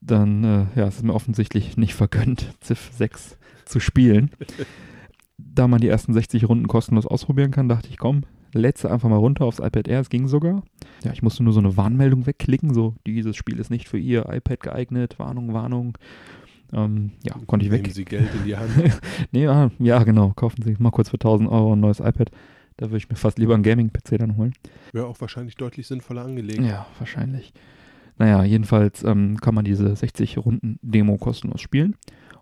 [0.00, 4.30] dann, äh, ja, es ist mir offensichtlich nicht vergönnt, Civ 6 zu spielen.
[5.38, 9.16] da man die ersten 60 Runden kostenlos ausprobieren kann, dachte ich, komm, du einfach mal
[9.16, 10.64] runter aufs iPad Air, es ging sogar.
[11.04, 14.28] Ja, ich musste nur so eine Warnmeldung wegklicken, so, dieses Spiel ist nicht für Ihr
[14.28, 15.96] iPad geeignet, Warnung, Warnung.
[16.72, 17.82] Ähm, ja, konnte ich weg.
[17.82, 18.70] Nehmen sie Geld in die Hand.
[19.32, 20.32] Nee, ja, ja, genau.
[20.34, 22.30] Kaufen Sie mal kurz für 1000 Euro ein neues iPad.
[22.80, 24.54] Da würde ich mir fast lieber einen Gaming-PC dann holen.
[24.92, 26.62] Wäre auch wahrscheinlich deutlich sinnvoller angelegt.
[26.62, 27.52] Ja, wahrscheinlich.
[28.16, 31.94] Naja, jedenfalls ähm, kann man diese 60 Runden Demo kostenlos spielen.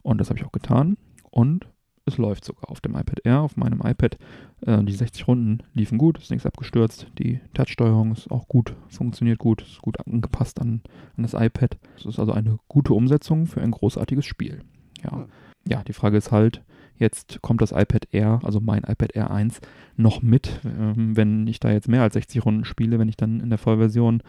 [0.03, 0.97] Und das habe ich auch getan.
[1.29, 1.67] Und
[2.07, 4.17] es läuft sogar auf dem iPad Air, auf meinem iPad.
[4.65, 7.09] Äh, die 60 Runden liefen gut, ist nichts abgestürzt.
[7.19, 10.83] Die Touchsteuerung ist auch gut, funktioniert gut, ist gut angepasst an,
[11.17, 11.79] an das iPad.
[11.97, 14.61] Es ist also eine gute Umsetzung für ein großartiges Spiel.
[15.03, 15.11] Ja.
[15.11, 15.27] Hm.
[15.67, 16.63] ja, die Frage ist halt,
[16.99, 19.61] jetzt kommt das iPad Air, also mein iPad Air 1,
[19.97, 23.41] noch mit, ähm, wenn ich da jetzt mehr als 60 Runden spiele, wenn ich dann
[23.41, 24.23] in der Vollversion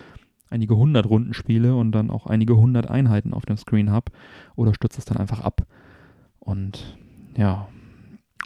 [0.50, 4.12] einige hundert Runden spiele und dann auch einige hundert Einheiten auf dem Screen habe,
[4.56, 5.66] oder stürzt es dann einfach ab?
[6.40, 6.98] Und
[7.38, 7.68] ja,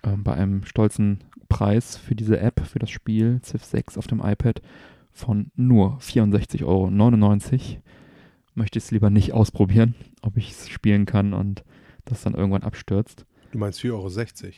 [0.03, 1.19] ähm, bei einem stolzen
[1.49, 4.61] Preis für diese App, für das Spiel Civ 6 auf dem iPad
[5.11, 6.89] von nur 64,99 Euro
[8.55, 11.63] möchte ich es lieber nicht ausprobieren, ob ich es spielen kann und
[12.05, 13.25] das dann irgendwann abstürzt.
[13.53, 14.51] Du meinst 4,60 Euro?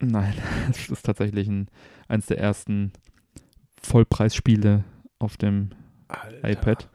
[0.00, 0.34] Nein,
[0.70, 1.68] es ist tatsächlich ein,
[2.08, 2.92] eins der ersten
[3.82, 4.84] Vollpreisspiele
[5.18, 5.70] auf dem
[6.08, 6.88] Alter, iPad.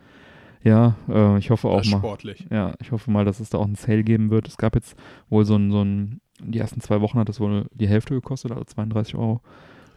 [0.63, 1.97] Ja, äh, ich hoffe auch Das ist mal.
[1.99, 2.45] sportlich.
[2.49, 4.47] Ja, ich hoffe mal, dass es da auch einen Sale geben wird.
[4.47, 4.95] Es gab jetzt
[5.29, 8.51] wohl so ein, so ein, die ersten zwei Wochen hat das wohl die Hälfte gekostet,
[8.51, 9.41] also 32 Euro.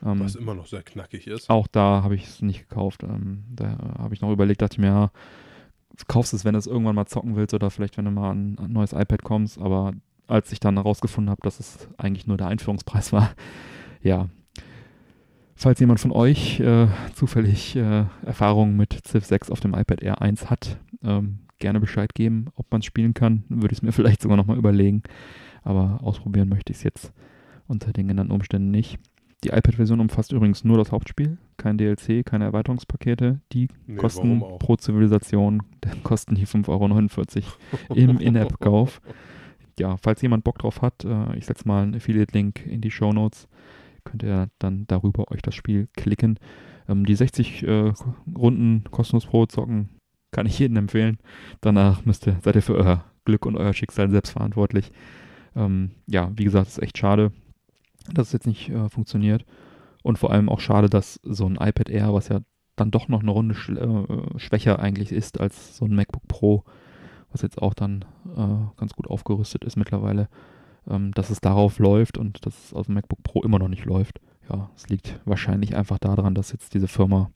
[0.05, 1.49] Ähm, Was immer noch sehr knackig ist.
[1.51, 3.05] auch da habe ich es nicht gekauft.
[3.05, 5.11] Ähm, da habe ich noch überlegt, dachte ich mir, ja,
[6.09, 8.57] kaufst es, wenn du es irgendwann mal zocken willst oder vielleicht, wenn du mal an
[8.59, 9.59] ein neues iPad kommst.
[9.61, 9.93] Aber
[10.27, 13.31] als ich dann herausgefunden habe, dass es eigentlich nur der Einführungspreis war,
[14.03, 14.29] ja.
[15.57, 20.20] Falls jemand von euch äh, zufällig äh, Erfahrungen mit Civ 6 auf dem iPad Air
[20.20, 23.45] 1 hat, ähm, gerne Bescheid geben, ob man es spielen kann.
[23.49, 25.03] Würde ich es mir vielleicht sogar nochmal überlegen.
[25.62, 27.12] Aber ausprobieren möchte ich es jetzt
[27.66, 28.99] unter den genannten Umständen nicht.
[29.45, 33.41] Die iPad-Version umfasst übrigens nur das Hauptspiel, kein DLC, keine Erweiterungspakete.
[33.53, 35.62] Die Nee, kosten pro Zivilisation,
[36.03, 36.68] kosten die 5,49
[37.89, 39.01] Euro im In-App-Kauf.
[39.79, 43.12] Ja, falls jemand Bock drauf hat, äh, ich setze mal einen Affiliate-Link in die Show
[43.12, 43.49] Notes,
[44.05, 46.39] könnt ihr dann darüber euch das Spiel klicken.
[46.89, 47.93] Ähm, die 60 äh,
[48.37, 49.89] Runden kostenlos pro zocken
[50.31, 51.18] kann ich jedem empfehlen.
[51.61, 54.93] Danach müsst ihr, seid ihr für euer Glück und euer Schicksal selbst verantwortlich.
[55.57, 57.33] Ähm, ja, wie gesagt, ist echt schade,
[58.12, 59.45] dass es jetzt nicht äh, funktioniert.
[60.03, 62.41] Und vor allem auch schade, dass so ein iPad Air, was ja
[62.77, 66.64] dann doch noch eine Runde sch äh, schwächer eigentlich ist als so ein MacBook Pro,
[67.35, 68.05] was jetzt auch dann
[68.37, 70.28] äh, ganz gut aufgerüstet ist mittlerweile,
[70.89, 73.85] ähm, dass es darauf läuft und dass es auf dem MacBook Pro immer noch nicht
[73.85, 74.20] läuft.
[74.49, 77.30] Ja, es liegt wahrscheinlich einfach daran, dass jetzt diese Firma,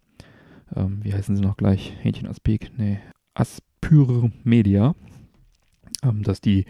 [0.75, 1.95] ähm, wie heißen sie noch gleich?
[2.01, 2.71] Hähnchen Aspik?
[2.79, 3.01] Nee,
[3.35, 4.95] Aspyr Media,
[6.05, 6.65] ähm, dass die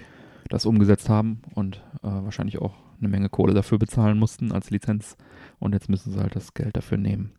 [0.48, 5.16] das umgesetzt haben und äh, wahrscheinlich auch eine Menge Kohle dafür bezahlen mussten als Lizenz
[5.58, 7.32] und jetzt müssen sie halt das Geld dafür nehmen.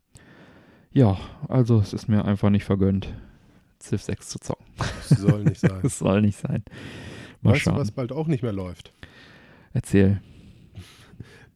[0.92, 1.18] Ja,
[1.48, 3.14] also es ist mir einfach nicht vergönnt,
[3.82, 4.66] Civ 6 zu zocken.
[4.78, 5.80] Das soll nicht sein.
[5.82, 6.62] Es soll nicht sein.
[7.42, 7.74] Mal weißt schauen.
[7.74, 8.92] du, was bald auch nicht mehr läuft?
[9.72, 10.20] Erzähl.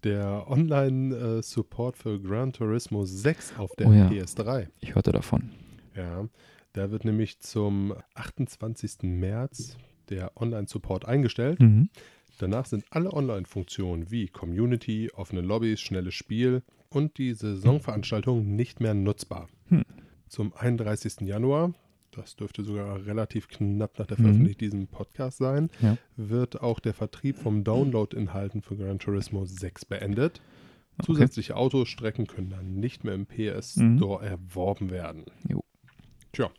[0.03, 4.09] Der Online-Support für Gran Turismo 6 auf der Oh ja.
[4.09, 4.69] PS3.
[4.81, 5.51] Ich hörte davon.
[5.97, 6.27] Ja,
[6.75, 9.03] da wird nämlich zum 28.
[9.03, 9.77] März
[10.11, 11.61] der Online-Support eingestellt.
[11.61, 11.89] Mhm.
[12.39, 18.93] Danach sind alle Online-Funktionen wie Community, offene Lobbys, schnelles Spiel und die Saisonveranstaltungen nicht mehr
[18.95, 19.49] nutzbar.
[19.69, 19.85] Hm.
[20.29, 21.21] Zum 31.
[21.23, 21.73] Januar,
[22.17, 24.23] das dürfte sogar relativ knapp nach der Mhm.
[24.25, 25.97] Veröffentlichung diesem Podcast sein, Ja.
[26.17, 30.41] wird auch der Vertrieb vom Download-Inhalten für Gran Turismo 6 beendet.
[30.99, 31.07] Okay.
[31.07, 33.99] Zusätzliche Autostrecken können dann nicht mehr im PS Mhm.
[33.99, 35.25] Store erworben werden.
[35.49, 35.63] Jo.
[36.33, 36.51] Tja,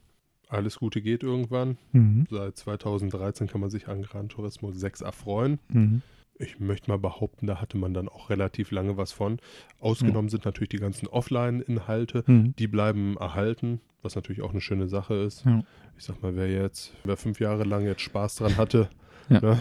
[0.49, 1.78] alles Gute geht irgendwann.
[1.93, 2.28] Mhm.
[2.30, 5.60] Seit 2013 kann man sich an Gran Turismo 6 erfreuen.
[5.70, 6.01] Mhm.
[6.38, 9.40] Ich möchte mal behaupten, da hatte man dann auch relativ lange was von.
[9.80, 12.24] Ausgenommen sind natürlich die ganzen Offline-Inhalte.
[12.28, 12.56] Mhm.
[12.58, 15.46] Die bleiben erhalten, was natürlich auch eine schöne Sache ist.
[15.46, 15.62] Ja.
[15.98, 18.90] Ich sag mal, wer jetzt, wer fünf Jahre lang jetzt Spaß dran hatte,
[19.30, 19.40] Ja.
[19.40, 19.60] ne?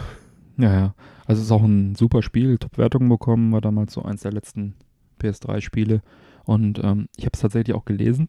[0.57, 0.95] Ja, ja.
[1.25, 4.75] Also es ist auch ein super Spiel, Top-Wertungen bekommen, war damals so eins der letzten
[5.21, 6.01] PS3-Spiele.
[6.43, 8.27] Und ähm, ich habe es tatsächlich auch gelesen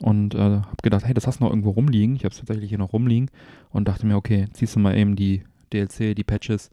[0.00, 2.16] und äh, habe gedacht, hey, das hast du noch irgendwo rumliegen.
[2.16, 3.30] Ich habe es tatsächlich hier noch rumliegen
[3.70, 6.70] und dachte mir, okay, ziehst du mal eben die DLC, die Patches,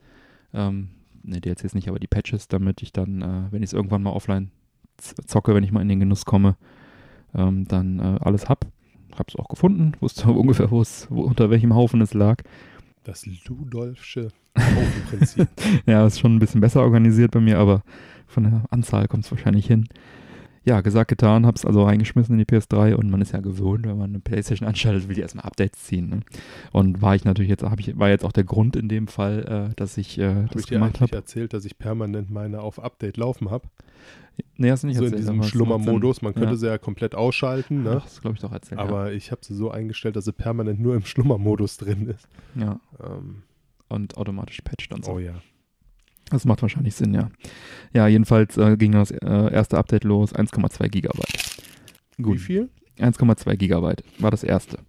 [0.54, 0.90] ähm,
[1.24, 4.12] ne, DLCs nicht, aber die Patches, damit ich dann, äh, wenn ich es irgendwann mal
[4.12, 4.52] offline
[4.98, 6.56] zocke, wenn ich mal in den Genuss komme,
[7.34, 8.68] ähm, dann äh, alles hab.
[9.16, 12.44] Hab's auch gefunden, wusste ungefähr, wo es, unter welchem Haufen es lag.
[13.04, 15.48] das Ludolfsche Haufenprinzip.
[15.86, 17.84] Ja, ist schon ein bisschen besser organisiert bei mir, aber
[18.28, 19.88] von der Anzahl kommt es wahrscheinlich hin.
[20.64, 23.98] Ja, gesagt, getan, hab's also reingeschmissen in die PS3 und man ist ja gewohnt, wenn
[23.98, 26.10] man eine Playstation anschaltet, will die erstmal Updates ziehen.
[26.10, 26.20] Ne?
[26.72, 29.70] Und war ich natürlich jetzt, hab ich, war jetzt auch der Grund in dem Fall,
[29.72, 31.16] äh, dass ich äh, Habe das ich gemacht habe.
[31.16, 33.68] erzählt, dass ich permanent meine auf Update laufen habe?
[34.58, 36.22] Nee, hast du nicht So in erzählt, diesem aber es macht Schlummermodus.
[36.22, 36.56] Man könnte ja.
[36.56, 38.02] sie ja komplett ausschalten, ne?
[38.04, 38.80] Das glaube ich doch erzählt.
[38.80, 42.28] Aber ich habe sie so eingestellt, dass sie permanent nur im Schlummermodus drin ist.
[42.56, 42.64] ja.
[42.64, 42.80] ja.
[43.04, 43.44] Ähm,
[43.90, 45.14] Und automatisch patcht und so.
[45.14, 45.34] oh ja.
[46.32, 47.30] Das macht wahrscheinlich Sinn, ja.
[47.94, 51.62] Ja, jedenfalls äh, ging das äh, erste Update los, 1,2 Gigabyte.
[52.18, 52.70] Wie viel?
[52.98, 54.80] 1,2 Gigabyte war das erste.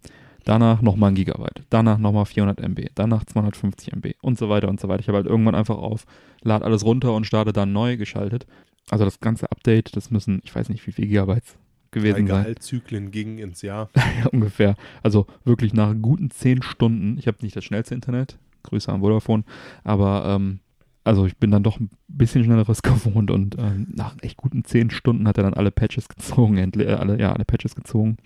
[0.45, 1.63] Danach nochmal ein Gigabyte.
[1.69, 2.89] Danach nochmal 400 MB.
[2.95, 5.01] Danach 250 MB und so weiter und so weiter.
[5.01, 6.05] Ich habe halt irgendwann einfach auf,
[6.41, 8.45] lad alles runter und starte dann neu geschaltet.
[8.89, 11.55] Also das ganze Update, das müssen, ich weiß nicht, wie viel Gigabytes
[11.91, 12.43] Drei gewesen sein.
[12.43, 13.89] Gehaltszyklen gingen ins Jahr.
[13.95, 14.75] ja, ungefähr.
[15.01, 17.17] Also wirklich nach guten 10 Stunden.
[17.17, 18.37] Ich habe nicht das schnellste Internet.
[18.63, 19.43] Grüße an Vodafone.
[19.83, 20.59] Aber ähm,
[21.03, 24.89] also ich bin dann doch ein bisschen schnelleres gewohnt und ähm, nach echt guten 10
[24.89, 28.17] Stunden hat er dann alle Patches gezogen, endlich, äh, alle, ja, alle Patches gezogen.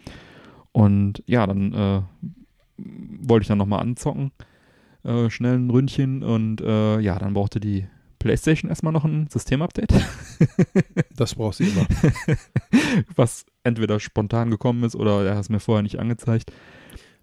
[0.71, 2.01] Und ja, dann äh,
[2.78, 4.32] wollte ich dann nochmal anzocken,
[5.03, 7.88] äh, schnell ein Ründchen und äh, ja, dann brauchte die
[8.19, 9.93] PlayStation erstmal noch ein Systemupdate,
[11.15, 11.86] Das brauchst du immer.
[13.15, 16.51] was entweder spontan gekommen ist oder er hat es mir vorher nicht angezeigt.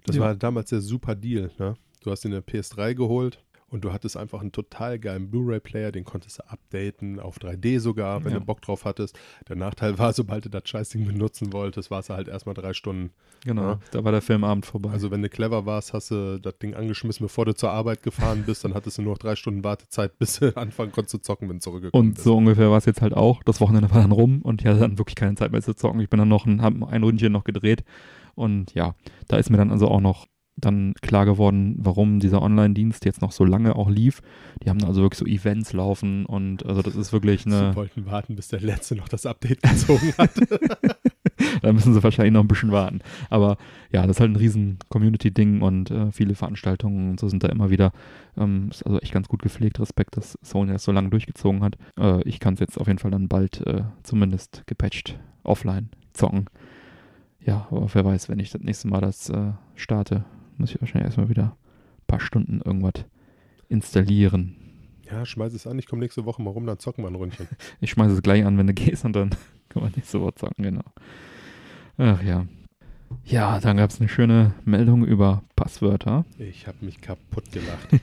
[0.06, 0.22] Das Ja.
[0.22, 1.50] war damals der super Deal.
[1.58, 1.74] Ne?
[2.02, 3.42] Du hast dir eine PS3 geholt
[3.74, 8.24] und du hattest einfach einen total geilen Blu-ray-Player, den konntest du updaten, auf 3D sogar,
[8.24, 8.38] wenn Ja.
[8.38, 9.18] du Bock drauf hattest.
[9.48, 13.10] Der Nachteil war, sobald du das Scheißding benutzen wolltest, war es halt erstmal drei Stunden.
[13.44, 13.80] Genau, Ja.
[13.90, 14.90] da war der Filmabend vorbei.
[14.90, 18.44] Also wenn du clever warst, hast du das Ding angeschmissen, bevor du zur Arbeit gefahren
[18.46, 21.48] bist, dann hattest du nur noch drei Stunden Wartezeit, bis du anfangen konntest zu zocken,
[21.48, 22.24] wenn du zurückgekommen Und bist.
[22.24, 23.42] so ungefähr war es jetzt halt auch.
[23.42, 25.98] Das Wochenende war dann rum und ich hatte dann wirklich keine Zeit mehr zu zocken.
[26.00, 27.82] Ich bin dann noch ein, ein Ründchen noch gedreht.
[28.36, 28.94] Und ja,
[29.28, 30.26] da ist mir dann also auch noch
[30.56, 34.22] dann klar geworden, warum dieser Online-Dienst jetzt noch so lange auch lief.
[34.62, 38.06] Die haben also wirklich so Events laufen und also das ist wirklich Sie eine, wollten
[38.06, 40.30] warten, bis der Letzte noch das Update gezogen hat.
[41.62, 43.00] da müssen sie wahrscheinlich noch ein bisschen warten.
[43.30, 43.56] Aber
[43.92, 47.48] ja, das ist halt ein riesen Community-Ding und äh, viele Veranstaltungen und so sind da
[47.48, 47.92] immer wieder.
[48.36, 49.80] Ähm, ist also echt ganz gut gepflegt.
[49.80, 51.76] Respekt, dass Sony das so lange durchgezogen hat.
[51.98, 56.46] Äh, ich kann es jetzt auf jeden Fall dann bald äh, zumindest gepatcht offline zocken.
[57.40, 60.24] Ja, aber wer weiß, wenn ich das nächste Mal das äh, starte,
[60.58, 61.56] muss ich wahrscheinlich erstmal wieder
[61.98, 63.04] ein paar Stunden irgendwas
[63.68, 64.56] installieren.
[65.10, 67.46] ja, schmeiß es an, ich komme nächste Woche mal rum, dann zocken wir ein Ründchen.
[67.80, 69.30] Ich schmeiße es gleich an, wenn du gehst und dann
[69.68, 70.82] kann man nicht so Wort zocken, genau.
[71.96, 72.46] Ach ja.
[73.24, 76.24] Ja, dann gab es eine schöne Meldung über Passwörter.
[76.38, 77.88] Ich habe mich kaputt gelacht.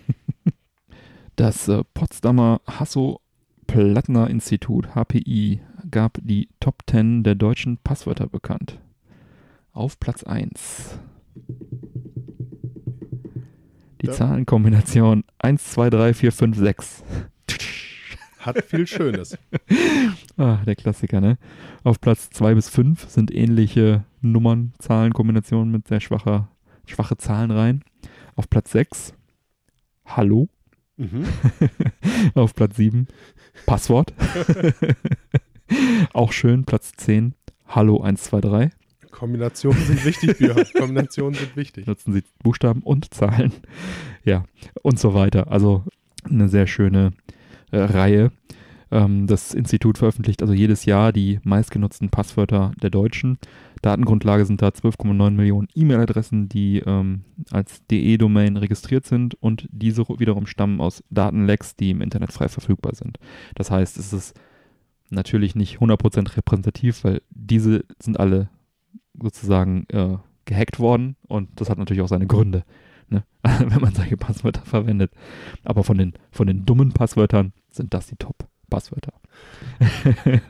[1.37, 8.79] Das äh, Potsdamer Hasso-Plattner-Institut, HPI, gab die Top 10 der deutschen Passwörter bekannt.
[9.71, 10.99] Auf Platz 1.
[14.01, 14.13] Die Ja.
[14.13, 17.03] Zahlenkombination 1, 2, 3, 4, 5, 6.
[18.39, 19.37] Hat viel Schönes.
[20.37, 21.37] Ah, der Klassiker, ne?
[21.83, 26.47] Auf Platz 2 bis 5 sind ähnliche Nummern, Zahlenkombinationen mit sehr schwacher,
[26.87, 27.83] schwache Zahlenreihen.
[28.35, 29.13] Auf Platz 6
[30.05, 30.49] Hallo.
[30.97, 31.25] Mhm.
[32.33, 33.07] Auf Platz 7
[33.67, 34.13] Passwort.
[36.13, 37.35] Auch schön, Platz 10
[37.67, 38.71] Hallo 123.
[39.21, 40.65] Kombinationen sind wichtig, Björn.
[40.73, 41.85] Kombinationen sind wichtig.
[41.85, 43.53] Nutzen Sie Buchstaben und Zahlen.
[44.25, 44.45] Ja,
[44.81, 45.51] und so weiter.
[45.51, 45.83] Also
[46.23, 47.11] eine sehr schöne
[47.69, 48.31] äh, Reihe.
[48.89, 53.37] Ähm, das Institut veröffentlicht also jedes Jahr die meistgenutzten Passwörter der Deutschen.
[53.83, 60.47] Datengrundlage sind da 12,9 Millionen E-Mail-Adressen, die ähm, als DE-Domain registriert sind und diese wiederum
[60.47, 63.19] stammen aus Datenlecks, die im Internet frei verfügbar sind.
[63.53, 64.33] Das heißt, es ist
[65.11, 68.49] natürlich nicht 100% repräsentativ, weil diese sind alle
[69.19, 72.63] sozusagen äh, gehackt worden und das hat natürlich auch seine Gründe,
[73.09, 73.23] ne?
[73.43, 75.11] wenn man solche Passwörter verwendet.
[75.63, 79.13] Aber von den, von den dummen Passwörtern sind das die Top-Passwörter.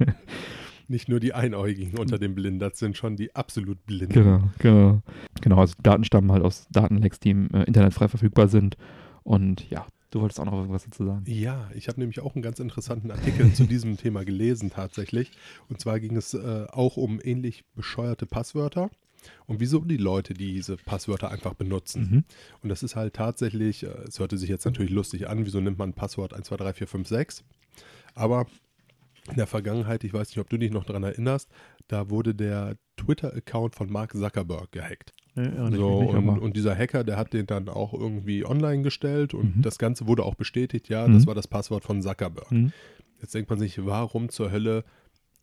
[0.88, 4.12] Nicht nur die Einäugigen unter den Blinden, das sind schon die absolut Blinden.
[4.12, 5.02] Genau, genau.
[5.40, 8.76] Genau, also Daten stammen halt aus Datenlecks, die im äh, Internet frei verfügbar sind.
[9.24, 11.24] Und ja, du wolltest auch noch irgendwas dazu sagen.
[11.26, 15.32] Ja, ich habe nämlich auch einen ganz interessanten Artikel zu diesem Thema gelesen tatsächlich.
[15.70, 18.92] Und zwar ging es äh, auch um ähnlich bescheuerte Passwörter
[19.48, 22.02] und wieso die Leute diese Passwörter einfach benutzen.
[22.02, 22.24] Mhm.
[22.62, 25.78] Und das ist halt tatsächlich, äh, es hörte sich jetzt natürlich lustig an, wieso nimmt
[25.78, 27.44] man Passwort 1, 2, 3, 4, 5, 6.
[28.14, 28.46] Aber
[29.30, 31.50] in der Vergangenheit, ich weiß nicht, ob du dich noch daran erinnerst,
[31.88, 35.14] da wurde der Twitter-Account von Mark Zuckerberg gehackt.
[35.36, 39.62] So, und, und dieser Hacker, der hat den dann auch irgendwie online gestellt und Mhm.
[39.62, 41.14] das Ganze wurde auch bestätigt, ja, Mhm.
[41.14, 42.52] das war das Passwort von Zuckerberg.
[42.52, 42.74] Mhm.
[43.22, 44.84] Jetzt denkt man sich, warum zur Hölle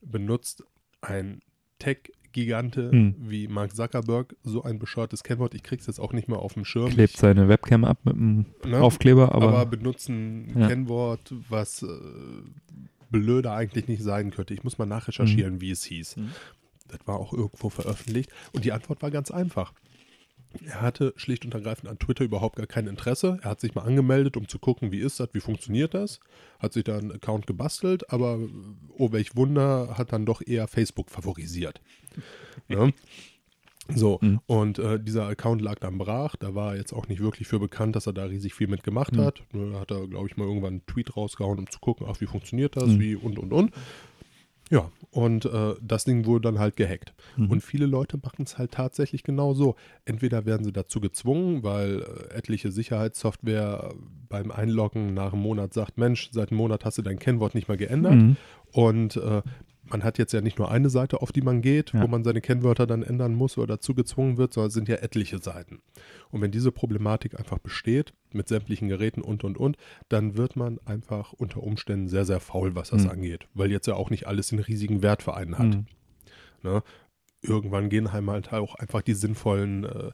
[0.03, 0.63] benutzt
[1.01, 1.41] ein
[1.79, 3.15] Tech-Gigante Mhm.
[3.19, 5.55] wie Mark Zuckerberg so ein bescheuertes Kennwort?
[5.55, 6.91] Ich krieg's jetzt auch nicht mehr auf dem Schirm.
[6.91, 8.81] Klebt seine Webcam ab mit einem Ich, ne?
[8.81, 10.69] Aufkleber, aber, aber, benutzen ein Ja.
[10.69, 11.87] Kennwort, was äh,
[13.11, 14.53] blöder eigentlich nicht sein könnte.
[14.53, 15.61] Ich muss mal nachrecherchieren, Mhm.
[15.63, 16.17] wie es hieß.
[16.19, 16.31] Mhm.
[16.89, 18.31] Das war auch irgendwo veröffentlicht.
[18.53, 19.73] Und die Antwort war ganz einfach.
[20.65, 23.39] Er hatte schlicht und ergreifend an Twitter überhaupt gar kein Interesse.
[23.43, 26.21] Er hat sich mal angemeldet, um zu gucken, wie ist das, wie funktioniert das.
[26.59, 28.39] Hat sich da einen Account gebastelt, aber
[28.97, 31.81] oh welch Wunder, hat dann doch eher Facebook favorisiert.
[32.69, 32.93] Ne?
[33.95, 34.41] So, Mhm.
[34.47, 36.37] und äh, dieser Account lag dann brach.
[36.37, 39.15] Da war er jetzt auch nicht wirklich für bekannt, dass er da riesig viel mitgemacht
[39.15, 39.21] Mhm.
[39.21, 39.43] hat.
[39.53, 42.27] Da hat er, glaube ich, mal irgendwann einen Tweet rausgehauen, um zu gucken, ach, wie
[42.27, 43.01] funktioniert das, Mhm.
[43.01, 43.73] wie und und und.
[44.71, 47.15] Ja, und äh, das Ding wurde dann halt gehackt.
[47.37, 47.51] Mhm.
[47.51, 49.77] Und viele Leute machen es halt tatsächlich genau so.
[50.05, 53.95] Entweder werden sie dazu gezwungen, weil äh, etliche Sicherheitssoftware
[54.29, 57.69] beim Einloggen nach einem Monat sagt, Mensch, seit einem Monat hast du dein Kennwort nicht
[57.69, 58.15] mehr geändert.
[58.15, 58.37] Mhm.
[58.73, 59.43] Und äh,
[59.91, 62.03] man hat jetzt ja nicht nur eine Seite, auf die man geht, Ja.
[62.03, 64.97] wo man seine Kennwörter dann ändern muss oder dazu gezwungen wird, sondern es sind ja
[64.97, 65.81] etliche Seiten.
[66.31, 69.77] Und wenn diese Problematik einfach besteht, mit sämtlichen Geräten und und und,
[70.09, 73.11] dann wird man einfach unter Umständen sehr, sehr faul, was das Mhm.
[73.11, 73.49] angeht.
[73.55, 75.67] Weil jetzt ja auch nicht alles den riesigen Wert für einen hat.
[75.67, 75.87] Mhm.
[76.63, 76.83] Ne?
[77.41, 80.11] Irgendwann gehen halt auch einfach die sinnvollen äh,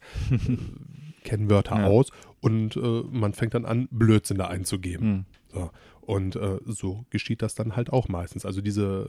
[1.25, 1.85] Kennwörter Ja.
[1.87, 2.11] aus
[2.41, 5.09] und äh, man fängt dann an, Blödsinn da einzugeben.
[5.11, 5.25] Mhm.
[5.53, 5.71] So.
[6.07, 8.45] Und äh, so geschieht das dann halt auch meistens.
[8.45, 9.09] Also diese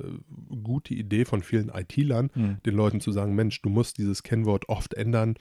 [0.52, 2.58] äh, gute Idee von vielen IT-Lern, Mhm.
[2.66, 5.36] den Leuten zu sagen, Mensch, du musst dieses Kennwort oft ändern,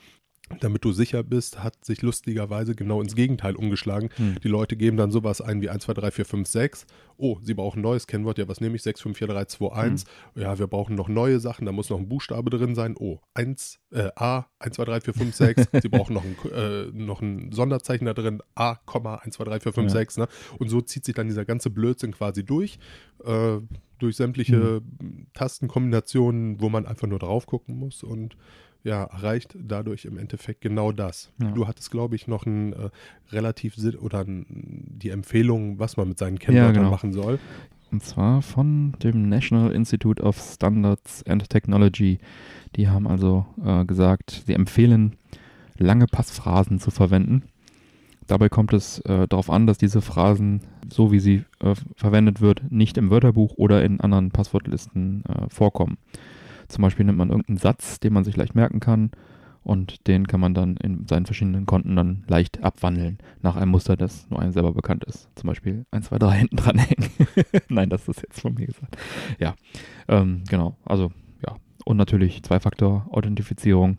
[0.59, 4.09] damit du sicher bist, hat sich lustigerweise genau ins Gegenteil umgeschlagen.
[4.17, 4.37] Mhm.
[4.43, 6.85] Die Leute geben dann sowas ein wie 1, 2, 3, 4, 5, 6.
[7.17, 8.37] Oh, sie brauchen ein neues Kennwort.
[8.37, 8.83] Ja, was nehme ich?
[8.83, 10.05] 6, 5, 4, 3, 2, 1.
[10.35, 11.65] Ja, wir brauchen noch neue Sachen.
[11.65, 12.95] Da muss noch ein Buchstabe drin sein.
[12.97, 15.67] Oh, 1, äh, A, 1, 2, 3, 4, 5, 6.
[15.81, 18.41] sie brauchen noch ein, äh, noch ein Sonderzeichen da drin.
[18.53, 19.99] A, 1, 2, 3, 4, 5, Ja.
[19.99, 20.17] 6.
[20.17, 20.27] Ne?
[20.59, 22.77] Und so zieht sich dann dieser ganze Blödsinn quasi durch.
[23.23, 23.57] Äh,
[23.97, 24.81] durch sämtliche
[25.33, 28.35] Tastenkombinationen, wo man einfach nur drauf gucken muss und
[28.85, 31.31] ja, erreicht dadurch im Endeffekt genau das.
[31.41, 31.51] Ja.
[31.51, 32.89] Du hattest, glaube ich, noch ein äh,
[33.31, 36.91] relativ Sinn oder ein, die Empfehlung, was man mit seinen Kennwörtern genau.
[36.91, 37.39] machen soll.
[37.91, 42.19] Und zwar von dem National Institute of Standards and Technology.
[42.75, 45.15] Die haben also äh, gesagt, sie empfehlen,
[45.77, 47.43] lange Passphrasen zu verwenden.
[48.27, 50.61] Dabei kommt es äh, darauf an, dass diese Phrasen,
[50.91, 55.97] so wie sie äh, verwendet wird, nicht im Wörterbuch oder in anderen Passwortlisten äh, vorkommen.
[56.67, 59.11] Zum Beispiel nimmt man irgendeinen Satz, den man sich leicht merken kann
[59.65, 63.97] und den kann man dann in seinen verschiedenen Konten dann leicht abwandeln nach einem Muster,
[63.97, 65.27] das nur einem selber bekannt ist.
[65.35, 67.09] Zum Beispiel 1, 2, 3 hinten dran hängen.
[67.69, 68.95] Nein, das ist jetzt von mir gesagt.
[69.39, 69.55] Ja,
[70.07, 70.77] ähm, genau.
[70.85, 71.11] Also,
[71.43, 71.55] ja.
[71.83, 73.97] Und natürlich Zwei-Faktor-Authentifizierung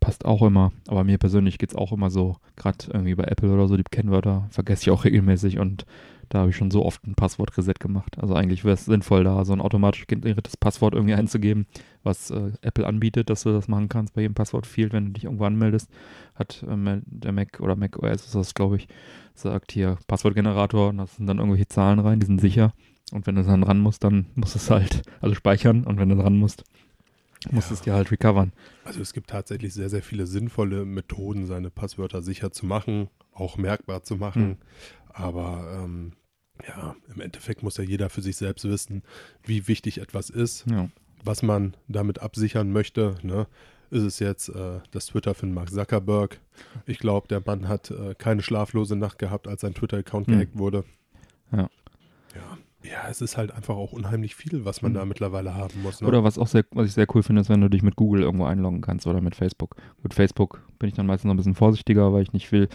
[0.00, 0.72] passt auch immer.
[0.88, 3.84] Aber mir persönlich geht es auch immer so, gerade irgendwie bei Apple oder so, die
[3.84, 5.86] Kennwörter vergesse ich auch regelmäßig und
[6.28, 8.18] da habe ich schon so oft ein Passwort-Reset gemacht.
[8.18, 11.66] Also eigentlich wäre es sinnvoll, da so ein automatisch generiertes Passwort irgendwie einzugeben,
[12.02, 15.24] was äh, Apple anbietet, dass du das machen kannst bei jedem Passwort-Field, wenn du dich
[15.24, 15.90] irgendwo anmeldest.
[16.34, 18.88] Hat äh, der Mac oder Mac OS ist das, glaube ich,
[19.34, 22.72] sagt hier Passwortgenerator und da sind dann irgendwelche Zahlen rein, die sind sicher.
[23.12, 26.08] Und wenn du dann ran musst, dann musst du es halt, also speichern und wenn
[26.08, 26.64] du dran musst,
[27.50, 28.52] musst du es dir halt recovern.
[28.84, 33.56] Also es gibt tatsächlich sehr, sehr viele sinnvolle Methoden, seine Passwörter sicher zu machen, auch
[33.56, 34.48] merkbar zu machen.
[34.48, 34.56] Mhm.
[35.16, 36.12] Aber ähm,
[36.66, 39.02] ja, im Endeffekt muss ja jeder für sich selbst wissen,
[39.42, 40.88] wie wichtig etwas ist, ja.
[41.24, 43.16] was man damit absichern möchte.
[43.22, 43.46] Ne?
[43.90, 46.40] Ist es jetzt äh, das Twitter von Mark Zuckerberg?
[46.84, 50.34] Ich glaube, der Mann hat äh, keine schlaflose Nacht gehabt, als sein Twitter-Account hm.
[50.34, 50.84] gehackt wurde.
[51.50, 51.70] Ja.
[52.34, 52.58] Ja.
[52.90, 54.96] Ja, es ist halt einfach auch unheimlich viel, was man mhm.
[54.96, 56.00] da mittlerweile haben muss.
[56.00, 56.06] Ne?
[56.06, 58.22] Oder was auch sehr, was ich sehr cool finde, ist, wenn du dich mit Google
[58.22, 59.76] irgendwo einloggen kannst oder mit Facebook.
[60.02, 62.68] Mit Facebook bin ich dann meistens noch ein bisschen vorsichtiger, weil ich nicht will,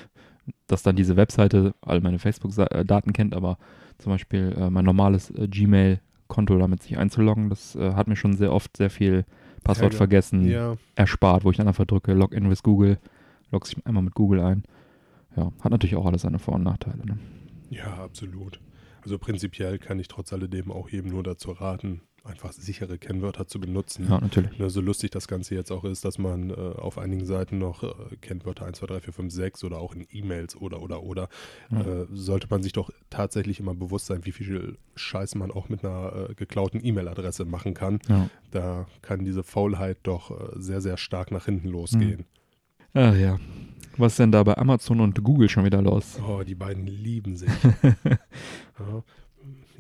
[0.68, 3.58] dass dann diese Webseite all meine Facebook-Daten kennt, aber
[3.98, 8.34] zum Beispiel äh, mein normales äh, Gmail-Konto damit sich einzuloggen, das äh, hat mir schon
[8.34, 9.26] sehr oft sehr viel
[9.64, 10.76] Passwort ja, vergessen ja.
[10.96, 12.98] erspart, wo ich dann einfach drücke, Login with Google,
[13.52, 14.64] logge ich einmal mit Google ein.
[15.36, 17.06] Ja, hat natürlich auch alles seine Vor- und Nachteile.
[17.06, 17.18] Ne?
[17.70, 18.60] Ja, absolut.
[19.02, 23.60] Also prinzipiell kann ich trotz alledem auch jedem nur dazu raten, einfach sichere Kennwörter zu
[23.60, 24.08] benutzen.
[24.08, 24.58] Ja, natürlich.
[24.60, 27.84] Ne, so lustig das Ganze jetzt auch ist, dass man äh, auf einigen Seiten noch
[27.84, 31.30] äh, Kennwörter 1, 2, 3, 4, 5, 6 oder auch in E-Mails oder, oder, oder,
[31.72, 31.82] ja.
[31.82, 35.84] äh, sollte man sich doch tatsächlich immer bewusst sein, wie viel Scheiß man auch mit
[35.84, 38.00] einer äh, geklauten E-Mail-Adresse machen kann.
[38.08, 38.30] Ja.
[38.52, 42.26] Da kann diese Faulheit doch äh, sehr, sehr stark nach hinten losgehen.
[42.94, 43.40] Ach ja.
[43.98, 46.20] Was ist denn da bei Amazon und Google schon wieder los?
[46.26, 47.50] Oh, die beiden lieben sich.
[48.80, 49.04] ja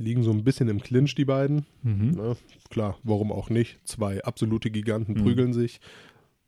[0.01, 1.65] liegen so ein bisschen im Clinch, die beiden.
[1.83, 2.13] Mhm.
[2.17, 2.35] Na,
[2.69, 3.79] klar, warum auch nicht?
[3.83, 5.23] Zwei absolute Giganten mhm.
[5.23, 5.79] prügeln sich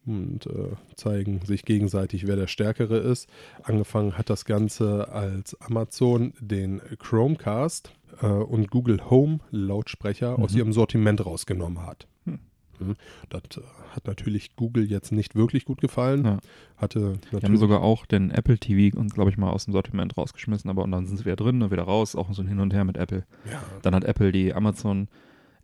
[0.06, 3.30] und äh, zeigen sich gegenseitig, wer der Stärkere ist.
[3.64, 10.44] Angefangen hat das Ganze, als Amazon den Chromecast äh, und Google Home Lautsprecher mhm.
[10.44, 12.08] aus ihrem Sortiment rausgenommen hat.
[12.88, 12.96] Hm.
[13.30, 13.62] Das äh,
[13.92, 16.26] hat natürlich Google jetzt nicht wirklich gut gefallen.
[16.26, 16.40] Ja.
[16.78, 20.18] Hatte Die haben sogar auch den Apple TV uns, glaube ich, mal aus dem Sortiment
[20.18, 22.60] rausgeschmissen, aber und dann sind sie wieder drin und wieder raus, auch so ein Hin
[22.60, 23.26] und Her mit Apple.
[23.50, 23.64] Ja.
[23.82, 25.08] Dann hat Apple die Amazon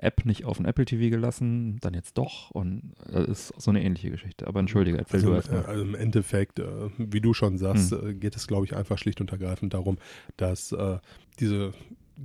[0.02, 3.84] App nicht auf den Apple TV gelassen, dann jetzt doch und das ist so eine
[3.84, 4.48] ähnliche Geschichte.
[4.48, 5.66] Aber entschuldige, Apple, also, du erstmal.
[5.66, 8.10] Also im Endeffekt, äh, wie du schon sagst, hm.
[8.10, 9.98] Äh, geht es, glaube ich, einfach schlicht und ergreifend darum,
[10.38, 11.00] dass äh,
[11.40, 11.74] diese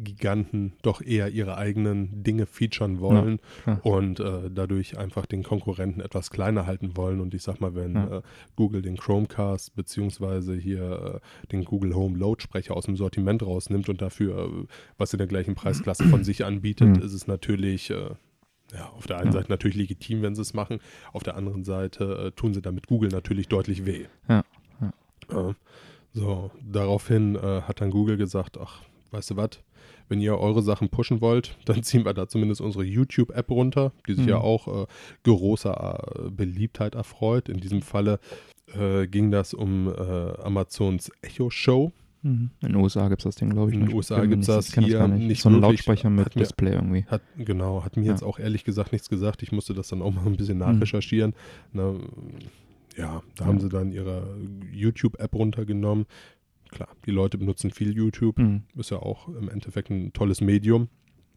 [0.03, 6.01] Giganten doch eher ihre eigenen Dinge featuren wollen ja, und äh, dadurch einfach den Konkurrenten
[6.01, 7.21] etwas kleiner halten wollen.
[7.21, 8.19] Und ich sag mal, wenn ja.
[8.19, 8.23] äh,
[8.57, 14.03] Google den Chromecast beziehungsweise hier äh, den Google Home Lautsprecher aus dem Sortiment rausnimmt und
[14.03, 14.67] dafür äh,
[14.99, 17.03] was in der gleichen Preisklasse von sich anbietet, mhm.
[17.03, 18.11] ist es natürlich äh,
[18.73, 19.33] ja, auf der einen ja.
[19.33, 20.81] Seite natürlich legitim, wenn sie es machen,
[21.13, 24.07] auf der anderen Seite äh, tun sie damit Google natürlich deutlich weh.
[24.29, 24.43] Ja.
[25.31, 25.55] ja.
[26.13, 29.61] so, daraufhin hat dann Google gesagt, ach, weißt du was,
[30.09, 34.15] wenn ihr eure Sachen pushen wollt, dann ziehen wir da zumindest unsere YouTube-App runter, die
[34.15, 34.31] sich mhm.
[34.31, 34.87] ja auch äh,
[35.25, 37.49] großer äh, Beliebtheit erfreut.
[37.49, 38.19] In diesem Falle
[38.79, 39.93] äh, ging das um äh,
[40.43, 41.93] Amazons Echo Show.
[42.23, 42.51] Mhm.
[42.63, 43.77] In den USA gibt es das Ding, glaube ich.
[43.77, 45.43] In den USA gibt es das hier das nicht.
[45.43, 47.05] So ein Lautsprecher mit mir, Display irgendwie.
[47.07, 48.13] Hat, genau, hat mir ja.
[48.13, 49.43] jetzt auch ehrlich gesagt nichts gesagt.
[49.43, 50.65] Ich musste das dann auch mal ein bisschen mhm.
[50.65, 51.35] nachrecherchieren.
[51.73, 51.81] Mhm.
[51.81, 51.95] Na,
[52.97, 53.49] ja, da ja.
[53.49, 54.39] haben sie dann ihre
[54.73, 56.07] YouTube-App runtergenommen
[56.75, 58.39] klar, die Leute benutzen viel YouTube.
[58.39, 58.63] Mhm.
[58.77, 60.89] Ist ja auch im Endeffekt ein tolles Medium.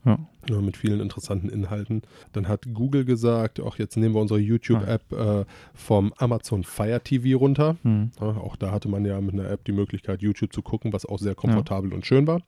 [0.05, 0.19] Ja.
[0.49, 2.01] Ja, mit vielen interessanten Inhalten.
[2.31, 7.37] Dann hat Google gesagt, auch jetzt nehmen wir unsere YouTube-App äh, vom Amazon Fire TV
[7.37, 7.75] runter.
[7.83, 8.11] Mhm.
[8.19, 11.05] Ja, auch da hatte man ja mit einer App die Möglichkeit, YouTube zu gucken, was
[11.05, 12.41] auch sehr komfortabel und schön war.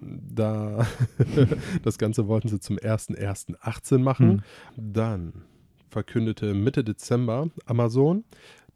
[0.00, 0.86] Da
[1.82, 4.42] das Ganze wollten sie zum 1.1.18 machen.
[4.76, 4.92] Mhm.
[4.94, 5.32] Dann
[5.90, 8.24] verkündete Mitte Dezember Amazon,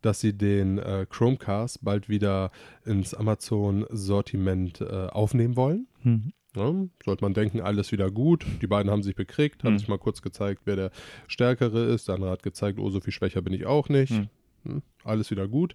[0.03, 2.51] dass sie den äh, Chromecast bald wieder
[2.85, 5.87] ins Amazon-Sortiment äh, aufnehmen wollen.
[6.03, 6.33] Mhm.
[6.57, 6.75] Ja,
[7.05, 8.45] sollte man denken, alles wieder gut.
[8.61, 9.79] Die beiden haben sich bekriegt, haben mhm.
[9.79, 10.91] sich mal kurz gezeigt, wer der
[11.29, 12.09] Stärkere ist.
[12.09, 14.13] Der andere hat gezeigt, oh, so viel schwächer bin ich auch nicht.
[14.13, 14.29] Mhm.
[14.65, 15.75] Hm, alles wieder gut.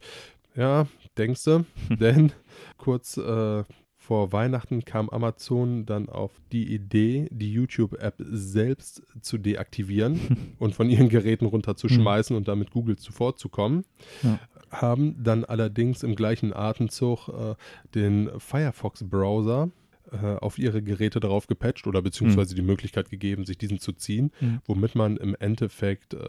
[0.55, 1.65] Ja, denkst du?
[1.89, 2.31] Denn
[2.77, 3.63] kurz äh,
[4.05, 10.89] vor Weihnachten kam Amazon dann auf die Idee, die YouTube-App selbst zu deaktivieren und von
[10.89, 12.37] ihren Geräten runterzuschmeißen mhm.
[12.37, 13.83] und damit Google zuvorzukommen.
[14.21, 14.39] Ja.
[14.69, 17.55] Haben dann allerdings im gleichen Atemzug äh,
[17.95, 19.71] den Firefox-Browser
[20.11, 22.57] äh, auf ihre Geräte drauf gepatcht oder beziehungsweise mhm.
[22.57, 24.59] die Möglichkeit gegeben, sich diesen zu ziehen, mhm.
[24.65, 26.19] womit man im Endeffekt äh,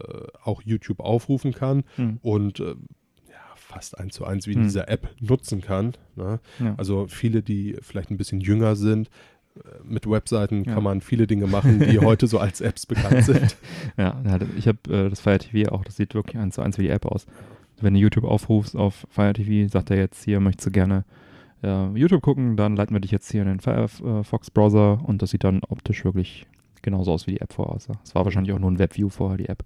[0.43, 2.17] auch YouTube aufrufen kann mhm.
[2.23, 2.73] und äh,
[3.67, 4.63] fast eins zu eins wie in hm.
[4.63, 5.93] dieser App nutzen kann.
[6.15, 6.39] Ne?
[6.59, 6.75] Ja.
[6.77, 9.09] Also viele, die vielleicht ein bisschen jünger sind,
[9.55, 10.73] äh, mit Webseiten ja.
[10.73, 13.57] kann man viele Dinge machen, die heute so als Apps bekannt sind.
[13.97, 14.21] ja,
[14.57, 16.89] ich habe äh, das Fire TV auch, das sieht wirklich eins zu eins wie die
[16.89, 17.27] App aus.
[17.79, 21.03] Wenn du YouTube aufrufst auf Fire TV, sagt er jetzt hier, möchtest du gerne
[21.61, 25.43] äh, YouTube gucken, dann leiten wir dich jetzt hier in den Firefox-Browser und das sieht
[25.43, 26.47] dann optisch wirklich
[26.81, 27.99] genauso aus, wie die App vorher aussah.
[28.03, 29.63] Es war wahrscheinlich auch nur ein Webview vorher, die App.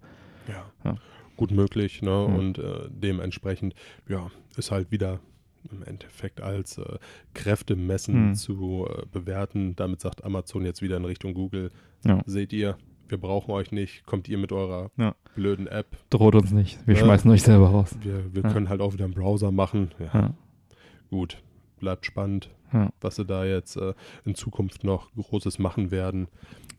[0.48, 0.66] Ja.
[0.84, 0.96] Ja.
[1.42, 2.28] Gut möglich, ne?
[2.30, 2.36] Mhm.
[2.36, 3.74] Und äh, dementsprechend,
[4.08, 5.20] ja, ist halt wieder
[5.72, 7.00] im Endeffekt als äh,
[7.34, 8.36] Kräftemessen Mhm.
[8.36, 9.76] zu äh, bewerten.
[9.76, 11.72] Damit sagt Amazon jetzt wieder in Richtung Google,
[12.06, 12.22] Ja.
[12.28, 12.78] seht ihr,
[13.08, 15.16] wir brauchen euch nicht, kommt ihr mit eurer Ja.
[15.36, 15.98] blöden App.
[16.12, 16.78] Droht uns nicht.
[16.86, 17.02] Wir Ja.
[17.06, 17.96] schmeißen euch selber raus.
[18.04, 19.90] Wir, wir können halt auch wieder einen Browser machen.
[21.10, 21.42] Gut,
[21.82, 22.90] bleibt spannend, Ja.
[23.02, 26.28] was sie da jetzt äh, in Zukunft noch Großes machen werden.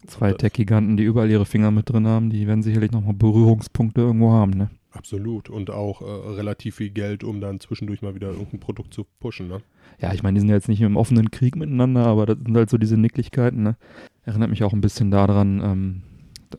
[0.07, 4.31] Zwei Tech-Giganten, die überall ihre Finger mit drin haben, die werden sicherlich nochmal Berührungspunkte irgendwo
[4.33, 4.71] haben, ne?
[4.91, 5.49] Absolut.
[5.49, 9.49] Und auch äh, relativ viel Geld, um dann zwischendurch mal wieder irgendein Produkt zu pushen.
[9.49, 9.63] Ne?
[10.01, 12.57] Ja, ich meine, die sind ja jetzt nicht im offenen Krieg miteinander, aber das sind
[12.57, 13.77] halt so diese Nicklichkeiten, ne?
[14.25, 16.03] Erinnert mich auch ein bisschen daran, ähm,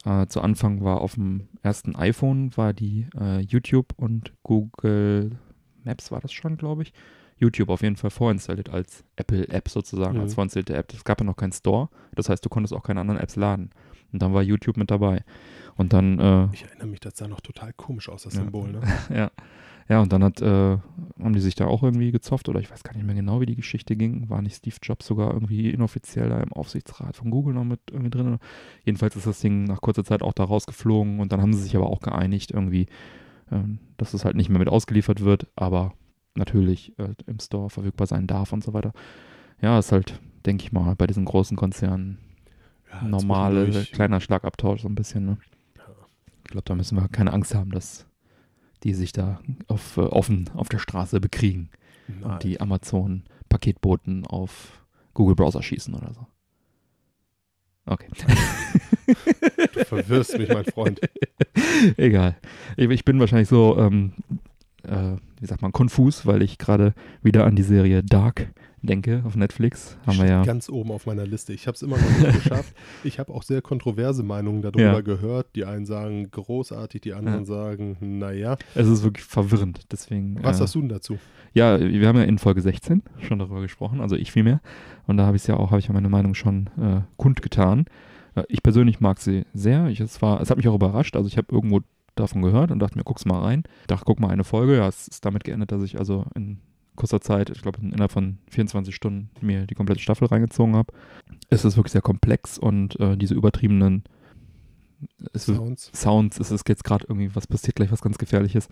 [0.06, 5.32] äh, zu Anfang war auf dem ersten iPhone war die äh, YouTube und Google
[5.84, 6.94] Maps war das schon, glaube ich.
[7.38, 10.22] YouTube auf jeden Fall vorinstalliert als Apple-App sozusagen, Mhm.
[10.22, 10.94] als vorinstallierte App.
[10.94, 13.72] Es gab ja noch keinen Store, das heißt, du konntest auch keine anderen Apps laden.
[14.12, 15.24] Und dann war YouTube mit dabei.
[15.76, 18.42] Und dann äh, Ich erinnere mich, das sah noch total komisch aus, das Ja.
[18.42, 18.72] Symbol.
[18.72, 18.82] Ne?
[19.14, 19.32] ja.
[19.90, 22.84] Ja, und dann hat, äh, haben die sich da auch irgendwie gezofft oder ich weiß
[22.84, 24.30] gar nicht mehr genau, wie die Geschichte ging.
[24.30, 28.10] War nicht Steve Jobs sogar irgendwie inoffiziell da im Aufsichtsrat von Google noch mit irgendwie
[28.12, 28.38] drin?
[28.86, 31.76] Jedenfalls ist das Ding nach kurzer Zeit auch da rausgeflogen und dann haben sie sich
[31.76, 32.86] aber auch geeinigt irgendwie,
[33.52, 35.94] ähm, dass es halt nicht mehr mit ausgeliefert wird, aber
[36.36, 38.94] natürlich äh, im Store verfügbar sein darf und so weiter.
[39.62, 42.18] Ja, ist halt, denke ich mal, bei diesen großen Konzernen
[42.92, 45.38] Ja, normale, kleiner Schlagabtausch so ein bisschen, ne?
[45.78, 45.84] Ja.
[46.44, 48.06] Ich glaube, da müssen wir keine Angst haben, dass
[48.84, 51.70] die sich da auf, äh, offen auf der Straße bekriegen
[52.08, 52.32] Nein.
[52.32, 56.28] und die Amazon-Paketboten auf Google Browser schießen oder so.
[57.86, 58.08] Okay.
[59.74, 61.02] Du verwirrst mich, mein Freund.
[61.98, 62.38] Egal.
[62.78, 64.14] Ich, ich bin wahrscheinlich so, ähm,
[64.84, 68.48] äh, wie sagt man, konfus, weil ich gerade wieder an die Serie Dark
[68.82, 69.98] denke auf Netflix.
[70.06, 70.44] Haben wir ja.
[70.44, 71.54] ganz oben auf meiner Liste.
[71.54, 72.76] Ich habe es immer noch nicht geschafft.
[73.04, 75.02] Ich habe auch sehr kontroverse Meinungen darüber Ja.
[75.02, 75.56] gehört.
[75.56, 77.46] Die einen sagen großartig, die anderen Ja.
[77.46, 78.58] sagen, naja.
[78.76, 79.86] Es ist wirklich verwirrend.
[79.92, 80.38] Deswegen.
[80.44, 81.18] Was äh, sagst du denn dazu?
[81.54, 84.60] Ja, wir haben ja in Folge 16 schon darüber gesprochen, also ich vielmehr.
[85.08, 87.86] Und da habe ich ja auch, habe ich ja meine Meinung schon äh, kundgetan.
[88.36, 89.88] Äh, ich persönlich mag sie sehr.
[89.88, 91.16] Ich, es, war, es hat mich auch überrascht.
[91.16, 91.82] Also ich habe irgendwo
[92.16, 93.64] davon gehört und dachte mir, guck's mal rein.
[93.88, 94.78] Dachte, guck mal eine Folge.
[94.78, 96.60] Ja, es ist damit geendet, dass ich also in
[96.96, 100.94] kurzer Zeit, ich glaube innerhalb von 24 Stunden mir die komplette Staffel reingezogen habe.
[101.50, 104.04] Es ist wirklich sehr komplex und äh, diese übertriebenen
[105.36, 105.92] Sounds?
[105.94, 108.68] Sounds, es ist jetzt gerade irgendwie, was passiert gleich, was ganz Gefährliches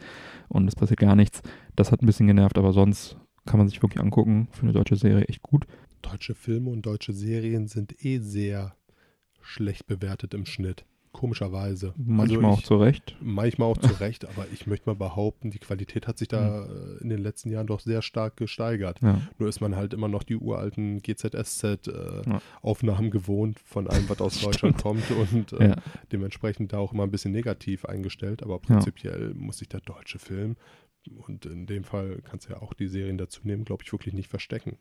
[0.48, 1.42] und es passiert gar nichts.
[1.76, 4.48] Das hat ein bisschen genervt, aber sonst kann man sich wirklich angucken.
[4.52, 5.66] Für eine deutsche Serie echt gut.
[6.02, 8.76] Deutsche Filme und deutsche Serien sind eh sehr
[9.42, 10.86] schlecht bewertet im Schnitt.
[11.14, 11.94] Komischerweise.
[11.98, 13.18] Manchmal also auch ich, zu Recht.
[13.22, 16.98] Manchmal auch zu Recht, aber ich möchte mal behaupten, die Qualität hat sich da äh,
[17.02, 19.02] in den letzten Jahren doch sehr stark gesteigert.
[19.02, 19.20] Ja.
[19.38, 21.00] Nur ist man halt immer noch die uralten Ja.
[21.02, 25.76] GZSZ-Aufnahmen äh, gewohnt von allem, was aus Deutschland kommt und äh, Ja.
[26.12, 28.42] dementsprechend da auch immer ein bisschen negativ eingestellt.
[28.44, 30.56] Aber prinzipiell muss sich der deutsche Film
[31.28, 34.14] und in dem Fall kannst du ja auch die Serien dazu nehmen, glaube ich, wirklich
[34.14, 34.78] nicht verstecken.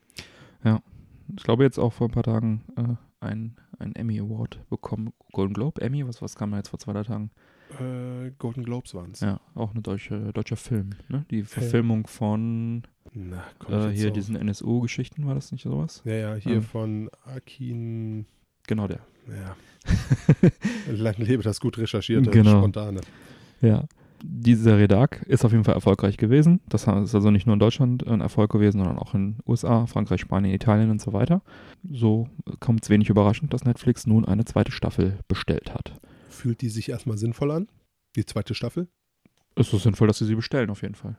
[1.36, 5.12] Ich glaube jetzt auch vor ein paar Tagen äh, ein, ein Emmy Award bekommen.
[5.32, 7.30] Golden Globe, Emmy, was, was kam da jetzt vor zwei drei Tagen?
[7.78, 9.20] Äh, Golden Globes waren es.
[9.20, 10.90] Ja, auch eine deutsche, deutscher Film.
[11.08, 11.24] Ne?
[11.30, 14.12] Die Verfilmung von Na, äh, hier auf.
[14.14, 16.02] diesen NSU-Geschichten, war das nicht sowas?
[16.04, 16.62] Ja, ja, hier Ähm.
[16.62, 18.26] von Akin.
[18.66, 19.00] Genau der.
[19.28, 19.56] Ja.
[20.92, 22.58] Lang lebe das gut recherchierte, Genau.
[22.58, 23.00] spontane.
[23.60, 23.84] Ja.
[24.22, 26.60] Die Serie Dark ist auf jeden Fall erfolgreich gewesen.
[26.68, 30.20] Das ist also nicht nur in Deutschland ein Erfolg gewesen, sondern auch in USA, Frankreich,
[30.20, 31.42] Spanien, Italien und so weiter.
[31.90, 32.28] So
[32.60, 35.94] kommt es wenig überraschend, dass Netflix nun eine zweite Staffel bestellt hat.
[36.28, 37.68] Fühlt die sich erstmal sinnvoll an?
[38.16, 38.88] Die zweite Staffel?
[39.56, 41.16] Es ist sinnvoll, dass sie sie bestellen, auf jeden Fall.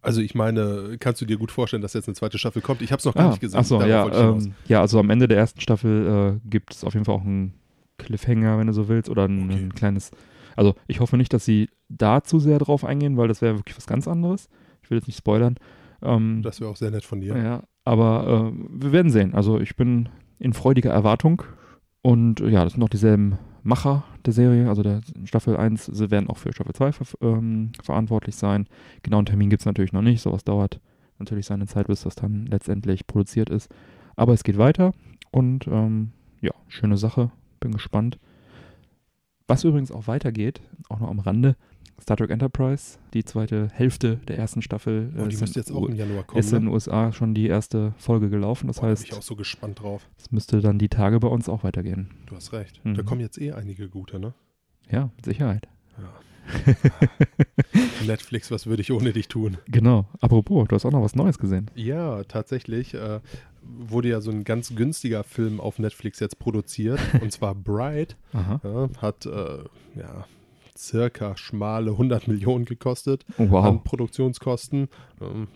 [0.00, 2.82] Also ich meine, kannst du dir gut vorstellen, dass jetzt eine zweite Staffel kommt?
[2.82, 3.56] Ich habe es noch gar nicht gesehen.
[3.56, 6.94] Ah, Achso, ja, ähm, ja, also am Ende der ersten Staffel äh, gibt es auf
[6.94, 7.54] jeden Fall auch einen
[7.98, 9.54] Cliffhanger, wenn du so willst, oder ein, Okay.
[9.64, 10.10] ein kleines.
[10.58, 13.76] Also ich hoffe nicht, dass sie da zu sehr drauf eingehen, weil das wäre wirklich
[13.76, 14.48] was ganz anderes.
[14.82, 15.56] Ich will jetzt nicht spoilern.
[16.02, 17.36] Ähm, Das wäre auch sehr nett von dir.
[17.36, 19.34] ja, aber äh, wir werden sehen.
[19.34, 21.42] Also ich bin in freudiger Erwartung.
[22.02, 26.10] Und äh, ja, das sind noch dieselben Macher der Serie, also der Staffel 1, sie
[26.10, 28.66] werden auch für Staffel 2 ver ähm, verantwortlich sein.
[29.02, 30.80] Genauen Termin gibt es natürlich noch nicht, sowas dauert
[31.18, 33.68] natürlich seine Zeit, bis das dann letztendlich produziert ist.
[34.16, 34.92] Aber es geht weiter
[35.32, 37.30] und ähm, ja, schöne Sache,
[37.60, 38.18] bin gespannt.
[39.48, 41.56] Was übrigens auch weitergeht, auch noch am Rande,
[42.00, 45.10] Star Trek Enterprise, die zweite Hälfte der ersten Staffel.
[45.16, 46.38] Äh, die ist müsste in jetzt auch im Januar kommen.
[46.38, 46.70] ist in den ne?
[46.72, 48.66] USA schon die erste Folge gelaufen.
[48.68, 50.08] Das Boah, da bin heißt, ich auch so gespannt drauf.
[50.16, 52.10] es müsste dann die Tage bei uns auch weitergehen.
[52.26, 52.84] Du hast recht.
[52.84, 52.94] Mhm.
[52.94, 54.34] Da kommen jetzt eh einige gute, ne?
[54.90, 55.66] Ja, mit Sicherheit.
[55.98, 56.04] Ja.
[58.06, 59.58] Netflix, was würde ich ohne dich tun?
[59.66, 60.06] Genau.
[60.20, 61.70] Apropos, du hast auch noch was Neues gesehen.
[61.74, 63.20] Ja, tatsächlich äh,
[63.62, 67.00] wurde ja so ein ganz günstiger Film auf Netflix jetzt produziert.
[67.20, 68.16] und zwar Bright.
[68.32, 68.60] Ja,
[69.00, 69.58] hat äh,
[69.98, 70.26] ja
[70.76, 73.64] circa schmale 100 Millionen gekostet Oh, wow.
[73.64, 74.88] an Produktionskosten.
[75.20, 75.48] Ähm,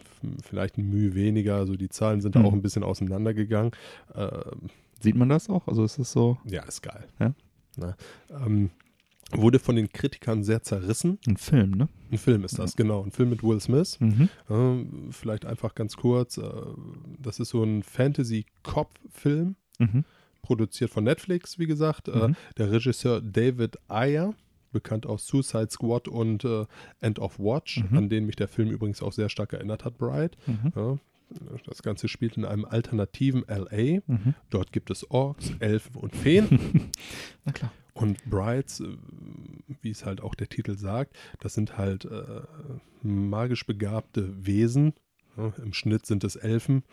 [0.43, 1.57] vielleicht ein Mühe weniger.
[1.57, 2.47] Also die Zahlen sind da Mhm.
[2.47, 3.71] auch ein bisschen auseinandergegangen.
[4.17, 4.69] Ähm,
[5.01, 5.67] Sieht man das auch?
[5.69, 7.05] Also ist es so ja, ist geil.
[7.21, 7.35] Ja.
[7.77, 7.97] Na,
[8.31, 8.71] ähm,
[9.35, 11.19] wurde von den Kritikern sehr zerrissen.
[11.27, 11.89] ein Film, ne?
[12.11, 13.03] Ein Film ist das, genau.
[13.03, 13.99] Ein Film mit Will Smith.
[14.01, 14.29] Mhm.
[14.51, 16.37] Ähm, vielleicht einfach ganz kurz.
[16.39, 16.43] Äh,
[17.19, 20.05] das ist so ein Fantasy-Cop-Film, Mhm.
[20.43, 22.09] produziert von Netflix, wie gesagt.
[22.09, 22.37] Äh, Mhm.
[22.59, 24.35] der Regisseur David Ayer,
[24.73, 26.65] bekannt aus Suicide Squad und äh,
[27.01, 27.97] End of Watch, Mhm.
[27.99, 30.37] an den mich der Film übrigens auch sehr stark erinnert hat, Bright.
[30.47, 30.73] Mhm.
[30.75, 30.99] Ja,
[31.67, 34.01] das Ganze spielt in einem alternativen LA.
[34.07, 34.35] Mhm.
[34.51, 36.49] Dort gibt es Orks, Elfen und Feen.
[37.45, 37.73] Na klar.
[37.95, 38.87] Und Brides, äh,
[39.83, 42.41] wie es halt auch der Titel sagt, das sind halt äh,
[43.03, 44.95] magisch begabte Wesen.
[45.37, 46.85] Ja, Im Schnitt sind es Elfen,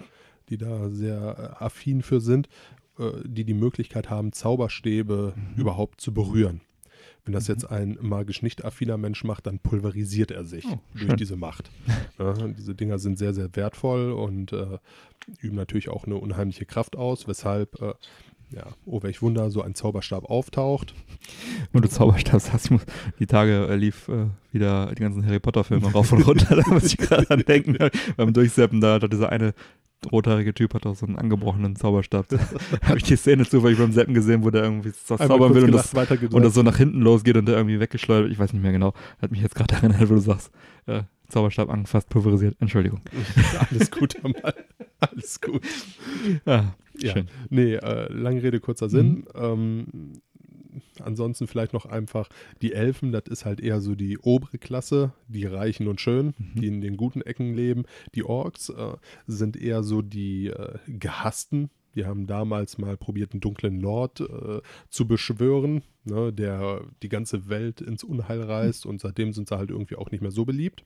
[0.49, 2.49] die da sehr äh, affin für sind,
[2.97, 5.61] äh, die die Möglichkeit haben, Zauberstäbe Mhm.
[5.61, 6.61] überhaupt zu berühren.
[7.23, 7.53] Wenn das Mhm.
[7.53, 11.69] jetzt ein magisch nicht affiner Mensch macht, dann pulverisiert er sich Oh, durch diese Macht.
[12.17, 14.79] Ja, diese Dinger sind sehr, sehr wertvoll und äh,
[15.39, 17.93] üben natürlich auch eine unheimliche Kraft aus, weshalb, äh,
[18.51, 20.93] ja, oh welch Wunder, so ein Zauberstab auftaucht.
[21.71, 22.85] Und du Zauberstab sagst, ich muss,
[23.19, 26.67] die Tage äh, lief äh, wieder die ganzen Harry Potter Filme rauf und runter, da
[26.69, 27.77] muss ich gerade an denken,
[28.17, 29.53] beim Durchseppen, da hat dieser eine
[30.11, 32.29] rothaarige Typ hat auch so einen angebrochenen Zauberstab.
[32.29, 32.37] Da
[32.83, 35.71] habe ich die Szene zufällig beim Seppen gesehen, wo der irgendwie Einmal zaubern will und
[35.73, 38.71] das, und das so nach hinten losgeht und der irgendwie weggeschleudert, ich weiß nicht mehr
[38.71, 40.51] genau, hat mich jetzt gerade erinnert, wo du sagst,
[40.85, 43.01] äh, Zauberstab angefasst, pulverisiert, Entschuldigung.
[43.69, 44.55] Alles gut, Amal.
[44.99, 45.61] Alles gut.
[46.45, 47.13] Ah, Ja.
[47.13, 47.27] schön.
[47.49, 49.25] Nee, äh, lange Rede, kurzer Sinn.
[49.35, 50.13] Ähm,
[51.01, 52.29] ansonsten vielleicht noch einfach
[52.61, 56.59] die Elfen, das ist halt eher so die obere Klasse, die Reichen und Schönen, Mhm.
[56.59, 57.83] die in den guten Ecken leben.
[58.15, 58.93] Die Orks äh,
[59.27, 61.69] sind eher so die äh, Gehassten.
[61.95, 67.49] Die haben damals mal probiert, einen dunklen Lord äh, zu beschwören, ne, der die ganze
[67.49, 70.83] Welt ins Unheil reißt und seitdem sind sie halt irgendwie auch nicht mehr so beliebt.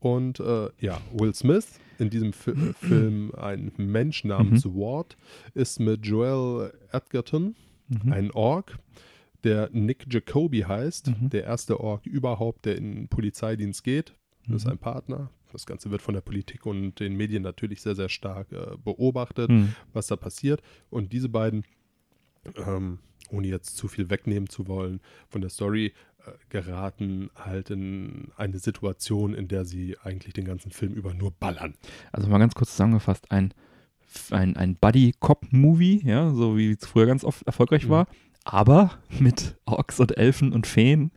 [0.00, 5.16] Und äh, ja, Will Smith, in diesem Fi äh, Film ein Mensch namens Ward,
[5.54, 7.54] ist mit Joel Edgerton,
[7.88, 8.12] Mhm.
[8.12, 8.78] ein Ork,
[9.44, 11.28] der Nick Jacoby heißt, Mhm.
[11.30, 14.14] der erste Ork überhaupt, der in den Polizeidienst geht.
[14.48, 14.72] Das ist Mhm.
[14.72, 15.30] ein Partner.
[15.54, 19.48] Das Ganze wird von der Politik und den Medien natürlich sehr, sehr stark äh, beobachtet,
[19.50, 19.74] Mhm.
[19.92, 20.60] was da passiert.
[20.90, 21.64] Und diese beiden,
[22.56, 22.98] ähm,
[23.30, 25.92] ohne jetzt zu viel wegnehmen zu wollen von der Story,
[26.26, 31.30] äh, geraten halt in eine Situation, in der sie eigentlich den ganzen Film über nur
[31.30, 31.74] ballern.
[32.12, 33.54] Also mal ganz kurz zusammengefasst, ein,
[34.30, 37.90] ein, ein Buddy-Cop-Movie, ja, so wie es früher ganz oft erfolgreich Mhm.
[37.90, 38.06] war,
[38.44, 41.10] aber mit Orks und Elfen und Feen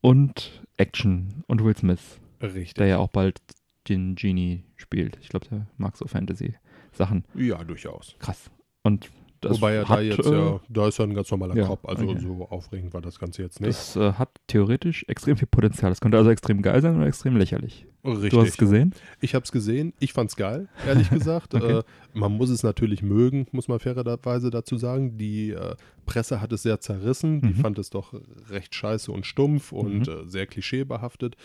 [0.00, 2.74] und Action und Will Smith, Richtig.
[2.74, 3.40] der ja auch bald
[3.88, 5.18] den Genie spielt.
[5.20, 7.24] Ich glaube, der mag so Fantasy-Sachen.
[7.34, 8.16] Ja, durchaus.
[8.18, 8.50] Krass.
[8.82, 11.56] Und das Wobei er da hat, jetzt äh, ja, da ist ja ein ganz normaler
[11.56, 12.20] ja, Cop, also okay.
[12.20, 13.70] so aufregend war das Ganze jetzt nicht.
[13.70, 15.90] das äh, hat theoretisch extrem viel Potenzial.
[15.90, 17.84] Das könnte also extrem geil sein oder extrem lächerlich.
[18.04, 18.30] Richtig.
[18.30, 18.94] Du hast es gesehen?
[19.20, 21.54] Ich habe es gesehen, ich fand's geil, ehrlich gesagt.
[21.56, 21.78] Okay.
[21.78, 21.82] äh,
[22.14, 25.18] man muss es natürlich mögen, muss man fairerweise dazu sagen.
[25.18, 25.74] Die äh,
[26.06, 27.56] Presse hat es sehr zerrissen, die Mhm.
[27.56, 28.14] fand es doch
[28.48, 31.36] recht scheiße und stumpf und äh, sehr klischeebehaftet.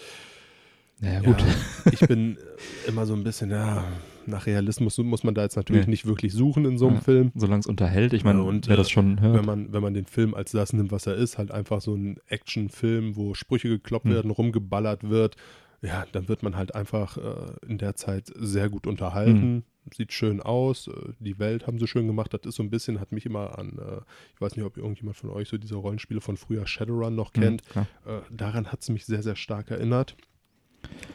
[1.02, 1.40] Ja, gut.
[1.42, 1.48] Ja,
[1.92, 3.84] ich bin äh, immer so ein bisschen, ja,
[4.26, 5.92] nach Realismus muss man da jetzt natürlich Nee.
[5.92, 7.02] nicht wirklich suchen in so einem Ja.
[7.02, 7.32] Film.
[7.36, 9.38] Solange es unterhält, ich meine, Ja, und, wer das äh, schon hört.
[9.38, 11.96] Wenn man, wenn man den Film als das nimmt, was er ist, halt einfach so
[11.96, 14.12] ein Actionfilm, wo Sprüche gekloppt Hm.
[14.14, 15.36] werden, rumgeballert wird,
[15.82, 19.64] ja, dann wird man halt einfach äh, in der Zeit sehr gut unterhalten.
[19.96, 22.34] Sieht schön aus, äh, die Welt haben sie schön gemacht.
[22.34, 24.02] Das ist so ein bisschen, hat mich immer an, äh,
[24.34, 27.40] ich weiß nicht, ob irgendjemand von euch so diese Rollenspiele von früher Shadowrun noch Mhm,
[27.40, 27.62] kennt.
[28.06, 30.18] Äh, daran hat es mich sehr, sehr stark erinnert.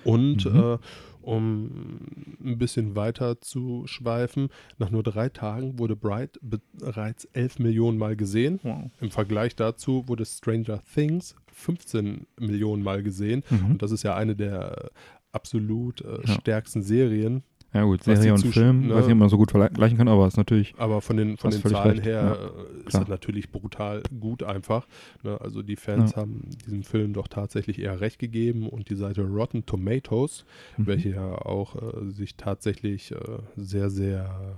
[0.05, 0.59] Und Mhm.
[0.61, 0.79] äh,
[1.23, 2.01] um
[2.45, 4.49] ein bisschen weiter zu schweifen,
[4.79, 8.59] nach nur drei Tagen wurde Bright bereits 11 Millionen Mal gesehen.
[8.65, 8.91] Wow.
[9.01, 13.45] Im Vergleich dazu wurde Stranger Things 15 Millionen Mal gesehen.
[13.51, 13.73] Mhm.
[13.73, 14.91] Und das ist ja eine der
[15.31, 16.35] absolut äh, Ja.
[16.41, 17.43] stärksten Serien.
[17.75, 18.95] Ja gut, Serie und Film, ne?
[18.95, 21.39] weiß nicht, ob man so gut vergleichen kann, aber es ist natürlich, Aber von den,
[21.39, 22.05] von den Zahlen recht.
[22.07, 24.87] her Ja, äh, ist das natürlich brutal gut einfach.
[25.23, 25.41] Ne?
[25.41, 26.19] Also die Fans Ja.
[26.19, 30.45] haben diesem Film doch tatsächlich eher recht gegeben und die Seite Rotten Tomatoes,
[30.77, 30.87] Mhm.
[30.87, 33.17] welche ja auch äh, sich tatsächlich äh,
[33.57, 34.55] sehr, sehr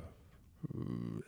[0.73, 0.77] äh,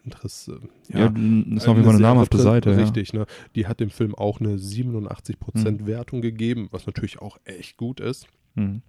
[0.04, 0.62] interessiert.
[0.88, 2.70] ja, ist auf jeden Fall eine namhafte Seite.
[2.70, 2.76] Ja.
[2.78, 3.26] Richtig, ne?
[3.54, 5.86] Die hat dem Film auch eine 87% Mhm.
[5.86, 8.26] Wertung gegeben, was natürlich auch echt gut ist.
[8.56, 8.82] Mhm.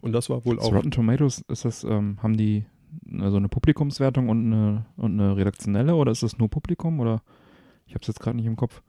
[0.00, 2.64] Und das war wohl Das auch Rotten Tomatoes, ist das, ähm, haben die
[3.18, 7.22] also eine Publikumswertung und eine, und eine redaktionelle oder ist das nur Publikum oder
[7.86, 8.82] ich habe es jetzt gerade nicht im Kopf.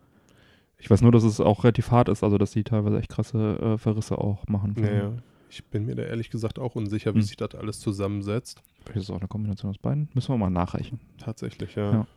[0.77, 3.57] Ich weiß nur, dass es auch relativ hart ist, also dass sie teilweise echt krasse
[3.59, 4.75] äh, Verrisse auch machen.
[4.77, 5.13] Naja,
[5.49, 7.25] ich bin mir da ehrlich gesagt auch unsicher, wie Hm.
[7.25, 8.61] sich das alles zusammensetzt.
[8.83, 10.09] Vielleicht ist es auch eine Kombination aus beiden.
[10.13, 10.99] Müssen wir mal nachreichen.
[11.17, 11.91] Tatsächlich, ja.
[11.91, 12.07] Ja.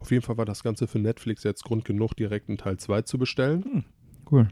[0.00, 3.02] Auf jeden Fall war das Ganze für Netflix jetzt Grund genug, direkt einen Teil 2
[3.02, 3.84] zu bestellen.
[4.30, 4.48] Cool.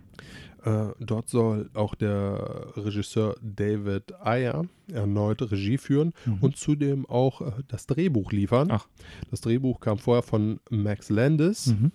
[0.64, 6.38] Äh, dort soll auch der Regisseur David Ayer erneut Regie führen Mhm.
[6.40, 8.68] und zudem auch äh, das Drehbuch liefern.
[8.70, 8.86] Ach.
[9.30, 11.68] Das Drehbuch kam vorher von Max Landis.
[11.68, 11.92] Mhm.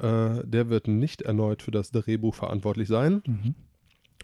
[0.00, 3.22] Äh, der wird nicht erneut für das Drehbuch verantwortlich sein.
[3.26, 3.54] Mhm.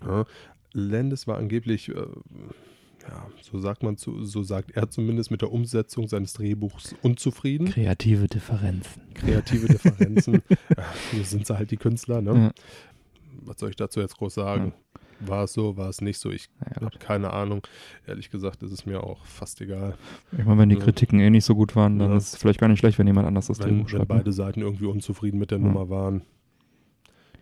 [0.06, 0.24] Ja,
[0.72, 5.50] Landis war angeblich, äh, ja, so sagt man zu, so sagt er zumindest mit der
[5.52, 7.68] Umsetzung seines Drehbuchs unzufrieden.
[7.68, 9.02] Kreative Differenzen.
[9.14, 10.34] Kreative Differenzen.
[10.76, 10.84] ja,
[11.16, 12.52] so sind sie halt die Künstler, ne?
[13.48, 14.72] Was soll ich dazu jetzt groß sagen?
[15.20, 16.30] War es so, war es nicht so?
[16.30, 17.66] Ich Naja, habe keine Ahnung.
[18.06, 19.96] Ehrlich gesagt ist es mir auch fast egal.
[20.30, 20.76] Ich meine, wenn die.
[20.76, 22.16] Kritiken eh nicht so gut waren, dann Ja.
[22.16, 24.02] ist es vielleicht gar nicht schlecht, wenn jemand anders das Wenn, wenn schreibt.
[24.08, 24.16] ne?
[24.16, 25.64] beide Seiten irgendwie unzufrieden mit der Ja.
[25.64, 26.22] Nummer waren,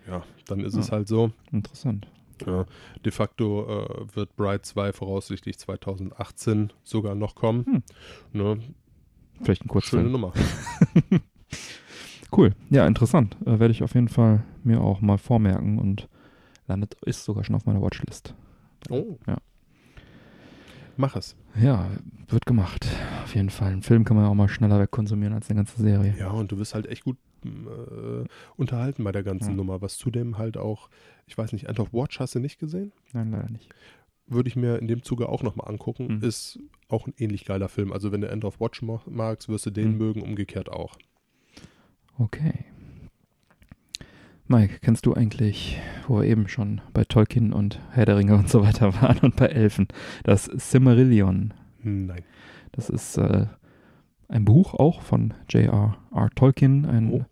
[0.08, 0.92] ja, dann ist es Ja.
[0.92, 1.32] halt so.
[1.52, 2.06] Interessant.
[2.46, 2.64] Ja,
[3.04, 7.64] de facto äh, wird Bright 2 voraussichtlich 2018 sogar noch kommen.
[7.64, 7.82] Hm.
[8.32, 8.58] Ne?
[9.42, 10.12] Vielleicht ein Schöne Kurzfilm.
[10.12, 10.32] Nummer.
[12.34, 12.52] Cool.
[12.70, 13.36] Ja, interessant.
[13.46, 16.08] Äh, Werde ich auf jeden Fall mir auch mal vormerken und
[16.66, 18.34] landet, ist sogar schon auf meiner Watchlist.
[18.90, 19.16] Oh.
[19.26, 19.38] Ja.
[20.96, 21.36] Mach es.
[21.60, 21.88] Ja,
[22.28, 22.86] wird gemacht.
[23.24, 23.72] Auf jeden Fall.
[23.72, 26.14] Einen Film kann man ja auch mal schneller wegkonsumieren als eine ganze Serie.
[26.18, 28.24] Ja, und du wirst halt echt gut äh,
[28.56, 29.56] unterhalten bei der ganzen Ja.
[29.56, 29.82] Nummer.
[29.82, 30.88] Was zudem halt auch,
[31.26, 32.92] ich weiß nicht, End of Watch hast du nicht gesehen?
[33.12, 33.68] Nein, leider nicht.
[34.26, 36.16] Würde ich mir in dem Zuge auch nochmal angucken.
[36.16, 36.22] Mhm.
[36.22, 36.58] Ist
[36.88, 37.92] auch ein ähnlich geiler Film.
[37.92, 39.98] Also wenn du End of Watch magst, wirst du den Mhm.
[39.98, 40.96] mögen, umgekehrt auch.
[42.18, 42.64] Okay.
[44.48, 48.48] Mike, kennst du eigentlich, wo wir eben schon bei Tolkien und Herr der Ringe und
[48.48, 49.88] so weiter waren und bei Elfen,
[50.22, 51.52] das Silmarillion?
[51.82, 52.22] Nein.
[52.72, 53.46] Das ist äh,
[54.28, 56.30] ein Buch auch von J.R.R.
[56.36, 57.24] Tolkien, ein, Oh.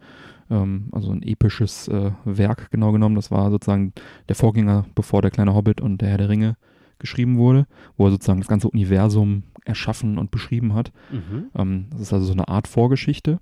[0.50, 3.14] ähm, also ein episches äh, Werk genau genommen.
[3.14, 3.92] Das war sozusagen
[4.28, 6.56] der Vorgänger, bevor der kleine Hobbit und der Herr der Ringe
[6.98, 7.66] geschrieben wurde,
[7.96, 10.92] wo er sozusagen das ganze Universum erschaffen und beschrieben hat.
[11.12, 11.44] Mhm.
[11.54, 13.38] Ähm, das ist also so eine Art Vorgeschichte,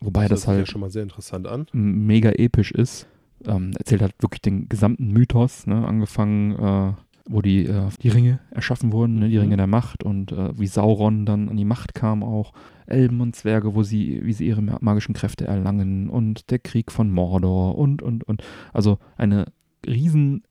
[0.00, 1.66] wobei das, hört sich ja halt schon mal sehr interessant an.
[1.72, 3.06] mega episch ist.
[3.46, 5.86] Ähm, erzählt halt wirklich den gesamten Mythos, ne?
[5.86, 6.92] angefangen, äh,
[7.28, 9.28] wo die, äh, die Ringe erschaffen wurden, ne?
[9.28, 9.42] die Mhm.
[9.42, 12.52] Ringe der Macht und äh, wie Sauron dann an die Macht kam auch,
[12.86, 16.90] Elben und Zwerge, wo sie, wie sie ihre ma- magischen Kräfte erlangen und der Krieg
[16.92, 18.42] von Mordor und, und, und.
[18.72, 19.46] Also eine
[19.86, 20.42] riesen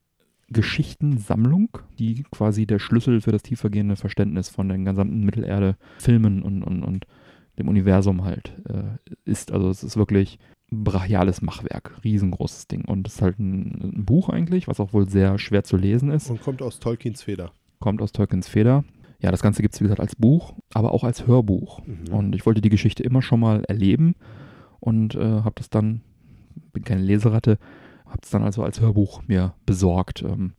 [0.48, 1.70] Geschichtensammlung,
[2.00, 7.06] die quasi der Schlüssel für das tiefergehende Verständnis von den gesamten Mittelerde-Filmen und, und, und
[7.60, 9.52] dem Universum halt äh, ist.
[9.52, 10.40] Also es ist wirklich
[10.72, 12.86] brachiales Machwerk, riesengroßes Ding.
[12.86, 16.12] Und es ist halt ein, ein Buch eigentlich, was auch wohl sehr schwer zu lesen
[16.12, 16.30] ist.
[16.30, 17.52] Und kommt aus Tolkiens Feder.
[17.80, 18.84] Kommt aus Tolkiens Feder.
[19.20, 21.82] Ja, das Ganze gibt es, wie gesagt, als Buch, aber auch als Hörbuch.
[21.86, 22.14] Mhm.
[22.14, 24.16] Und ich wollte die Geschichte immer schon mal erleben
[24.80, 26.02] und äh, habe das dann,
[26.72, 27.58] bin keine Leseratte,
[28.06, 30.24] habe es dann also als Hörbuch mir besorgt.
[30.24, 30.54] Ähm,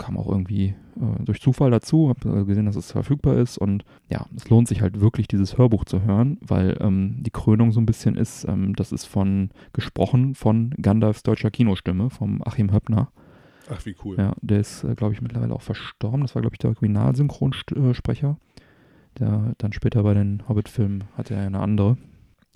[0.00, 4.26] kam auch irgendwie äh, durch Zufall dazu, habe gesehen, dass es verfügbar ist und ja,
[4.34, 7.86] es lohnt sich halt wirklich, dieses Hörbuch zu hören, weil ähm, die Krönung so ein
[7.86, 13.12] bisschen ist, ähm, das ist von, gesprochen von Gandalfs deutscher Kinostimme, vom Achim Höppner.
[13.70, 14.16] Ach, wie cool.
[14.18, 16.22] Ja, der ist, äh, glaube ich, mittlerweile auch verstorben.
[16.22, 18.36] Das war, glaube ich, der Originalsynchronsprecher.
[19.18, 21.96] Der dann später bei den Hobbit-Filmen hatte er eine andere.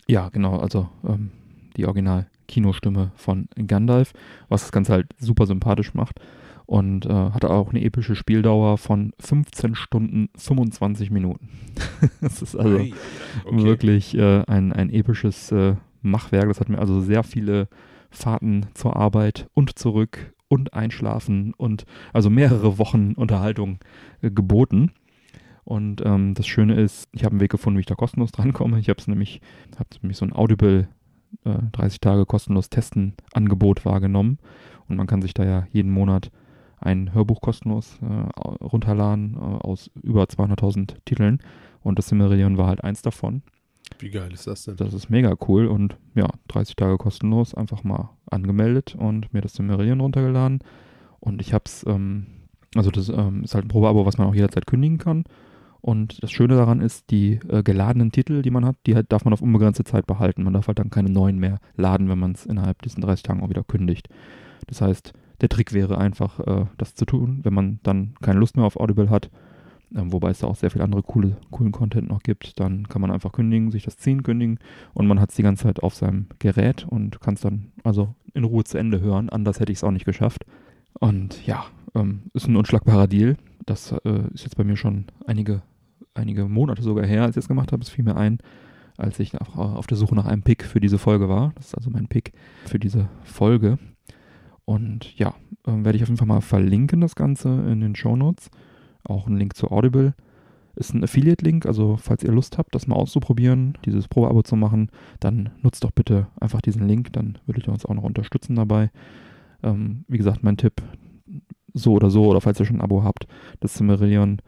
[0.09, 1.31] Ja, genau, also ähm,
[1.77, 4.13] die Original-Kinostimme von Gandalf,
[4.49, 6.21] was das Ganze halt super sympathisch macht.
[6.67, 11.51] Und äh, hatte auch eine epische Spieldauer von 15 Stunden 25 Minuten.
[12.21, 12.77] das ist also.
[12.77, 12.95] Okay.
[13.45, 16.49] wirklich äh, ein, ein episches äh, Machwerk.
[16.49, 17.69] Das hat mir also sehr viele
[18.11, 23.79] Fahrten zur Arbeit und zurück und Einschlafen und also mehrere Wochen Unterhaltung
[24.23, 24.93] äh, geboten.
[25.65, 28.79] Und ähm, das Schöne ist, ich habe einen Weg gefunden, wie ich da kostenlos drankomme.
[28.79, 29.41] Ich habe es nämlich,
[29.79, 30.89] habe nämlich so ein Audible
[31.45, 34.39] äh, 30 Tage kostenlos testen Angebot wahrgenommen.
[34.89, 36.31] Und man kann sich da ja jeden Monat
[36.85, 41.41] ein Hörbuch kostenlos äh, runterladen äh, aus über 200.000 Titeln.
[41.83, 43.43] Und das Silmarillion war halt eins davon.
[43.99, 44.77] Wie geil ist das denn?
[44.77, 49.55] Das ist mega cool und ja, 30 Tage kostenlos, einfach mal angemeldet und mir das
[49.55, 50.61] Silmarillion runtergeladen.
[51.21, 52.27] Und ich hab's, ähm,
[52.75, 55.25] also das ähm, ist halt ein Probeabo, was man auch jederzeit kündigen kann.
[55.81, 59.25] Und das Schöne daran ist, die äh, geladenen Titel, die man hat, die halt, darf
[59.25, 60.43] man auf unbegrenzte Zeit behalten.
[60.43, 63.43] Man darf halt dann keine neuen mehr laden, wenn man es innerhalb diesen 30 Tagen
[63.43, 64.09] auch wieder kündigt.
[64.67, 68.57] Das heißt, der Trick wäre einfach, äh, das zu tun, wenn man dann keine Lust
[68.57, 69.31] mehr auf Audible hat,
[69.95, 73.01] ähm, wobei es da auch sehr viel andere coole, coolen Content noch gibt, dann kann
[73.01, 74.59] man einfach kündigen, sich das ziehen, kündigen
[74.93, 78.15] und man hat es die ganze Zeit auf seinem Gerät und kann es dann also
[78.35, 79.29] in Ruhe zu Ende hören.
[79.29, 80.45] Anders hätte ich es auch nicht geschafft.
[81.01, 83.37] Und ja, ähm, ist ein unschlagbarer Deal.
[83.67, 85.63] Das äh, ist jetzt bei mir schon einige,
[86.15, 87.83] einige Monate sogar her, als ich es gemacht habe.
[87.83, 88.39] Es fiel mir ein,
[88.97, 91.53] als ich auf, auf der Suche nach einem Pick für diese Folge war.
[91.57, 92.33] Das ist also mein Pick
[92.65, 93.79] für diese Folge.
[94.65, 95.35] Und ja,
[95.67, 98.51] äh, werde ich auf jeden Fall mal verlinken, das Ganze in den Show Notes.
[99.05, 100.15] Auch ein Link zu Audible.
[100.77, 104.91] Ist ein Affiliate-Link, also falls ihr Lust habt, das mal auszuprobieren, dieses Probeabo zu machen,
[105.21, 108.91] dann nutzt doch bitte einfach diesen Link, dann würdet ihr uns auch noch unterstützen dabei.
[109.63, 110.83] Ähm, wie gesagt, mein Tipp,
[111.75, 113.29] so oder so, oder falls ihr schon ein Abo habt,
[113.61, 114.43] das Cimmerillion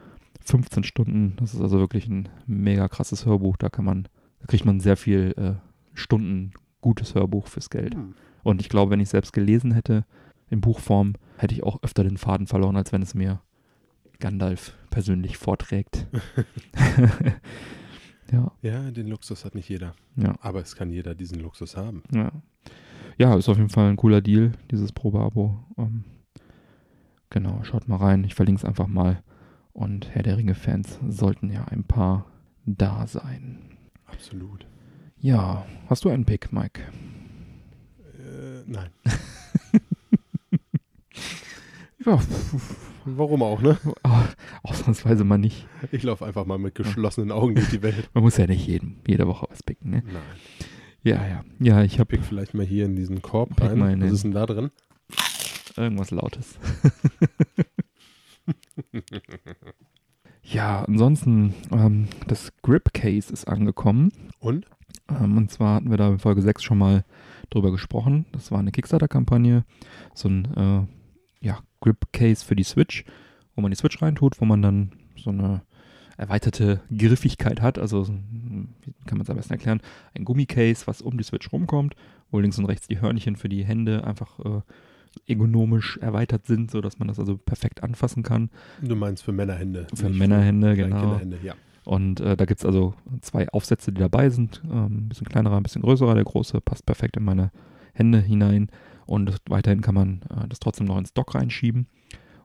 [0.44, 4.08] 15 Stunden, das ist also wirklich ein mega krasses Hörbuch, da kann man,
[4.40, 5.54] da kriegt man sehr viel äh,
[5.94, 7.94] Stunden gutes Hörbuch fürs Geld.
[7.94, 8.14] Hm.
[8.46, 10.04] Und ich glaube, wenn ich selbst gelesen hätte,
[10.50, 13.40] in Buchform, hätte ich auch öfter den Faden verloren, als wenn es mir
[14.20, 16.06] Gandalf persönlich vorträgt.
[18.32, 19.94] ja, Ja, den Luxus hat nicht jeder.
[20.16, 22.02] ja, Aber es kann jeder diesen Luxus haben.
[22.12, 22.30] ja.
[23.18, 25.58] Ja, ist auf jeden Fall ein cooler Deal, dieses Probeabo.
[25.78, 26.04] Ähm,
[27.30, 28.24] genau, schaut mal rein.
[28.24, 29.22] Ich verlinke es einfach mal.
[29.72, 32.26] Und Herr der Ringe-Fans sollten ja ein paar
[32.66, 33.58] da sein.
[34.04, 34.66] Absolut.
[35.18, 36.82] Ja, hast du einen Pick, Mike?
[38.36, 38.90] Äh, nein.
[42.04, 42.20] Ja,
[43.04, 43.78] Warum auch, ne?
[44.62, 45.66] ausnahmsweise mal nicht.
[45.90, 48.08] Ich laufe einfach mal mit geschlossenen Augen durch die Welt.
[48.14, 50.02] Man muss ja nicht jeden, jede Woche was picken, ne?
[50.06, 50.22] Nein.
[51.02, 51.44] Ja, ja.
[51.58, 53.78] Ja, ich habe Pick vielleicht mal hier in diesen Korb rein.
[53.78, 54.70] mal Was ist denn da drin?
[55.76, 56.58] irgendwas Lautes.
[60.42, 64.12] ja, ansonsten, ähm, das Grip Case ist angekommen.
[64.40, 64.66] Und?
[65.08, 67.04] Ähm, und zwar hatten wir da in Folge 6 schon mal
[67.50, 68.26] drüber gesprochen.
[68.32, 69.64] Das war eine Kickstarter-Kampagne.
[70.14, 73.04] So ein äh, ja, Grip Case für die Switch,
[73.54, 75.62] wo man die Switch reintut, wo man dann so eine
[76.16, 77.78] erweiterte Griffigkeit hat.
[77.78, 79.80] Also, wie kann man es am besten erklären?
[80.14, 81.94] Ein Gummicase, was um die Switch rumkommt,
[82.30, 84.60] wo links und rechts die Hörnchen für die Hände einfach äh,
[85.26, 88.50] ergonomisch erweitert sind, sodass man das also perfekt anfassen kann.
[88.80, 89.86] Du meinst für Männerhände.
[89.94, 91.00] Für Männerhände, für genau.
[91.00, 91.54] Kinderhände, ja.
[91.86, 94.60] Und äh, da gibt es also zwei Aufsätze, die dabei sind.
[94.64, 96.14] Ähm, ein bisschen kleinerer, ein bisschen größerer.
[96.16, 97.52] Der große passt perfekt in meine
[97.94, 98.68] Hände hinein.
[99.06, 101.86] Und weiterhin kann man äh, das trotzdem noch ins Dock reinschieben.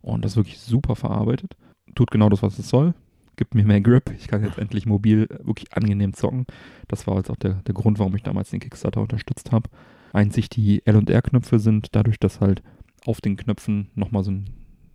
[0.02, 1.58] Und das ist wirklich super verarbeitet.
[1.96, 2.94] Tut genau das, was es soll.
[3.36, 4.14] Gibt mir mehr Grip.
[4.16, 6.46] Ich kann jetzt endlich mobil äh, wirklich angenehm zocken.
[6.88, 9.72] Das war jetzt auch der, der Grund, warum ich damals den Kickstarter unterstützt habe.
[10.14, 12.62] Einzig die L- und R-Knöpfe sind dadurch, dass halt
[13.08, 14.52] auf den Knöpfen nochmal so ein,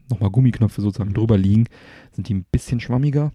[0.08, 1.66] nochmal Gummiknöpfe sozusagen drüber liegen,
[2.12, 3.32] sind die ein bisschen schwammiger.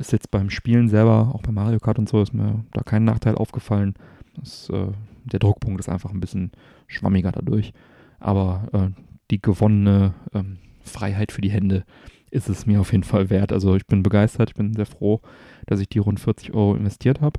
[0.00, 3.04] Ist jetzt beim Spielen selber, auch bei Mario Kart und so, ist mir da kein
[3.04, 3.94] Nachteil aufgefallen.
[4.34, 4.86] Das, äh,
[5.24, 6.52] der Druckpunkt ist einfach ein bisschen
[6.86, 7.74] schwammiger dadurch.
[8.18, 11.84] Aber äh, die gewonnene ähm, Freiheit für die Hände
[12.30, 13.52] ist es mir auf jeden Fall wert.
[13.52, 15.20] Also ich bin begeistert, ich bin sehr froh,
[15.66, 17.38] dass ich die rund 40 Euro investiert habe.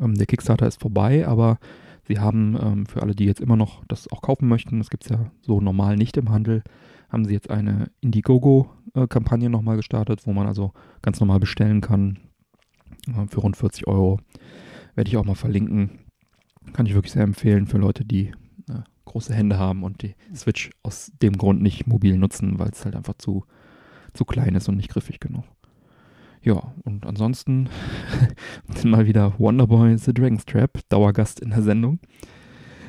[0.00, 1.58] Ähm, der Kickstarter ist vorbei, aber
[2.06, 5.02] sie haben ähm, für alle, die jetzt immer noch das auch kaufen möchten, das gibt
[5.02, 6.62] es ja so normal nicht im Handel,
[7.16, 12.18] haben sie jetzt eine Indiegogo-Kampagne nochmal gestartet, wo man also ganz normal bestellen kann
[13.08, 14.20] äh, für rund 40 Euro.
[14.96, 16.00] Werde ich auch mal verlinken.
[16.74, 18.32] Kann ich wirklich sehr empfehlen für Leute, die
[18.68, 22.84] äh, große Hände haben und die Switch aus dem Grund nicht mobil nutzen, weil es
[22.84, 23.46] halt einfach zu,
[24.12, 25.44] zu klein ist und nicht griffig genug.
[26.42, 27.70] Ja, und ansonsten
[28.84, 31.98] mal wieder Wonderboy The Dragon's Trap, Dauergast in der Sendung.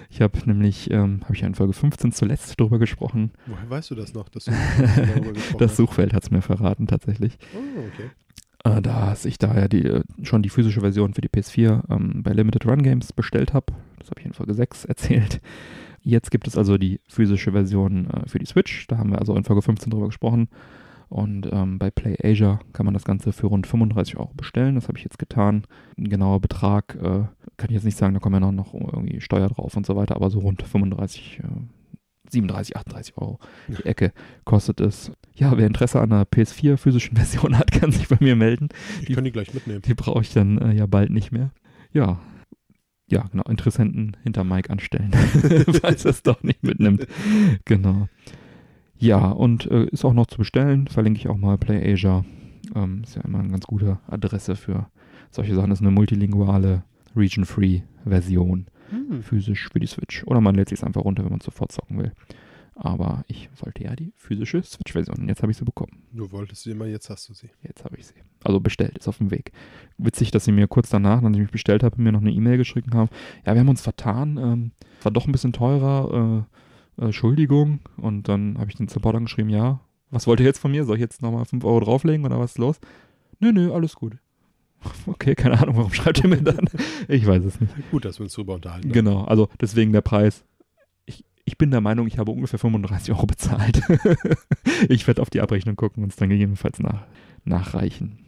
[0.09, 3.31] Ich habe nämlich, ähm, habe ich ja in Folge 15 zuletzt drüber gesprochen.
[3.45, 4.51] Woher weißt du das noch, dass du
[4.95, 5.75] darüber gesprochen Das?
[5.75, 7.37] Suchfeld hat es mir verraten tatsächlich.
[7.53, 8.09] Oh, okay.
[8.77, 12.23] Äh, dass ich da ja die, äh, schon die physische Version für die PS4 ähm,
[12.23, 13.73] bei Limited Run Games bestellt habe.
[13.99, 15.41] Das habe ich in Folge 6 erzählt.
[16.01, 18.87] Jetzt gibt es also die physische Version äh, für die Switch.
[18.87, 20.47] Da haben wir also in Folge 15 drüber gesprochen.
[21.09, 24.75] Und ähm, bei Play Asia kann man das Ganze für rund 35 Euro bestellen.
[24.75, 25.63] Das habe ich jetzt getan.
[25.97, 27.25] Ein genauer Betrag äh,
[27.57, 29.95] kann ich jetzt nicht sagen, da kommen ja noch, noch irgendwie Steuer drauf und so
[29.95, 31.47] weiter, aber so rund 35, äh,
[32.29, 34.11] 37, 38 Euro die Ecke
[34.43, 35.11] kostet es.
[35.35, 38.69] Ja, wer Interesse an einer PS4 physischen Version hat, kann sich bei mir melden.
[39.01, 39.81] Ich kann die gleich mitnehmen.
[39.81, 41.51] Die brauche ich dann äh, ja bald nicht mehr.
[41.93, 42.19] Ja.
[43.09, 43.43] Ja, genau.
[43.43, 45.11] Interessenten hinter Mike anstellen,
[45.81, 47.07] falls er es doch nicht mitnimmt.
[47.65, 48.09] Genau.
[48.99, 50.87] Ja, und äh, ist auch noch zu bestellen.
[50.87, 52.25] Verlinke ich auch mal PlayAsia.
[52.75, 54.87] Ähm, ist ja immer eine ganz gute Adresse für
[55.31, 55.71] solche Sachen.
[55.71, 56.83] Ist eine multilinguale,
[57.15, 59.21] region-free Version Hm.
[59.21, 60.23] physisch für die Switch.
[60.25, 62.13] Oder man lädt sich einfach runter, wenn man sofort zocken will.
[62.75, 65.17] Aber ich wollte ja die physische Switch-Version.
[65.17, 66.03] und Jetzt habe ich sie bekommen.
[66.13, 67.49] Du wolltest sie immer, jetzt hast du sie.
[67.63, 68.13] Jetzt habe ich sie.
[68.43, 69.51] Also bestellt, ist auf dem Weg.
[69.97, 72.57] Witzig, dass sie mir kurz danach, nachdem ich mich bestellt habe, mir noch eine E-Mail
[72.57, 73.09] geschrieben haben.
[73.45, 74.37] Ja, wir haben uns vertan.
[74.37, 74.71] Ähm,
[75.03, 76.45] war doch ein bisschen teurer.
[76.47, 76.57] Äh,
[76.97, 77.79] Entschuldigung.
[77.97, 79.79] Und dann habe ich den Supporter geschrieben, ja,
[80.09, 80.85] was wollt ihr jetzt von mir?
[80.85, 82.79] Soll ich jetzt nochmal 5 Euro drauflegen oder was ist los?
[83.39, 84.17] Nö, nö, alles gut.
[85.07, 86.69] Okay, keine Ahnung, warum schreibt ihr mir dann?
[87.07, 87.73] Ich weiß es nicht.
[87.91, 88.91] Gut, dass wir uns drüber unterhalten.
[88.91, 90.45] Genau, also deswegen der Preis.
[91.05, 93.81] Ich, ich bin der Meinung, ich habe ungefähr 35 Euro bezahlt.
[94.89, 97.05] ich werde auf die Abrechnung gucken und es dann gegebenenfalls nach,
[97.43, 98.19] nachreichen.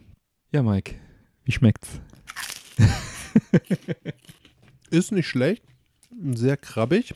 [0.52, 0.96] Ja, Mike,
[1.44, 2.00] wie schmeckt's?
[4.90, 5.62] Ist nicht schlecht.
[6.32, 7.14] Sehr krabbig.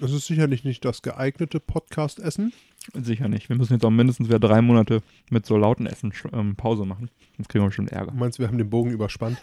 [0.00, 2.52] Es ist sicherlich nicht das geeignete Podcast-Essen.
[2.94, 3.48] Sicher nicht.
[3.48, 7.10] Wir müssen jetzt auch mindestens wieder drei Monate mit so lauten Essen ähm, Pause machen.
[7.36, 8.10] Sonst kriegen wir bestimmt Ärger.
[8.10, 9.38] Du meinst, wir haben den Bogen überspannt?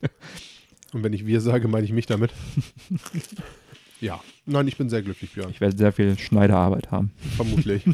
[0.92, 2.32] Und wenn ich wir sage, meine ich mich damit.
[4.00, 4.20] ja.
[4.46, 5.50] Nein, ich bin sehr glücklich, Björn.
[5.50, 7.12] Ich werde sehr viel Schneiderarbeit haben.
[7.36, 7.84] Vermutlich.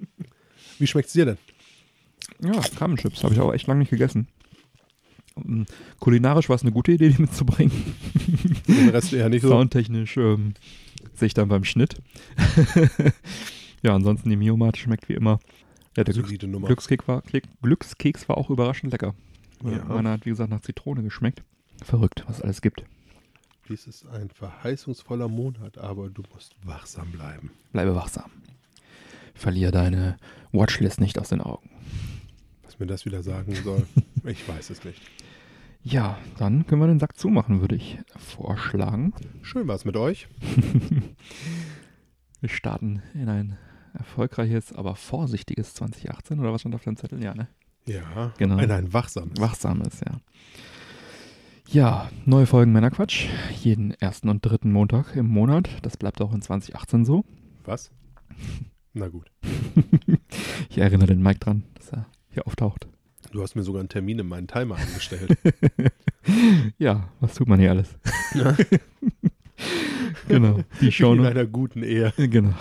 [0.78, 1.38] Wie schmeckt es dir denn?
[2.42, 4.28] Ja, Krabbenchips habe ich auch echt lange nicht gegessen.
[5.36, 5.66] Ähm,
[5.98, 7.94] Kulinarisch war es eine gute Idee, die mitzubringen.
[8.68, 9.48] Den Rest eher nicht so.
[9.48, 10.54] Soundtechnisch ähm,
[11.14, 11.96] sehe ich dann beim Schnitt.
[13.82, 15.40] ja, ansonsten die Mio-Mate schmeckt wie immer.
[15.96, 16.30] Ja, der Glücks.
[16.30, 17.22] Glückskeks war,
[17.62, 19.14] Glückskeks war auch überraschend lecker.
[19.64, 19.84] Ja.
[19.84, 21.42] Meiner hat, wie gesagt, nach Zitrone geschmeckt.
[21.82, 22.84] Verrückt, was es alles gibt.
[23.68, 27.50] Dies ist ein verheißungsvoller Monat, aber du musst wachsam bleiben.
[27.72, 28.30] Bleibe wachsam.
[29.34, 30.18] Verlier deine
[30.52, 31.69] Watchlist nicht aus den Augen.
[32.80, 33.86] Mir das wieder sagen soll,
[34.24, 35.00] ich weiß es nicht.
[35.82, 39.12] Ja, dann können wir den Sack zumachen, würde ich vorschlagen.
[39.42, 40.26] Schön war es mit euch.
[42.40, 43.58] Wir starten in ein
[43.92, 47.22] erfolgreiches, aber vorsichtiges 2018 oder was stand auf dem Zettel?
[47.22, 47.48] Ja, ne?
[47.86, 48.56] Ja, Genau.
[48.56, 49.38] Ein, ein wachsames.
[49.38, 50.20] Wachsames, ja.
[51.68, 53.26] Ja, neue Folgen Männerquatsch.
[53.62, 55.68] Jeden ersten und dritten Montag im Monat.
[55.82, 57.24] Das bleibt auch in 2018 so.
[57.64, 57.90] Was?
[58.94, 59.30] Na gut.
[60.68, 61.62] Ich erinnere den Mike dran,
[62.30, 62.86] hier auftaucht.
[63.32, 65.36] Du hast mir sogar einen Termin in meinen Timer angestellt.
[66.78, 67.96] Ja, was tut man hier alles?
[70.28, 70.60] genau.
[70.80, 72.12] Die Wie in einer guten Ehe.
[72.16, 72.54] Genau.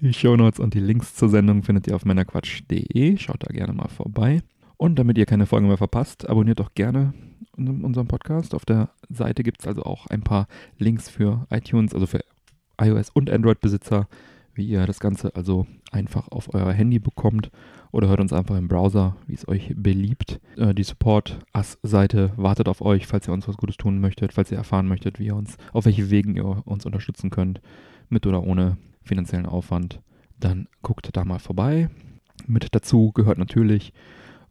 [0.00, 3.16] Die Shownotes und die Links zur Sendung findet ihr auf männerquatsch.de.
[3.18, 4.40] Schaut da gerne mal vorbei.
[4.76, 7.12] Und damit ihr keine Folgen mehr verpasst, abonniert doch gerne
[7.56, 8.54] un- unseren Podcast.
[8.54, 10.46] Auf der Seite gibt es also auch ein paar
[10.78, 12.20] Links für iTunes, also für
[12.80, 14.08] iOS- und Android-Besitzer,
[14.58, 17.50] wie ihr das Ganze also einfach auf euer Handy bekommt
[17.92, 20.40] oder hört uns einfach im Browser, wie es euch beliebt.
[20.56, 24.58] Äh, die Support-Us-Seite wartet auf euch, falls ihr uns was Gutes tun möchtet, falls ihr
[24.58, 27.62] erfahren möchtet, wie ihr uns, auf welche Wegen ihr uns unterstützen könnt,
[28.08, 30.00] mit oder ohne finanziellen Aufwand.
[30.38, 31.88] Dann guckt da mal vorbei.
[32.46, 33.92] Mit dazu gehört natürlich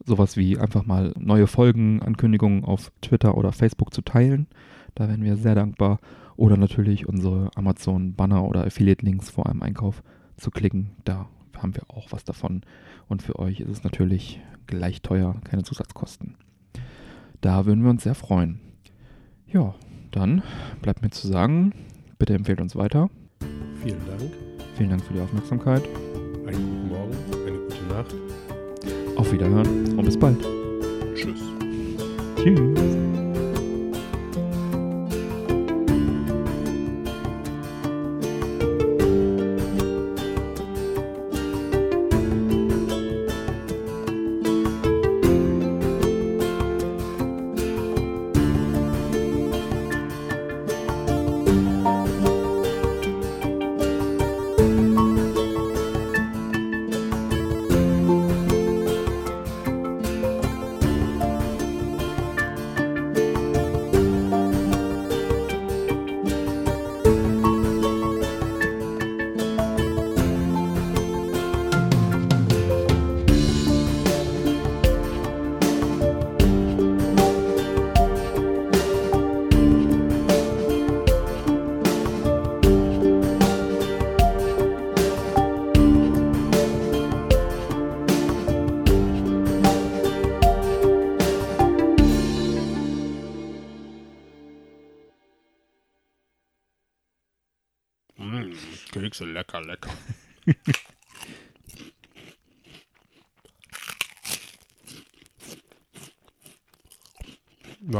[0.05, 4.47] sowas wie einfach mal neue Folgen, Ankündigungen auf Twitter oder Facebook zu teilen.
[4.95, 5.99] Da wären wir sehr dankbar.
[6.37, 10.03] Oder natürlich unsere Amazon-Banner oder Affiliate-Links vor einem Einkauf
[10.37, 10.91] zu klicken.
[11.03, 11.27] Da
[11.57, 12.61] haben wir auch was davon.
[13.07, 16.35] Und für euch ist es natürlich gleich teuer, keine Zusatzkosten.
[17.41, 18.59] Da würden wir uns sehr freuen.
[19.47, 19.73] Ja,
[20.11, 20.43] dann
[20.81, 21.73] bleibt mir zu sagen,
[22.19, 23.09] bitte empfehlt uns weiter.
[23.81, 24.31] Vielen Dank.
[24.75, 25.83] Vielen Dank für die Aufmerksamkeit.
[26.45, 27.15] Einen guten Morgen,
[27.47, 28.15] eine gute Nacht.
[29.17, 30.37] Auf Wiederhören und bis bald.
[31.15, 31.41] Tschüss.
[32.35, 33.16] Tschüss.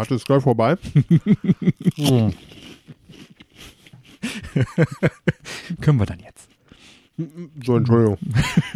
[0.08, 0.78] Warte, ist gleich vorbei.
[5.82, 6.48] Können wir dann jetzt.
[7.66, 8.18] So, Entschuldigung.